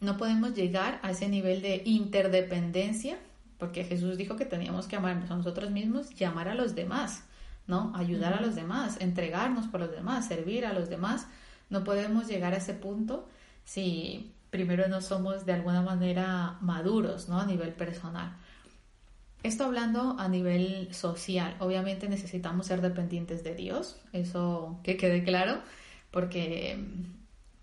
no 0.00 0.16
podemos 0.16 0.54
llegar 0.54 0.98
a 1.02 1.10
ese 1.10 1.28
nivel 1.28 1.62
de 1.62 1.82
interdependencia, 1.84 3.18
porque 3.58 3.84
Jesús 3.84 4.16
dijo 4.16 4.36
que 4.36 4.44
teníamos 4.44 4.86
que 4.86 4.96
amarnos 4.96 5.30
a 5.30 5.36
nosotros 5.36 5.70
mismos 5.70 6.08
y 6.18 6.24
amar 6.24 6.48
a 6.48 6.54
los 6.54 6.74
demás, 6.74 7.24
¿no? 7.66 7.92
Ayudar 7.94 8.34
a 8.34 8.40
los 8.40 8.54
demás, 8.54 8.96
entregarnos 9.00 9.68
por 9.68 9.80
los 9.80 9.92
demás, 9.92 10.26
servir 10.26 10.66
a 10.66 10.72
los 10.72 10.88
demás. 10.88 11.26
No 11.70 11.84
podemos 11.84 12.26
llegar 12.26 12.54
a 12.54 12.56
ese 12.56 12.74
punto 12.74 13.28
si 13.64 14.32
primero 14.50 14.86
no 14.88 15.00
somos 15.00 15.46
de 15.46 15.54
alguna 15.54 15.82
manera 15.82 16.58
maduros, 16.60 17.28
¿no? 17.28 17.40
A 17.40 17.46
nivel 17.46 17.72
personal. 17.72 18.36
Esto 19.42 19.64
hablando 19.64 20.16
a 20.18 20.28
nivel 20.28 20.94
social, 20.94 21.56
obviamente 21.58 22.08
necesitamos 22.08 22.66
ser 22.66 22.80
dependientes 22.80 23.42
de 23.42 23.54
Dios, 23.54 24.00
eso 24.12 24.78
que 24.84 24.96
quede 24.96 25.24
claro, 25.24 25.60
porque 26.12 26.76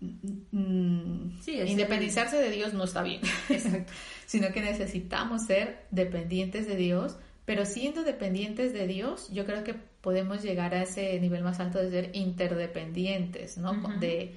mm, 0.00 1.38
independizarse 1.46 2.36
de 2.36 2.50
Dios 2.50 2.74
no 2.74 2.84
está 2.84 3.02
bien, 3.02 3.22
sino 4.26 4.52
que 4.52 4.60
necesitamos 4.60 5.46
ser 5.46 5.86
dependientes 5.90 6.66
de 6.66 6.76
Dios, 6.76 7.16
pero 7.46 7.64
siendo 7.64 8.02
dependientes 8.02 8.74
de 8.74 8.86
Dios, 8.86 9.30
yo 9.32 9.46
creo 9.46 9.64
que 9.64 9.74
podemos 9.74 10.42
llegar 10.42 10.74
a 10.74 10.82
ese 10.82 11.18
nivel 11.18 11.42
más 11.42 11.60
alto 11.60 11.78
de 11.78 11.90
ser 11.90 12.10
interdependientes, 12.14 13.56
¿no? 13.56 13.72
de, 14.00 14.36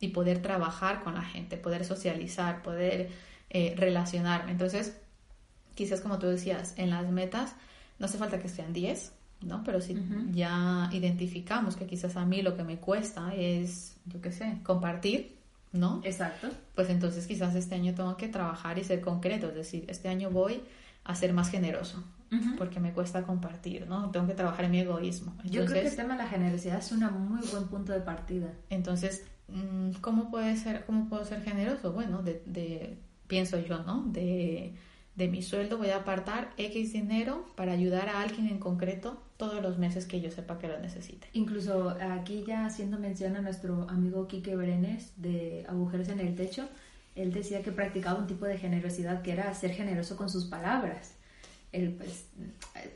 y 0.00 0.08
poder 0.08 0.42
trabajar 0.42 1.02
con 1.02 1.14
la 1.14 1.22
gente, 1.22 1.56
poder 1.56 1.84
socializar, 1.84 2.62
poder 2.62 3.10
eh, 3.50 3.74
relacionarme. 3.76 4.52
Entonces, 4.52 4.96
quizás 5.74 6.00
como 6.00 6.18
tú 6.18 6.26
decías, 6.26 6.74
en 6.76 6.90
las 6.90 7.10
metas 7.10 7.54
no 7.98 8.06
hace 8.06 8.18
falta 8.18 8.40
que 8.40 8.48
sean 8.48 8.72
10, 8.72 9.12
¿no? 9.42 9.62
Pero 9.64 9.80
si 9.80 9.96
ya 10.32 10.88
identificamos 10.92 11.76
que 11.76 11.86
quizás 11.86 12.16
a 12.16 12.24
mí 12.24 12.42
lo 12.42 12.56
que 12.56 12.64
me 12.64 12.78
cuesta 12.78 13.34
es, 13.34 13.96
yo 14.06 14.20
qué 14.20 14.32
sé, 14.32 14.58
compartir, 14.62 15.36
¿no? 15.72 16.00
Exacto. 16.04 16.48
Pues 16.74 16.88
entonces 16.90 17.26
quizás 17.26 17.54
este 17.54 17.74
año 17.74 17.94
tengo 17.94 18.16
que 18.16 18.28
trabajar 18.28 18.78
y 18.78 18.84
ser 18.84 19.00
concreto, 19.00 19.48
es 19.48 19.54
decir, 19.54 19.84
este 19.88 20.08
año 20.08 20.30
voy 20.30 20.62
a 21.04 21.14
ser 21.14 21.32
más 21.32 21.50
generoso, 21.50 22.02
porque 22.58 22.80
me 22.80 22.92
cuesta 22.92 23.22
compartir, 23.22 23.86
¿no? 23.86 24.10
Tengo 24.10 24.26
que 24.26 24.34
trabajar 24.34 24.64
en 24.64 24.70
mi 24.72 24.80
egoísmo. 24.80 25.32
Entonces, 25.44 25.52
Yo 25.52 25.64
creo 25.66 25.82
que 25.82 25.88
el 25.88 25.96
tema 25.96 26.16
de 26.16 26.22
la 26.24 26.28
generosidad 26.28 26.78
es 26.78 26.90
un 26.90 27.00
muy 27.28 27.46
buen 27.46 27.68
punto 27.68 27.92
de 27.92 28.00
partida. 28.00 28.52
Entonces, 28.70 29.24
¿cómo, 30.00 30.30
puede 30.30 30.56
ser, 30.56 30.84
cómo 30.86 31.08
puedo 31.08 31.24
ser 31.24 31.42
generoso? 31.42 31.92
Bueno, 31.92 32.22
de, 32.22 32.42
de 32.46 32.98
pienso 33.26 33.58
yo, 33.58 33.82
¿no? 33.82 34.04
De, 34.06 34.74
de 35.16 35.28
mi 35.28 35.42
sueldo 35.42 35.78
voy 35.78 35.90
a 35.90 35.98
apartar 35.98 36.52
X 36.56 36.92
dinero 36.92 37.46
para 37.56 37.72
ayudar 37.72 38.08
a 38.08 38.20
alguien 38.20 38.48
en 38.48 38.58
concreto 38.58 39.22
todos 39.36 39.62
los 39.62 39.78
meses 39.78 40.06
que 40.06 40.20
yo 40.20 40.30
sepa 40.30 40.58
que 40.58 40.68
lo 40.68 40.78
necesite. 40.80 41.28
Incluso 41.32 41.90
aquí 42.00 42.44
ya 42.46 42.66
haciendo 42.66 42.98
mención 42.98 43.36
a 43.36 43.40
nuestro 43.40 43.88
amigo 43.88 44.26
Quique 44.26 44.56
Berenes 44.56 45.12
de 45.16 45.64
Agujeros 45.68 46.08
en 46.08 46.20
el 46.20 46.34
Techo, 46.34 46.68
él 47.14 47.32
decía 47.32 47.62
que 47.62 47.70
practicaba 47.70 48.18
un 48.18 48.26
tipo 48.26 48.44
de 48.44 48.58
generosidad 48.58 49.22
que 49.22 49.32
era 49.32 49.52
ser 49.54 49.72
generoso 49.72 50.16
con 50.16 50.28
sus 50.28 50.46
palabras. 50.46 51.14
pues, 51.70 52.28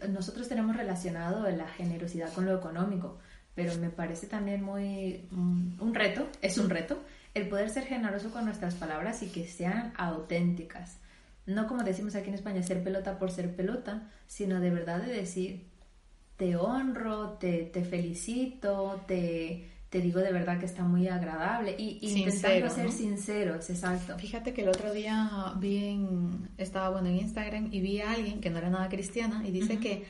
nosotros 0.08 0.48
tenemos 0.48 0.76
relacionado 0.76 1.48
la 1.50 1.68
generosidad 1.68 2.32
con 2.32 2.46
lo 2.46 2.56
económico, 2.56 3.18
pero 3.58 3.76
me 3.78 3.90
parece 3.90 4.28
también 4.28 4.62
muy 4.62 5.26
mm, 5.32 5.80
un 5.80 5.92
reto, 5.92 6.28
es 6.42 6.58
un 6.58 6.70
reto, 6.70 7.02
el 7.34 7.48
poder 7.48 7.70
ser 7.70 7.86
generoso 7.86 8.30
con 8.30 8.44
nuestras 8.44 8.76
palabras 8.76 9.20
y 9.24 9.30
que 9.30 9.48
sean 9.48 9.92
auténticas. 9.96 10.98
No 11.44 11.66
como 11.66 11.82
decimos 11.82 12.14
aquí 12.14 12.28
en 12.28 12.36
España, 12.36 12.62
ser 12.62 12.84
pelota 12.84 13.18
por 13.18 13.32
ser 13.32 13.56
pelota, 13.56 14.12
sino 14.28 14.60
de 14.60 14.70
verdad 14.70 15.02
de 15.02 15.12
decir, 15.12 15.66
te 16.36 16.54
honro, 16.54 17.30
te, 17.30 17.64
te 17.64 17.82
felicito, 17.84 19.02
te, 19.08 19.68
te 19.90 20.00
digo 20.00 20.20
de 20.20 20.30
verdad 20.30 20.60
que 20.60 20.66
está 20.66 20.84
muy 20.84 21.08
agradable 21.08 21.74
y, 21.76 21.98
intentando 22.00 22.70
ser 22.70 22.92
sinceros, 22.92 23.70
exacto. 23.70 24.16
Fíjate 24.20 24.54
que 24.54 24.62
el 24.62 24.68
otro 24.68 24.92
día 24.92 25.52
vi 25.56 26.00
estaba 26.58 26.90
bueno 26.90 27.08
en 27.08 27.16
Instagram 27.16 27.70
y 27.72 27.80
vi 27.80 28.02
a 28.02 28.12
alguien 28.12 28.40
que 28.40 28.50
no 28.50 28.58
era 28.58 28.70
nada 28.70 28.88
cristiana 28.88 29.42
y 29.44 29.50
dice 29.50 29.78
que 29.78 30.04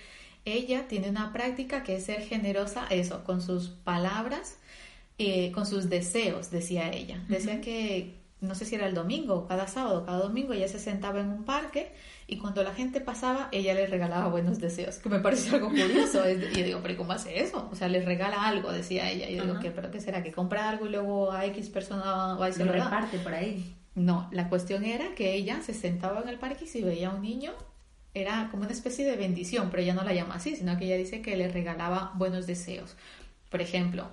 ella 0.53 0.88
tiene 0.88 1.11
una 1.11 1.32
práctica 1.32 1.82
que 1.82 1.96
es 1.96 2.05
ser 2.05 2.22
generosa, 2.22 2.86
eso, 2.90 3.24
con 3.24 3.40
sus 3.40 3.68
palabras, 3.68 4.59
eh, 5.18 5.51
con 5.53 5.66
sus 5.66 5.88
deseos, 5.88 6.51
decía 6.51 6.90
ella. 6.92 7.22
Decía 7.28 7.61
que, 7.61 8.14
no 8.40 8.55
sé 8.55 8.64
si 8.64 8.76
era 8.76 8.86
el 8.86 8.94
domingo, 8.94 9.46
cada 9.46 9.66
sábado, 9.66 10.05
cada 10.05 10.18
domingo 10.18 10.53
ella 10.53 10.68
se 10.68 10.78
sentaba 10.78 11.20
en 11.20 11.28
un 11.28 11.44
parque 11.44 11.92
y 12.26 12.36
cuando 12.36 12.62
la 12.62 12.74
gente 12.74 13.01
pasaba, 13.01 13.49
ella 13.51 13.74
les 13.74 13.90
regalaba 13.90 14.28
buenos 14.28 14.59
deseos, 14.61 14.96
que 14.99 15.09
me 15.09 15.18
parece 15.18 15.57
algo 15.57 15.70
curioso. 15.70 16.22
y 16.30 16.57
yo 16.57 16.64
digo, 16.64 16.80
pero 16.82 16.96
¿cómo 16.96 17.12
hace 17.12 17.42
eso? 17.42 17.68
O 17.72 17.74
sea, 17.74 17.88
les 17.88 18.05
regala 18.05 18.46
algo, 18.46 18.70
decía 18.70 19.11
ella. 19.11 19.28
Y 19.28 19.36
yo 19.36 19.44
digo, 19.44 19.59
¿qué, 19.61 19.70
¿pero 19.70 19.90
qué 19.90 20.01
será? 20.01 20.22
¿Que 20.22 20.30
compra 20.30 20.68
algo 20.68 20.86
y 20.86 20.90
luego 20.90 21.32
a 21.32 21.46
X 21.46 21.68
persona 21.70 22.34
va 22.34 22.49
y 22.49 22.53
se 22.53 22.64
lo, 22.64 22.72
lo 22.74 22.84
reparte 22.84 23.18
por 23.18 23.34
ahí? 23.34 23.74
No, 23.94 24.28
la 24.30 24.49
cuestión 24.49 24.84
era 24.84 25.14
que 25.14 25.34
ella 25.34 25.61
se 25.62 25.74
sentaba 25.74 26.20
en 26.20 26.28
el 26.28 26.38
parque 26.38 26.66
y 26.66 26.68
si 26.68 26.82
veía 26.82 27.11
a 27.11 27.14
un 27.14 27.22
niño, 27.22 27.53
era 28.14 28.48
como 28.50 28.64
una 28.64 28.72
especie 28.72 29.04
de 29.04 29.16
bendición, 29.16 29.68
pero 29.70 29.82
ella 29.82 29.94
no 29.94 30.04
la 30.04 30.14
llama 30.14 30.36
así, 30.36 30.56
sino 30.56 30.76
que 30.78 30.86
ella 30.86 30.96
dice 30.96 31.22
que 31.22 31.36
le 31.36 31.48
regalaba 31.48 32.12
buenos 32.16 32.46
deseos. 32.46 32.96
Por 33.50 33.61
ejemplo, 33.61 34.09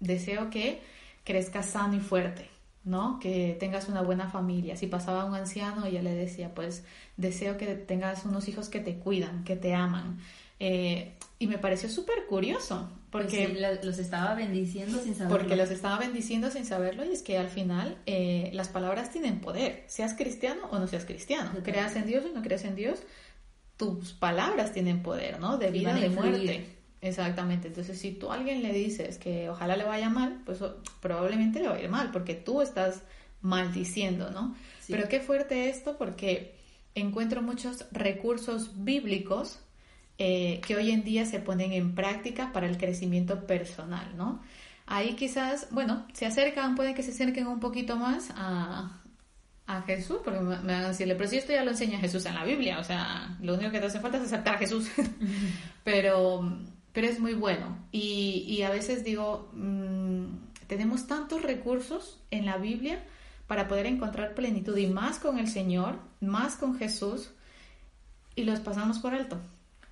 deseo 0.00 0.50
que 0.50 0.80
crezcas 1.24 1.66
sano 1.66 1.94
y 1.94 2.00
fuerte. 2.00 2.50
¿no? 2.86 3.18
Que 3.18 3.56
tengas 3.58 3.88
una 3.88 4.00
buena 4.00 4.30
familia. 4.30 4.76
Si 4.76 4.86
pasaba 4.86 5.24
un 5.24 5.34
anciano, 5.34 5.84
ella 5.86 6.02
le 6.02 6.14
decía, 6.14 6.54
pues 6.54 6.84
deseo 7.16 7.56
que 7.58 7.74
tengas 7.74 8.24
unos 8.24 8.46
hijos 8.46 8.68
que 8.68 8.78
te 8.78 8.94
cuidan, 8.94 9.42
que 9.42 9.56
te 9.56 9.74
aman. 9.74 10.20
Eh, 10.60 11.12
y 11.40 11.48
me 11.48 11.58
pareció 11.58 11.88
súper 11.88 12.26
curioso, 12.26 12.88
porque 13.20 13.48
pues 13.48 13.84
los 13.84 13.98
estaba 13.98 14.34
bendiciendo 14.34 14.98
sin 14.98 15.14
saberlo. 15.14 15.38
Porque 15.38 15.56
los 15.56 15.70
estaba 15.70 15.98
bendiciendo 15.98 16.50
sin 16.50 16.64
saberlo 16.64 17.04
y 17.04 17.12
es 17.12 17.22
que 17.22 17.38
al 17.38 17.48
final 17.48 17.98
eh, 18.06 18.50
las 18.52 18.68
palabras 18.68 19.10
tienen 19.10 19.40
poder, 19.40 19.84
seas 19.86 20.14
cristiano 20.14 20.62
o 20.70 20.78
no 20.78 20.86
seas 20.86 21.04
cristiano, 21.04 21.50
creas 21.62 21.96
en 21.96 22.06
Dios 22.06 22.24
o 22.24 22.34
no 22.34 22.42
creas 22.42 22.64
en 22.64 22.76
Dios, 22.76 23.00
tus 23.76 24.12
palabras 24.12 24.72
tienen 24.72 25.02
poder, 25.02 25.40
¿no? 25.40 25.58
De 25.58 25.70
vida, 25.70 25.94
de 25.94 26.08
muerte. 26.08 26.66
Exactamente, 27.00 27.68
entonces 27.68 27.98
si 27.98 28.12
tú 28.12 28.32
a 28.32 28.34
alguien 28.34 28.62
le 28.62 28.72
dices 28.72 29.18
que 29.18 29.48
ojalá 29.48 29.76
le 29.76 29.84
vaya 29.84 30.08
mal, 30.08 30.42
pues 30.44 30.60
probablemente 31.00 31.60
le 31.60 31.68
va 31.68 31.74
a 31.74 31.80
ir 31.80 31.88
mal, 31.88 32.10
porque 32.10 32.34
tú 32.34 32.62
estás 32.62 33.02
maldiciendo, 33.42 34.30
¿no? 34.30 34.56
Pero 34.88 35.08
qué 35.08 35.20
fuerte 35.20 35.68
esto, 35.68 35.98
porque 35.98 36.54
encuentro 36.94 37.42
muchos 37.42 37.84
recursos 37.92 38.70
bíblicos 38.84 39.60
eh, 40.18 40.60
que 40.66 40.76
hoy 40.76 40.90
en 40.90 41.04
día 41.04 41.26
se 41.26 41.40
ponen 41.40 41.72
en 41.72 41.94
práctica 41.94 42.52
para 42.52 42.66
el 42.66 42.78
crecimiento 42.78 43.46
personal, 43.46 44.16
¿no? 44.16 44.42
Ahí 44.86 45.14
quizás, 45.14 45.68
bueno, 45.70 46.06
se 46.12 46.26
acercan, 46.26 46.74
puede 46.74 46.94
que 46.94 47.02
se 47.02 47.10
acerquen 47.10 47.46
un 47.48 47.60
poquito 47.60 47.96
más 47.96 48.30
a, 48.36 49.02
a 49.66 49.82
Jesús, 49.82 50.18
porque 50.24 50.40
me, 50.40 50.56
van 50.56 50.70
a 50.70 50.88
decirle, 50.88 51.16
pero 51.16 51.28
si 51.28 51.38
esto 51.38 51.52
ya 51.52 51.64
lo 51.64 51.72
enseña 51.72 51.98
Jesús 51.98 52.24
en 52.26 52.34
la 52.34 52.44
Biblia, 52.44 52.78
o 52.78 52.84
sea, 52.84 53.36
lo 53.40 53.54
único 53.54 53.70
que 53.70 53.80
te 53.80 53.86
hace 53.86 54.00
falta 54.00 54.18
es 54.18 54.24
aceptar 54.24 54.54
a 54.54 54.58
Jesús. 54.58 54.88
pero 55.84 56.48
pero 56.96 57.08
es 57.08 57.20
muy 57.20 57.34
bueno. 57.34 57.76
Y, 57.92 58.62
a 58.62 58.70
veces 58.70 59.04
digo, 59.04 59.50
mm, 59.52 60.28
tenemos 60.66 61.06
tantos 61.06 61.42
recursos 61.42 62.18
en 62.30 62.46
la 62.46 62.56
Biblia 62.56 63.04
para 63.46 63.68
poder 63.68 63.84
encontrar 63.84 64.32
plenitud 64.34 64.74
y 64.78 64.86
más 64.86 65.18
con 65.18 65.38
el 65.38 65.46
Señor, 65.46 65.98
más 66.22 66.56
con 66.56 66.78
Jesús, 66.78 67.32
y 68.34 68.44
los 68.44 68.60
pasamos 68.60 68.98
por 68.98 69.12
alto. 69.12 69.38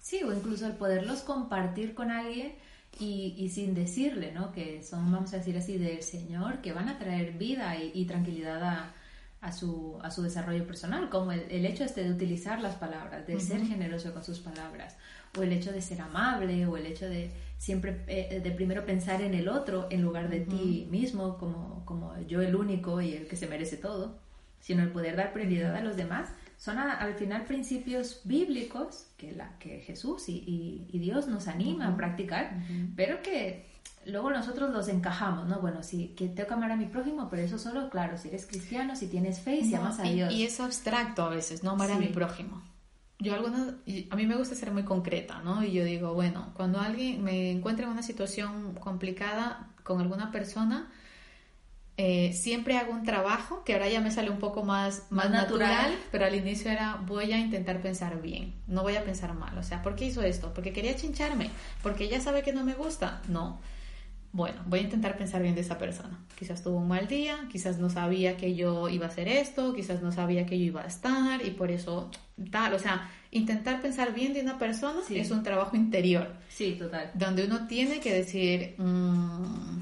Sí, 0.05 0.23
o 0.23 0.35
incluso 0.35 0.67
el 0.67 0.75
poderlos 0.75 1.21
compartir 1.21 1.95
con 1.95 2.11
alguien 2.11 2.53
y, 3.01 3.49
sin 3.49 3.75
decirle, 3.75 4.33
¿no? 4.33 4.53
Que 4.53 4.83
son, 4.83 5.11
vamos 5.11 5.33
a 5.33 5.39
decir 5.39 5.57
así, 5.57 5.79
del 5.79 6.03
Señor, 6.03 6.61
que 6.61 6.75
van 6.75 6.91
a 6.91 6.99
traer 6.99 7.33
vida 7.39 7.75
y, 7.83 8.05
tranquilidad 8.05 8.93
a, 9.41 9.53
su, 9.53 9.99
a 10.03 10.11
su 10.11 10.21
desarrollo 10.21 10.67
personal, 10.67 11.09
como 11.09 11.33
el, 11.33 11.65
hecho 11.65 11.85
este 11.85 12.05
de 12.05 12.11
utilizar 12.11 12.61
las 12.61 12.75
palabras, 12.75 13.27
de 13.27 13.41
ser 13.41 13.65
generoso 13.67 14.13
con 14.13 14.23
sus 14.23 14.41
palabras, 14.41 14.95
o 15.39 15.43
el 15.43 15.53
hecho 15.53 15.73
de 15.73 15.81
ser 15.81 16.03
amable, 16.03 16.67
o 16.67 16.77
el 16.77 16.85
hecho 16.85 17.07
de 17.09 17.31
siempre, 17.57 18.05
eh, 18.07 18.43
de 18.45 18.51
primero 18.51 18.85
pensar 18.85 19.23
en 19.23 19.33
el 19.33 19.49
otro 19.49 19.89
en 19.91 20.03
lugar 20.03 20.29
de 20.29 20.41
ti 20.41 20.87
mismo, 20.91 21.39
como, 21.39 21.83
como 21.87 22.15
yo 22.27 22.43
el 22.43 22.55
único 22.55 23.01
y 23.01 23.15
el 23.15 23.27
que 23.27 23.37
se 23.37 23.47
merece 23.47 23.79
todo, 23.79 24.19
sino 24.61 24.83
el 24.83 24.91
poder 24.91 25.17
dar 25.17 25.33
prioridad 25.33 25.75
a 25.75 25.81
los 25.81 25.97
demás, 25.97 26.29
son 26.57 26.79
al 26.79 27.15
final 27.15 27.45
principios 27.45 28.21
bíblicos 28.25 29.07
que, 29.17 29.33
la, 29.33 29.59
que 29.59 29.81
Jesús 29.81 30.29
y, 30.29 30.87
Dios 30.93 31.29
nos 31.29 31.49
anima 31.49 31.89
a 31.89 31.97
practicar, 31.97 32.59
pero 32.97 33.23
que 33.23 33.67
luego 34.07 34.31
nosotros 34.31 34.71
los 34.71 34.89
encajamos, 34.89 35.47
¿no? 35.47 35.61
Bueno, 35.61 35.83
sí, 35.83 36.15
que 36.17 36.29
tengo 36.29 36.49
que 36.49 36.55
amar 36.55 36.73
a 36.73 36.77
mi 36.77 36.87
prójimo, 36.87 37.29
pero 37.29 37.43
eso 37.43 37.59
solo, 37.59 37.91
claro, 37.91 38.17
si 38.17 38.29
eres 38.29 38.47
cristiano, 38.47 38.97
si 38.97 39.09
tienes 39.09 39.41
fe 39.41 39.57
y 39.57 39.65
si 39.65 39.75
amas 39.75 39.99
a 40.01 40.05
Dios. 40.05 40.33
Y 40.33 40.45
es 40.45 40.61
abstracto 40.61 41.23
a 41.23 41.29
veces, 41.29 41.63
no 41.63 41.73
amar 41.73 41.91
a 41.91 41.99
mi 41.99 42.09
prójimo 42.09 42.63
yo 43.21 43.35
alguna, 43.35 43.75
a 44.11 44.17
mí 44.17 44.27
me 44.27 44.37
gusta 44.37 44.55
ser 44.55 44.71
muy 44.71 44.83
concreta, 44.85 45.41
¿no? 45.43 45.65
Y 45.65 45.73
yo 45.73 45.85
digo, 45.85 46.15
bueno, 46.15 46.53
cuando 46.55 46.81
alguien 46.81 47.23
me 47.23 47.51
encuentra 47.51 47.87
en 47.87 47.93
una 47.93 48.03
situación 48.03 48.75
complicada 48.75 49.69
con 49.83 50.01
alguna 50.01 50.31
persona, 50.33 50.91
eh, 51.97 52.33
siempre 52.33 52.77
hago 52.77 52.93
un 52.93 53.05
trabajo 53.05 53.63
que 53.65 53.73
ahora 53.73 53.89
ya 53.89 54.01
me 54.01 54.11
sale 54.11 54.31
un 54.31 54.39
poco 54.39 54.65
más, 54.65 55.07
más, 55.11 55.31
natural, 55.31 55.97
pero 56.11 56.27
al 56.27 56.35
inicio 56.35 56.71
era 56.71 57.01
voy 57.07 57.33
a 57.33 57.39
intentar 57.39 57.81
pensar 57.81 58.21
bien, 58.21 58.55
no 58.67 58.83
voy 58.83 58.97
a 58.97 59.05
pensar 59.05 59.35
mal. 59.35 59.57
O 59.59 59.63
sea, 59.63 59.83
¿por 59.83 59.95
qué 59.95 60.07
hizo 60.07 60.23
esto? 60.23 60.53
¿Porque 60.55 60.73
quería 60.73 60.97
chincharme? 60.97 61.51
¿Porque 61.83 62.05
ella 62.05 62.21
sabe 62.21 62.43
que 62.43 62.53
no 62.53 62.65
me 62.65 62.75
gusta? 62.75 63.23
No 63.29 63.61
bueno, 64.35 64.63
voy 64.67 64.81
a 64.81 64.83
intentar 64.83 65.17
pensar 65.17 65.43
bien 65.43 65.55
de 65.55 65.61
esa 65.61 65.79
persona. 65.79 66.19
Quizás 66.37 66.61
tuvo 66.61 66.79
un 66.79 66.89
mal 66.89 67.07
día, 67.07 67.47
quizás 67.53 67.79
no 67.79 67.89
sabía 67.89 68.37
que 68.37 68.57
yo 68.57 68.89
iba 68.89 69.07
a 69.07 69.09
hacer 69.09 69.29
esto, 69.29 69.73
quizás 69.75 70.03
no 70.03 70.11
sabía 70.11 70.45
que 70.45 70.59
yo 70.59 70.65
iba 70.65 70.83
a 70.83 70.87
estar 70.87 71.47
y 71.47 71.53
por 71.53 71.71
eso 71.71 72.11
tal. 72.51 72.75
O 72.75 72.81
sea, 72.81 73.09
intentar 73.31 73.81
pensar 73.81 74.13
bien 74.13 74.35
de 74.35 74.41
una 74.41 74.59
persona 74.59 75.03
es 75.09 75.31
un 75.31 75.45
trabajo 75.45 75.77
interior. 75.77 76.33
Sí, 76.49 76.75
total. 76.77 77.13
Donde 77.15 77.45
uno 77.45 77.69
tiene 77.69 78.01
que 78.01 78.13
decir, 78.13 78.75
mm, 78.77 79.79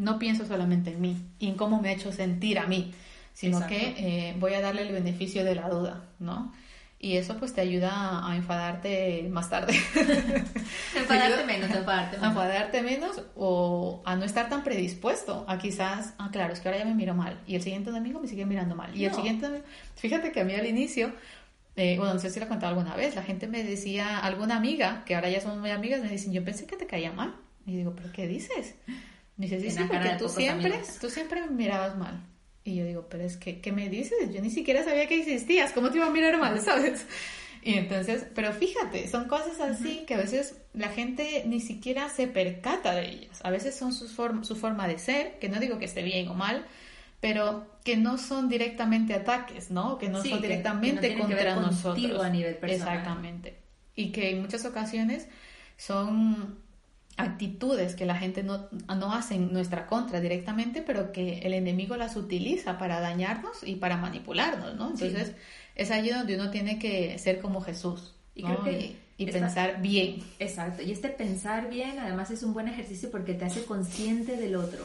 no 0.00 0.18
pienso 0.18 0.46
solamente 0.46 0.90
en 0.90 1.00
mí 1.00 1.16
y 1.38 1.48
en 1.48 1.54
cómo 1.54 1.80
me 1.80 1.90
ha 1.90 1.92
hecho 1.92 2.10
sentir 2.10 2.58
a 2.58 2.66
mí, 2.66 2.92
sino 3.34 3.66
que 3.66 3.94
eh, 3.98 4.34
voy 4.38 4.54
a 4.54 4.62
darle 4.62 4.82
el 4.82 4.92
beneficio 4.92 5.44
de 5.44 5.54
la 5.54 5.68
duda, 5.68 6.04
¿no? 6.18 6.52
Y 6.98 7.16
eso 7.16 7.36
pues 7.38 7.54
te 7.54 7.60
ayuda 7.60 8.26
a 8.26 8.36
enfadarte 8.36 9.26
más 9.30 9.48
tarde. 9.48 9.72
enfadarte 10.96 11.44
menos, 11.46 11.70
enfadarte 11.70 12.16
menos. 12.16 12.22
A 12.22 12.28
enfadarte 12.28 12.82
menos 12.82 13.22
o 13.36 14.02
a 14.04 14.16
no 14.16 14.24
estar 14.24 14.48
tan 14.48 14.64
predispuesto 14.64 15.44
a 15.48 15.58
quizás, 15.58 16.14
ah, 16.18 16.30
claro, 16.32 16.52
es 16.52 16.60
que 16.60 16.68
ahora 16.68 16.78
ya 16.78 16.84
me 16.84 16.94
miro 16.94 17.14
mal 17.14 17.40
y 17.46 17.54
el 17.54 17.62
siguiente 17.62 17.90
domingo 17.90 18.20
me 18.20 18.28
sigue 18.28 18.44
mirando 18.46 18.74
mal. 18.76 18.94
Y 18.96 19.04
el 19.04 19.14
siguiente 19.14 19.62
fíjate 19.96 20.32
que 20.32 20.40
a 20.40 20.44
mí 20.44 20.54
al 20.54 20.66
inicio, 20.66 21.12
eh, 21.76 21.96
bueno, 21.98 22.14
no 22.14 22.20
sé 22.20 22.30
si 22.30 22.38
lo 22.40 22.46
he 22.46 22.48
contado 22.48 22.70
alguna 22.70 22.96
vez, 22.96 23.14
la 23.14 23.22
gente 23.22 23.48
me 23.48 23.64
decía, 23.64 24.18
alguna 24.18 24.56
amiga, 24.56 25.02
que 25.04 25.14
ahora 25.14 25.28
ya 25.28 25.40
somos 25.40 25.58
muy 25.58 25.70
amigas, 25.70 26.02
me 26.02 26.08
dicen, 26.08 26.32
yo 26.32 26.44
pensé 26.44 26.66
que 26.66 26.76
te 26.76 26.86
caía 26.86 27.12
mal. 27.12 27.34
Y 27.66 27.76
digo, 27.76 27.94
¿pero 27.94 28.10
qué 28.12 28.26
dices? 28.26 28.74
Dice, 29.40 29.58
sí, 29.58 29.70
sí, 29.70 29.84
porque 29.88 30.10
tú 30.18 30.28
siempre, 30.28 30.82
tú 31.00 31.08
siempre 31.08 31.40
me 31.40 31.48
mirabas 31.48 31.96
mal. 31.96 32.22
Y 32.62 32.76
yo 32.76 32.84
digo, 32.84 33.06
pero 33.08 33.24
es 33.24 33.38
que, 33.38 33.62
¿qué 33.62 33.72
me 33.72 33.88
dices? 33.88 34.32
Yo 34.34 34.42
ni 34.42 34.50
siquiera 34.50 34.84
sabía 34.84 35.08
que 35.08 35.18
existías, 35.18 35.72
¿cómo 35.72 35.88
te 35.88 35.96
iba 35.96 36.06
a 36.06 36.10
mirar 36.10 36.38
mal, 36.38 36.60
sabes? 36.60 37.06
Y 37.62 37.74
entonces, 37.74 38.26
pero 38.34 38.52
fíjate, 38.52 39.08
son 39.08 39.28
cosas 39.28 39.58
así 39.60 40.04
que 40.06 40.14
a 40.14 40.18
veces 40.18 40.56
la 40.74 40.90
gente 40.90 41.44
ni 41.46 41.60
siquiera 41.60 42.10
se 42.10 42.26
percata 42.26 42.94
de 42.94 43.08
ellas. 43.08 43.40
A 43.42 43.50
veces 43.50 43.74
son 43.74 43.94
su, 43.94 44.08
su 44.08 44.56
forma 44.56 44.86
de 44.86 44.98
ser, 44.98 45.38
que 45.38 45.48
no 45.48 45.58
digo 45.58 45.78
que 45.78 45.86
esté 45.86 46.02
bien 46.02 46.28
o 46.28 46.34
mal, 46.34 46.66
pero 47.20 47.78
que 47.82 47.96
no 47.96 48.18
son 48.18 48.50
directamente 48.50 49.14
ataques, 49.14 49.70
¿no? 49.70 49.96
Que 49.96 50.10
no 50.10 50.22
son 50.22 50.42
directamente 50.42 51.16
contra 51.16 51.56
nosotros. 51.56 52.22
A 52.22 52.28
nivel 52.28 52.56
personal. 52.56 52.98
Exactamente. 52.98 53.56
Y 53.96 54.12
que 54.12 54.30
en 54.30 54.42
muchas 54.42 54.66
ocasiones 54.66 55.28
son 55.78 56.58
actitudes 57.20 57.94
que 57.94 58.06
la 58.06 58.16
gente 58.16 58.42
no, 58.42 58.68
no 58.88 59.12
hace 59.12 59.34
en 59.34 59.52
nuestra 59.52 59.86
contra 59.86 60.20
directamente, 60.20 60.82
pero 60.82 61.12
que 61.12 61.38
el 61.40 61.54
enemigo 61.54 61.96
las 61.96 62.16
utiliza 62.16 62.78
para 62.78 63.00
dañarnos 63.00 63.62
y 63.62 63.76
para 63.76 63.96
manipularnos, 63.96 64.76
¿no? 64.76 64.90
Entonces, 64.90 65.32
es 65.74 65.90
allí 65.90 66.10
donde 66.10 66.34
uno 66.34 66.50
tiene 66.50 66.78
que 66.78 67.18
ser 67.18 67.40
como 67.40 67.60
Jesús. 67.60 68.14
Y 68.34 68.42
creo 68.42 68.62
que 68.62 68.96
y 69.20 69.26
pensar 69.26 69.82
bien. 69.82 70.22
Exacto, 70.38 70.82
y 70.82 70.92
este 70.92 71.10
pensar 71.10 71.68
bien 71.68 71.98
además 71.98 72.30
es 72.30 72.42
un 72.42 72.54
buen 72.54 72.68
ejercicio 72.68 73.10
porque 73.10 73.34
te 73.34 73.44
hace 73.44 73.64
consciente 73.64 74.36
del 74.36 74.56
otro. 74.56 74.82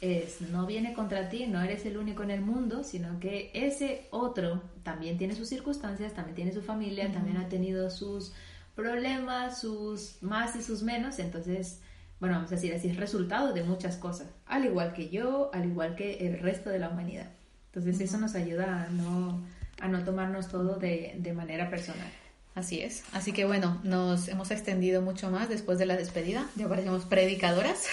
Es, 0.00 0.42
no 0.42 0.64
viene 0.66 0.92
contra 0.92 1.28
ti, 1.28 1.46
no 1.46 1.60
eres 1.60 1.84
el 1.84 1.96
único 1.96 2.22
en 2.22 2.30
el 2.30 2.40
mundo, 2.40 2.84
sino 2.84 3.18
que 3.18 3.50
ese 3.52 4.06
otro 4.10 4.62
también 4.84 5.18
tiene 5.18 5.34
sus 5.34 5.48
circunstancias, 5.48 6.12
también 6.12 6.36
tiene 6.36 6.52
su 6.52 6.62
familia, 6.62 7.10
también 7.10 7.36
ha 7.38 7.48
tenido 7.48 7.90
sus 7.90 8.32
problemas, 8.74 9.60
sus 9.60 10.22
más 10.22 10.56
y 10.56 10.62
sus 10.62 10.82
menos, 10.82 11.18
entonces, 11.18 11.80
bueno, 12.20 12.36
vamos 12.36 12.52
a 12.52 12.56
decir 12.56 12.74
así, 12.74 12.88
es 12.88 12.96
resultado 12.96 13.52
de 13.52 13.62
muchas 13.62 13.96
cosas, 13.96 14.28
al 14.46 14.64
igual 14.64 14.92
que 14.92 15.08
yo, 15.08 15.50
al 15.52 15.66
igual 15.66 15.94
que 15.94 16.26
el 16.26 16.38
resto 16.38 16.70
de 16.70 16.78
la 16.78 16.88
humanidad. 16.88 17.30
Entonces 17.66 18.00
eso 18.00 18.18
nos 18.18 18.34
ayuda 18.34 18.84
a 18.84 18.88
no, 18.90 19.42
a 19.80 19.88
no 19.88 20.04
tomarnos 20.04 20.48
todo 20.48 20.76
de, 20.76 21.14
de 21.18 21.32
manera 21.32 21.70
personal. 21.70 22.10
Así 22.54 22.80
es. 22.80 23.02
Así 23.12 23.32
que 23.32 23.44
bueno, 23.44 23.80
nos 23.82 24.28
hemos 24.28 24.52
extendido 24.52 25.02
mucho 25.02 25.28
más 25.28 25.48
después 25.48 25.76
de 25.76 25.86
la 25.86 25.96
despedida. 25.96 26.46
Ya 26.54 26.68
parecemos 26.68 27.04
predicadoras. 27.04 27.88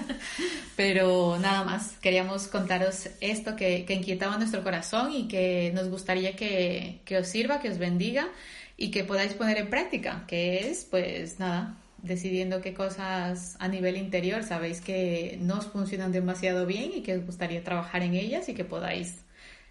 Pero 0.76 1.38
nada 1.38 1.64
más, 1.64 1.92
queríamos 2.02 2.48
contaros 2.48 3.08
esto 3.22 3.56
que, 3.56 3.86
que, 3.86 3.94
inquietaba 3.94 4.36
nuestro 4.36 4.62
corazón 4.62 5.10
y 5.12 5.26
que 5.26 5.72
nos 5.74 5.88
gustaría 5.88 6.36
que, 6.36 7.00
que 7.06 7.16
os 7.16 7.26
sirva, 7.26 7.60
que 7.60 7.70
os 7.70 7.78
bendiga 7.78 8.28
y 8.76 8.90
que 8.90 9.04
podáis 9.04 9.34
poner 9.34 9.58
en 9.58 9.70
práctica, 9.70 10.24
que 10.26 10.68
es 10.68 10.84
pues 10.84 11.38
nada, 11.38 11.76
decidiendo 11.98 12.60
qué 12.60 12.74
cosas 12.74 13.56
a 13.60 13.68
nivel 13.68 13.96
interior 13.96 14.42
sabéis 14.42 14.80
que 14.80 15.38
no 15.40 15.58
os 15.58 15.66
funcionan 15.66 16.12
demasiado 16.12 16.66
bien 16.66 16.90
y 16.94 17.02
que 17.02 17.16
os 17.16 17.24
gustaría 17.24 17.64
trabajar 17.64 18.02
en 18.02 18.14
ellas 18.14 18.48
y 18.48 18.54
que 18.54 18.64
podáis 18.64 19.24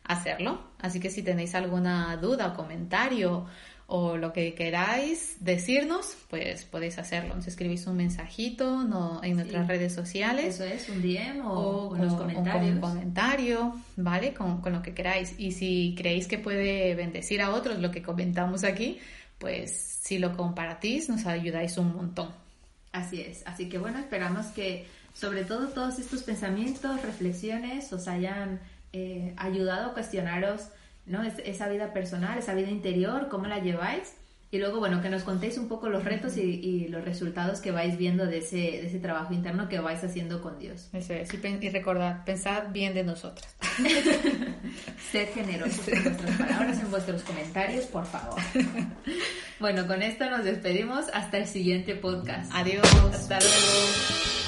hacerlo. 0.03 0.61
Así 0.79 0.99
que 0.99 1.09
si 1.09 1.21
tenéis 1.21 1.55
alguna 1.55 2.17
duda 2.17 2.47
o 2.47 2.53
comentario, 2.55 3.45
o 3.95 4.17
lo 4.17 4.33
que 4.33 4.55
queráis 4.55 5.35
decirnos, 5.39 6.17
pues 6.27 6.65
podéis 6.65 6.97
hacerlo. 6.97 7.35
Nos 7.35 7.45
escribís 7.45 7.85
un 7.85 7.97
mensajito 7.97 8.83
no, 8.83 9.23
en 9.23 9.35
nuestras 9.35 9.67
redes 9.67 9.93
sociales. 9.93 10.55
Eso 10.55 10.63
es, 10.63 10.89
un 10.89 11.03
DM 11.03 11.45
o, 11.45 11.89
con, 11.89 12.01
los 12.01 12.15
comentarios. 12.15 12.73
un 12.73 12.81
comentario, 12.81 13.75
¿vale? 13.95 14.33
Con, 14.33 14.61
con, 14.61 14.73
lo 14.73 14.81
que 14.81 14.95
queráis. 14.95 15.35
Y 15.37 15.51
si 15.51 15.93
creéis 15.95 16.27
que 16.27 16.39
puede 16.39 16.95
bendecir 16.95 17.39
a 17.43 17.51
otros 17.51 17.77
lo 17.77 17.91
que 17.91 18.01
comentamos 18.01 18.63
aquí, 18.63 18.97
pues 19.37 19.71
si 19.71 20.17
lo 20.17 20.35
compartís 20.35 21.07
nos 21.09 21.27
ayudáis 21.27 21.77
un 21.77 21.95
montón. 21.95 22.31
Así 22.93 23.21
es. 23.21 23.43
Así 23.45 23.69
que 23.69 23.77
bueno, 23.77 23.99
esperamos 23.99 24.47
que 24.47 24.87
sobre 25.13 25.45
todo 25.45 25.67
todos 25.67 25.99
estos 25.99 26.23
pensamientos, 26.23 26.99
reflexiones 27.03 27.93
os 27.93 28.07
hayan 28.07 28.59
eh, 28.91 29.35
ayudado 29.37 29.91
a 29.91 29.93
cuestionaros 29.93 30.69
¿no? 31.05 31.23
Es, 31.23 31.39
esa 31.45 31.67
vida 31.67 31.93
personal, 31.93 32.37
esa 32.37 32.53
vida 32.53 32.69
interior, 32.69 33.27
cómo 33.29 33.47
la 33.47 33.59
lleváis. 33.59 34.15
Y 34.51 34.59
luego, 34.59 34.77
bueno, 34.77 35.01
que 35.01 35.09
nos 35.09 35.23
contéis 35.23 35.57
un 35.57 35.67
poco 35.67 35.89
los 35.89 36.03
retos 36.03 36.37
y, 36.37 36.87
los 36.87 37.03
resultados 37.03 37.59
que 37.59 37.71
vais 37.71 37.97
viendo 37.97 38.27
de 38.27 38.37
ese, 38.37 38.57
de 38.57 38.85
ese 38.85 38.99
trabajo 38.99 39.33
interno 39.33 39.67
que 39.67 39.79
vais 39.79 40.03
haciendo 40.03 40.43
con 40.43 40.59
Dios. 40.59 40.89
Eso 40.93 41.13
es. 41.13 41.33
Y, 41.33 41.69
recordad, 41.69 42.23
pensad 42.23 42.71
bien 42.71 42.93
de 42.93 43.03
nosotras. 43.03 43.55
Sed 45.11 45.29
generosos 45.33 45.89
con 45.89 46.03
vuestras 46.03 46.37
palabras 46.37 46.79
en 46.79 46.91
vuestros 46.91 47.23
comentarios, 47.23 47.85
por 47.85 48.05
favor. 48.05 48.39
bueno, 49.59 49.87
con 49.87 50.03
esto 50.03 50.29
nos 50.29 50.43
despedimos. 50.43 51.05
Hasta 51.15 51.39
el 51.39 51.47
siguiente 51.47 51.95
podcast. 51.95 52.51
Adiós. 52.53 52.85
Hasta 53.11 53.39
luego. 53.39 54.42